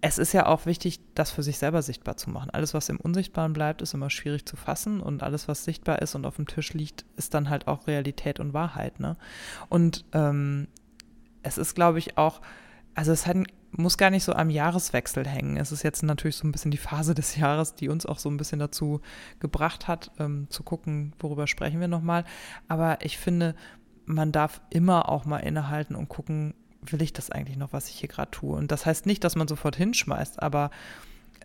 es 0.00 0.18
ist 0.18 0.32
ja 0.32 0.46
auch 0.46 0.66
wichtig, 0.66 1.00
das 1.14 1.32
für 1.32 1.42
sich 1.42 1.58
selber 1.58 1.82
sichtbar 1.82 2.16
zu 2.16 2.30
machen. 2.30 2.50
Alles, 2.50 2.74
was 2.74 2.88
im 2.88 3.00
Unsichtbaren 3.00 3.52
bleibt, 3.52 3.82
ist 3.82 3.92
immer 3.92 4.08
schwierig 4.08 4.46
zu 4.46 4.56
fassen. 4.56 5.00
Und 5.00 5.22
alles, 5.22 5.48
was 5.48 5.64
sichtbar 5.64 6.00
ist 6.00 6.14
und 6.14 6.24
auf 6.26 6.36
dem 6.36 6.46
Tisch 6.46 6.72
liegt, 6.74 7.04
ist 7.16 7.34
dann 7.34 7.50
halt 7.50 7.66
auch 7.66 7.86
Realität 7.88 8.38
und 8.38 8.52
Wahrheit. 8.54 9.00
Ne? 9.00 9.16
Und 9.68 10.04
ähm, 10.12 10.68
es 11.42 11.58
ist, 11.58 11.74
glaube 11.74 11.98
ich, 11.98 12.16
auch, 12.16 12.40
also 12.94 13.10
es 13.12 13.26
hat, 13.26 13.36
muss 13.76 13.98
gar 13.98 14.10
nicht 14.10 14.24
so 14.24 14.32
am 14.32 14.50
Jahreswechsel 14.50 15.26
hängen. 15.26 15.56
Es 15.56 15.72
ist 15.72 15.82
jetzt 15.82 16.02
natürlich 16.02 16.36
so 16.36 16.46
ein 16.46 16.52
bisschen 16.52 16.70
die 16.70 16.76
Phase 16.76 17.14
des 17.14 17.36
Jahres, 17.36 17.74
die 17.74 17.88
uns 17.88 18.06
auch 18.06 18.18
so 18.18 18.28
ein 18.28 18.36
bisschen 18.36 18.58
dazu 18.58 19.00
gebracht 19.40 19.88
hat, 19.88 20.10
ähm, 20.18 20.46
zu 20.50 20.62
gucken, 20.62 21.12
worüber 21.18 21.46
sprechen 21.46 21.80
wir 21.80 21.88
nochmal. 21.88 22.24
Aber 22.68 22.98
ich 23.02 23.18
finde, 23.18 23.54
man 24.06 24.32
darf 24.32 24.60
immer 24.70 25.08
auch 25.08 25.24
mal 25.24 25.38
innehalten 25.38 25.96
und 25.96 26.08
gucken, 26.08 26.54
will 26.82 27.02
ich 27.02 27.12
das 27.12 27.30
eigentlich 27.30 27.56
noch, 27.56 27.72
was 27.72 27.88
ich 27.88 27.96
hier 27.96 28.08
gerade 28.08 28.30
tue? 28.30 28.56
Und 28.56 28.70
das 28.70 28.86
heißt 28.86 29.06
nicht, 29.06 29.24
dass 29.24 29.36
man 29.36 29.48
sofort 29.48 29.76
hinschmeißt, 29.76 30.42
aber 30.42 30.70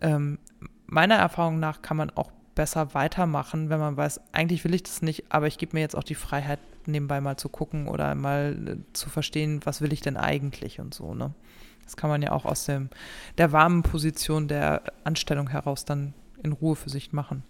ähm, 0.00 0.38
meiner 0.86 1.16
Erfahrung 1.16 1.58
nach 1.58 1.82
kann 1.82 1.96
man 1.96 2.10
auch 2.10 2.30
besser 2.54 2.94
weitermachen, 2.94 3.70
wenn 3.70 3.80
man 3.80 3.96
weiß, 3.96 4.20
eigentlich 4.32 4.64
will 4.64 4.74
ich 4.74 4.82
das 4.82 5.02
nicht, 5.02 5.24
aber 5.30 5.46
ich 5.46 5.56
gebe 5.56 5.76
mir 5.76 5.80
jetzt 5.80 5.96
auch 5.96 6.04
die 6.04 6.14
Freiheit, 6.14 6.58
nebenbei 6.86 7.20
mal 7.20 7.36
zu 7.36 7.48
gucken 7.48 7.88
oder 7.88 8.14
mal 8.14 8.56
äh, 8.66 8.76
zu 8.92 9.08
verstehen, 9.08 9.60
was 9.64 9.80
will 9.80 9.92
ich 9.92 10.00
denn 10.00 10.16
eigentlich 10.16 10.80
und 10.80 10.92
so, 10.92 11.14
ne? 11.14 11.32
Das 11.90 11.96
kann 11.96 12.08
man 12.08 12.22
ja 12.22 12.30
auch 12.30 12.44
aus 12.44 12.66
dem, 12.66 12.88
der 13.36 13.50
warmen 13.50 13.82
Position 13.82 14.46
der 14.46 14.82
Anstellung 15.02 15.50
heraus 15.50 15.84
dann 15.84 16.14
in 16.40 16.52
Ruhe 16.52 16.76
für 16.76 16.88
sich 16.88 17.12
machen. 17.12 17.42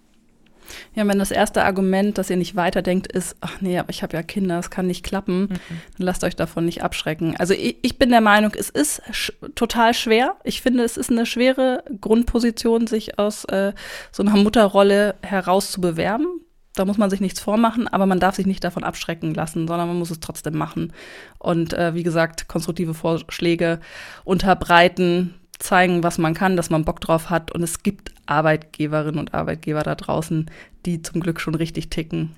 Ja, 0.95 1.07
wenn 1.07 1.18
das 1.18 1.30
erste 1.30 1.62
Argument, 1.62 2.16
dass 2.16 2.30
ihr 2.30 2.38
nicht 2.38 2.57
weiterdenkt, 2.57 3.07
ist, 3.12 3.36
ach 3.43 3.61
nee, 3.61 3.78
aber 3.78 3.91
ich 3.91 4.03
habe 4.03 4.16
ja 4.16 4.22
Kinder, 4.22 4.59
es 4.59 4.70
kann 4.70 4.86
nicht 4.86 5.05
klappen, 5.05 5.49
dann 5.49 6.07
lasst 6.07 6.24
euch 6.24 6.36
davon 6.36 6.64
nicht 6.64 6.82
abschrecken. 6.82 7.36
Also 7.36 7.53
ich, 7.53 7.76
ich 7.82 7.99
bin 7.99 8.09
der 8.09 8.22
Meinung, 8.22 8.53
es 8.57 8.70
ist 8.70 9.03
sch 9.12 9.32
total 9.57 9.93
schwer. 9.93 10.36
Ich 10.43 10.62
finde, 10.62 10.84
es 10.84 10.97
ist 10.97 11.11
eine 11.11 11.26
schwere 11.26 11.84
Grundposition, 12.01 12.86
sich 12.86 13.18
aus 13.18 13.45
äh, 13.45 13.74
so 14.11 14.22
einer 14.22 14.36
Mutterrolle 14.36 15.16
heraus 15.22 15.70
zu 15.70 15.82
bewerben. 15.82 16.41
Da 16.75 16.85
muss 16.85 16.99
man 16.99 17.11
sich 17.11 17.21
nichts 17.21 17.41
vormachen, 17.41 17.89
aber 17.89 18.07
man 18.07 18.21
darf 18.21 18.37
sich 18.37 18.47
nicht 18.47 18.62
davon 18.62 18.85
abschrecken 18.85 19.35
lassen, 19.35 19.66
sondern 19.66 19.89
man 19.89 19.99
muss 19.99 20.11
es 20.11 20.21
trotzdem 20.21 20.57
machen. 20.57 20.93
Und 21.39 21.73
äh, 21.73 21.95
wie 21.95 22.05
gesagt, 22.05 22.47
konstruktive 22.47 22.95
Vorschläge 22.95 23.81
unterbreiten, 24.25 25.35
zeigen, 25.59 26.03
was 26.03 26.16
man 26.16 26.33
kann, 26.33 26.57
dass 26.57 26.71
man 26.71 26.85
Bock 26.85 27.01
drauf 27.01 27.29
hat. 27.29 27.53
Und 27.53 27.62
es 27.62 27.83
gibt 27.83 28.12
Arbeitgeberinnen 28.27 29.18
und 29.18 29.35
Arbeitgeber 29.35 29.83
da 29.83 29.95
draußen, 29.95 30.51
die 30.87 31.03
zum 31.03 31.21
Glück 31.21 31.41
schon 31.41 31.55
richtig 31.55 31.91
ticken. 31.91 32.31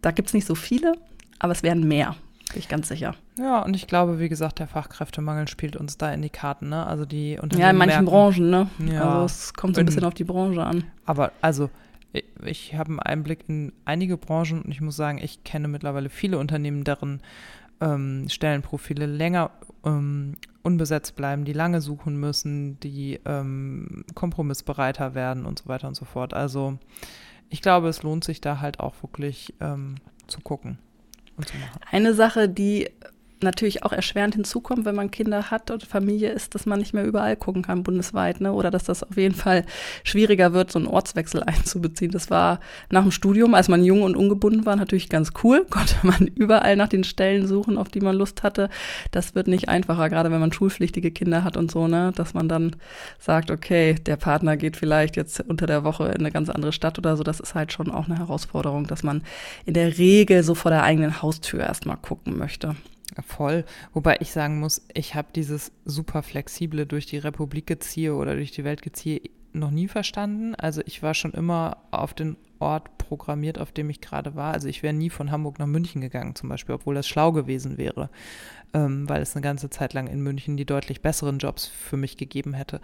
Da 0.00 0.12
gibt 0.12 0.28
es 0.28 0.34
nicht 0.34 0.46
so 0.46 0.54
viele, 0.54 0.94
aber 1.38 1.52
es 1.52 1.62
werden 1.62 1.86
mehr. 1.86 2.14
Bin 2.52 2.60
ich 2.60 2.68
ganz 2.68 2.88
sicher. 2.88 3.14
Ja, 3.38 3.60
und 3.62 3.76
ich 3.76 3.86
glaube, 3.86 4.18
wie 4.18 4.30
gesagt, 4.30 4.58
der 4.60 4.66
Fachkräftemangel 4.68 5.48
spielt 5.48 5.76
uns 5.76 5.98
da 5.98 6.10
in 6.12 6.22
die 6.22 6.30
Karten, 6.30 6.70
ne? 6.70 6.86
Also 6.86 7.04
die 7.04 7.38
Unternehmen 7.38 7.60
Ja, 7.60 7.70
in 7.70 7.76
manchen 7.76 8.04
merken, 8.04 8.06
Branchen, 8.06 8.50
ne? 8.50 8.70
Ja. 8.90 9.16
Also 9.16 9.26
es 9.26 9.52
kommt 9.54 9.74
so 9.74 9.80
ein 9.80 9.82
In- 9.82 9.86
bisschen 9.86 10.04
auf 10.04 10.14
die 10.14 10.24
Branche 10.24 10.64
an. 10.64 10.84
Aber 11.04 11.32
also, 11.42 11.68
ich, 12.44 12.74
habe 12.74 12.90
einen 12.90 13.00
Einblick 13.00 13.44
in 13.48 13.72
einige 13.84 14.16
Branchen 14.16 14.62
und 14.62 14.70
ich 14.70 14.80
muss 14.80 14.96
sagen, 14.96 15.18
ich 15.22 15.44
kenne 15.44 15.68
mittlerweile 15.68 16.08
viele 16.08 16.38
Unternehmen, 16.38 16.84
deren 16.84 17.22
ähm, 17.80 18.28
Stellenprofile 18.28 19.06
länger 19.06 19.50
ähm, 19.84 20.34
unbesetzt 20.62 21.16
bleiben, 21.16 21.44
die 21.44 21.52
lange 21.52 21.80
suchen 21.80 22.18
müssen, 22.18 22.80
die 22.80 23.20
ähm, 23.24 24.04
kompromissbereiter 24.14 25.14
werden 25.14 25.46
und 25.46 25.58
so 25.58 25.68
weiter 25.68 25.88
und 25.88 25.94
so 25.94 26.04
fort. 26.04 26.34
Also 26.34 26.78
ich 27.48 27.62
glaube, 27.62 27.88
es 27.88 28.02
lohnt 28.02 28.24
sich 28.24 28.40
da 28.40 28.60
halt 28.60 28.80
auch 28.80 28.94
wirklich 29.02 29.54
ähm, 29.60 29.96
zu 30.26 30.40
gucken 30.40 30.78
und 31.36 31.48
zu 31.48 31.56
machen. 31.56 31.80
Eine 31.90 32.14
Sache, 32.14 32.48
die 32.48 32.90
natürlich 33.42 33.84
auch 33.84 33.92
erschwerend 33.92 34.34
hinzukommt, 34.34 34.84
wenn 34.84 34.94
man 34.94 35.10
Kinder 35.10 35.50
hat 35.50 35.70
und 35.70 35.84
Familie, 35.84 36.30
ist, 36.30 36.54
dass 36.54 36.66
man 36.66 36.78
nicht 36.78 36.94
mehr 36.94 37.04
überall 37.04 37.36
gucken 37.36 37.62
kann 37.62 37.82
bundesweit, 37.82 38.40
ne? 38.40 38.52
Oder 38.52 38.70
dass 38.70 38.84
das 38.84 39.02
auf 39.02 39.16
jeden 39.16 39.34
Fall 39.34 39.64
schwieriger 40.04 40.52
wird, 40.52 40.70
so 40.70 40.78
einen 40.78 40.88
Ortswechsel 40.88 41.42
einzubeziehen. 41.46 42.10
Das 42.10 42.30
war 42.30 42.60
nach 42.90 43.02
dem 43.02 43.10
Studium, 43.10 43.54
als 43.54 43.68
man 43.68 43.84
jung 43.84 44.02
und 44.02 44.16
ungebunden 44.16 44.66
war, 44.66 44.76
natürlich 44.76 45.08
ganz 45.08 45.32
cool. 45.42 45.66
Konnte 45.70 45.96
man 46.02 46.26
überall 46.26 46.76
nach 46.76 46.88
den 46.88 47.04
Stellen 47.04 47.46
suchen, 47.46 47.78
auf 47.78 47.88
die 47.88 48.00
man 48.00 48.16
Lust 48.16 48.42
hatte. 48.42 48.68
Das 49.10 49.34
wird 49.34 49.48
nicht 49.48 49.68
einfacher, 49.68 50.08
gerade 50.08 50.30
wenn 50.30 50.40
man 50.40 50.52
schulpflichtige 50.52 51.10
Kinder 51.10 51.44
hat 51.44 51.56
und 51.56 51.70
so, 51.70 51.88
ne? 51.88 52.12
Dass 52.14 52.34
man 52.34 52.48
dann 52.48 52.76
sagt, 53.18 53.50
okay, 53.50 53.94
der 53.94 54.16
Partner 54.16 54.56
geht 54.56 54.76
vielleicht 54.76 55.16
jetzt 55.16 55.40
unter 55.40 55.66
der 55.66 55.84
Woche 55.84 56.06
in 56.06 56.18
eine 56.18 56.30
ganz 56.30 56.48
andere 56.48 56.72
Stadt 56.72 56.98
oder 56.98 57.16
so. 57.16 57.22
Das 57.22 57.40
ist 57.40 57.54
halt 57.54 57.72
schon 57.72 57.90
auch 57.90 58.06
eine 58.06 58.18
Herausforderung, 58.18 58.86
dass 58.86 59.02
man 59.02 59.22
in 59.66 59.74
der 59.74 59.98
Regel 59.98 60.42
so 60.42 60.54
vor 60.54 60.70
der 60.70 60.82
eigenen 60.82 61.22
Haustür 61.22 61.60
erstmal 61.60 61.96
gucken 61.96 62.38
möchte. 62.38 62.76
Voll. 63.26 63.64
Wobei 63.94 64.18
ich 64.20 64.32
sagen 64.32 64.60
muss, 64.60 64.86
ich 64.92 65.14
habe 65.14 65.28
dieses 65.34 65.72
super 65.84 66.22
flexible 66.22 66.86
durch 66.86 67.06
die 67.06 67.18
Republik 67.18 67.66
geziehe 67.66 68.14
oder 68.14 68.34
durch 68.34 68.52
die 68.52 68.64
Welt 68.64 68.82
geziehe 68.82 69.20
noch 69.52 69.70
nie 69.70 69.88
verstanden. 69.88 70.54
Also 70.54 70.82
ich 70.84 71.02
war 71.02 71.14
schon 71.14 71.32
immer 71.32 71.78
auf 71.90 72.14
den 72.14 72.36
Ort 72.58 72.98
programmiert, 72.98 73.58
auf 73.58 73.72
dem 73.72 73.88
ich 73.90 74.00
gerade 74.00 74.34
war. 74.34 74.52
Also 74.52 74.68
ich 74.68 74.82
wäre 74.82 74.94
nie 74.94 75.10
von 75.10 75.30
Hamburg 75.30 75.58
nach 75.58 75.66
München 75.66 76.00
gegangen 76.00 76.34
zum 76.34 76.48
Beispiel, 76.48 76.74
obwohl 76.74 76.94
das 76.94 77.08
schlau 77.08 77.32
gewesen 77.32 77.78
wäre, 77.78 78.10
ähm, 78.74 79.08
weil 79.08 79.22
es 79.22 79.34
eine 79.34 79.42
ganze 79.42 79.70
Zeit 79.70 79.94
lang 79.94 80.06
in 80.06 80.20
München 80.20 80.56
die 80.56 80.66
deutlich 80.66 81.00
besseren 81.00 81.38
Jobs 81.38 81.66
für 81.66 81.96
mich 81.96 82.16
gegeben 82.16 82.54
hätte. 82.54 82.80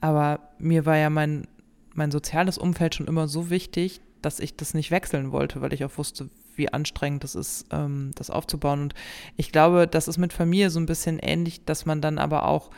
Aber 0.00 0.40
mir 0.58 0.86
war 0.86 0.96
ja 0.96 1.10
mein, 1.10 1.48
mein 1.94 2.10
soziales 2.10 2.58
Umfeld 2.58 2.94
schon 2.94 3.08
immer 3.08 3.26
so 3.26 3.50
wichtig, 3.50 4.00
dass 4.22 4.40
ich 4.40 4.56
das 4.56 4.74
nicht 4.74 4.90
wechseln 4.90 5.32
wollte, 5.32 5.60
weil 5.60 5.72
ich 5.72 5.84
auch 5.84 5.98
wusste, 5.98 6.28
wie 6.56 6.72
anstrengend 6.72 7.24
es 7.24 7.34
ist, 7.34 7.66
ähm, 7.70 8.10
das 8.14 8.30
aufzubauen. 8.30 8.80
Und 8.82 8.94
ich 9.36 9.52
glaube, 9.52 9.86
das 9.86 10.08
ist 10.08 10.18
mit 10.18 10.32
Familie 10.32 10.70
so 10.70 10.80
ein 10.80 10.86
bisschen 10.86 11.18
ähnlich, 11.18 11.64
dass 11.64 11.86
man 11.86 12.00
dann 12.00 12.18
aber 12.18 12.46
auch 12.46 12.70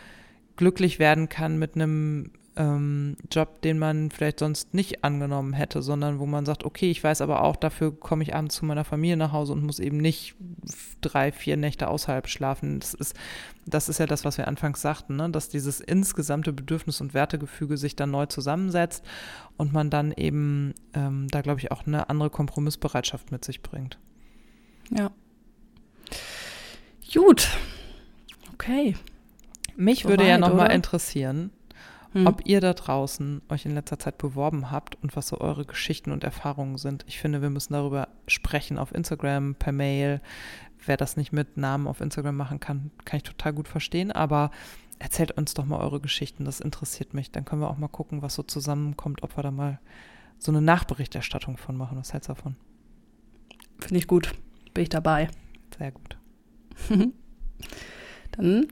glücklich 0.56 0.98
werden 0.98 1.28
kann 1.28 1.58
mit 1.58 1.74
einem 1.74 2.32
ähm, 2.58 3.16
Job, 3.30 3.62
den 3.62 3.78
man 3.78 4.10
vielleicht 4.10 4.40
sonst 4.40 4.74
nicht 4.74 5.04
angenommen 5.04 5.52
hätte, 5.52 5.80
sondern 5.80 6.18
wo 6.18 6.26
man 6.26 6.44
sagt, 6.44 6.64
okay, 6.64 6.90
ich 6.90 7.02
weiß 7.02 7.20
aber 7.20 7.44
auch, 7.44 7.54
dafür 7.54 7.98
komme 7.98 8.24
ich 8.24 8.34
abends 8.34 8.56
zu 8.56 8.64
meiner 8.64 8.84
Familie 8.84 9.16
nach 9.16 9.32
Hause 9.32 9.52
und 9.52 9.62
muss 9.62 9.78
eben 9.78 9.98
nicht 9.98 10.34
drei, 11.00 11.30
vier 11.30 11.56
Nächte 11.56 11.88
außerhalb 11.88 12.28
schlafen. 12.28 12.80
Das 12.80 12.94
ist, 12.94 13.14
das 13.64 13.88
ist 13.88 13.98
ja 13.98 14.06
das, 14.06 14.24
was 14.24 14.38
wir 14.38 14.48
anfangs 14.48 14.80
sagten, 14.80 15.16
ne? 15.16 15.30
dass 15.30 15.48
dieses 15.48 15.80
insgesamte 15.80 16.52
Bedürfnis- 16.52 17.00
und 17.00 17.14
Wertegefüge 17.14 17.76
sich 17.76 17.94
dann 17.94 18.10
neu 18.10 18.26
zusammensetzt 18.26 19.04
und 19.56 19.72
man 19.72 19.88
dann 19.88 20.12
eben 20.12 20.74
ähm, 20.94 21.28
da, 21.30 21.42
glaube 21.42 21.60
ich, 21.60 21.70
auch 21.70 21.86
eine 21.86 22.10
andere 22.10 22.28
Kompromissbereitschaft 22.28 23.30
mit 23.30 23.44
sich 23.44 23.62
bringt. 23.62 23.98
Ja. 24.90 25.12
Gut. 27.14 27.48
Okay. 28.52 28.96
Mich 29.76 30.02
So 30.02 30.08
würde 30.08 30.26
ja 30.26 30.38
nochmal 30.38 30.72
interessieren, 30.72 31.52
Hm. 32.18 32.26
ob 32.26 32.46
ihr 32.46 32.60
da 32.60 32.72
draußen 32.72 33.42
euch 33.48 33.64
in 33.64 33.74
letzter 33.74 33.98
Zeit 33.98 34.18
beworben 34.18 34.72
habt 34.72 34.96
und 35.02 35.14
was 35.14 35.28
so 35.28 35.40
eure 35.40 35.64
Geschichten 35.64 36.10
und 36.10 36.24
Erfahrungen 36.24 36.76
sind. 36.76 37.04
Ich 37.06 37.20
finde, 37.20 37.42
wir 37.42 37.50
müssen 37.50 37.74
darüber 37.74 38.08
sprechen 38.26 38.76
auf 38.76 38.92
Instagram, 38.92 39.54
per 39.54 39.72
Mail. 39.72 40.20
Wer 40.84 40.96
das 40.96 41.16
nicht 41.16 41.32
mit 41.32 41.56
Namen 41.56 41.86
auf 41.86 42.00
Instagram 42.00 42.36
machen 42.36 42.58
kann, 42.58 42.90
kann 43.04 43.18
ich 43.18 43.22
total 43.22 43.52
gut 43.52 43.68
verstehen. 43.68 44.10
Aber 44.10 44.50
erzählt 44.98 45.30
uns 45.32 45.54
doch 45.54 45.64
mal 45.64 45.78
eure 45.78 46.00
Geschichten, 46.00 46.44
das 46.44 46.58
interessiert 46.58 47.14
mich. 47.14 47.30
Dann 47.30 47.44
können 47.44 47.62
wir 47.62 47.70
auch 47.70 47.78
mal 47.78 47.86
gucken, 47.86 48.20
was 48.20 48.34
so 48.34 48.42
zusammenkommt, 48.42 49.22
ob 49.22 49.36
wir 49.36 49.44
da 49.44 49.52
mal 49.52 49.78
so 50.38 50.50
eine 50.50 50.60
Nachberichterstattung 50.60 51.56
von 51.56 51.76
machen. 51.76 51.98
Was 51.98 52.12
hältst 52.12 52.28
du 52.28 52.34
davon? 52.34 52.56
Finde 53.78 53.98
ich 53.98 54.08
gut. 54.08 54.32
Bin 54.74 54.82
ich 54.82 54.88
dabei. 54.88 55.28
Sehr 55.78 55.92
gut. 55.92 56.16
Dann 58.32 58.66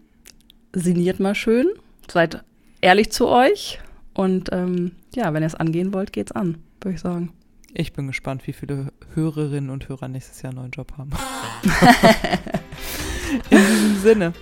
sinniert 0.72 1.20
mal 1.20 1.36
schön. 1.36 1.68
Seid 2.10 2.44
ehrlich 2.86 3.10
zu 3.10 3.28
euch. 3.28 3.80
Und 4.14 4.50
ähm, 4.52 4.92
ja, 5.14 5.34
wenn 5.34 5.42
ihr 5.42 5.48
es 5.48 5.54
angehen 5.54 5.92
wollt, 5.92 6.12
geht's 6.12 6.32
an, 6.32 6.58
würde 6.80 6.94
ich 6.94 7.00
sagen. 7.00 7.32
Ich 7.74 7.92
bin 7.92 8.06
gespannt, 8.06 8.46
wie 8.46 8.54
viele 8.54 8.92
Hörerinnen 9.12 9.70
und 9.70 9.88
Hörer 9.88 10.08
nächstes 10.08 10.40
Jahr 10.40 10.52
einen 10.52 10.60
neuen 10.60 10.70
Job 10.70 10.92
haben. 10.96 11.10
In 13.50 13.58
diesem 13.58 13.96
Sinne. 13.96 14.32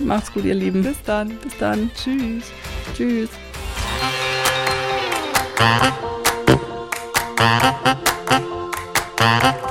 Macht's 0.00 0.32
gut, 0.32 0.44
ihr 0.44 0.54
Lieben. 0.54 0.82
Bis 0.82 1.00
dann. 1.04 1.36
Bis 1.38 1.56
dann. 1.58 1.90
Tschüss. 1.94 2.50
Tschüss. 2.94 3.30
Thank 9.18 9.66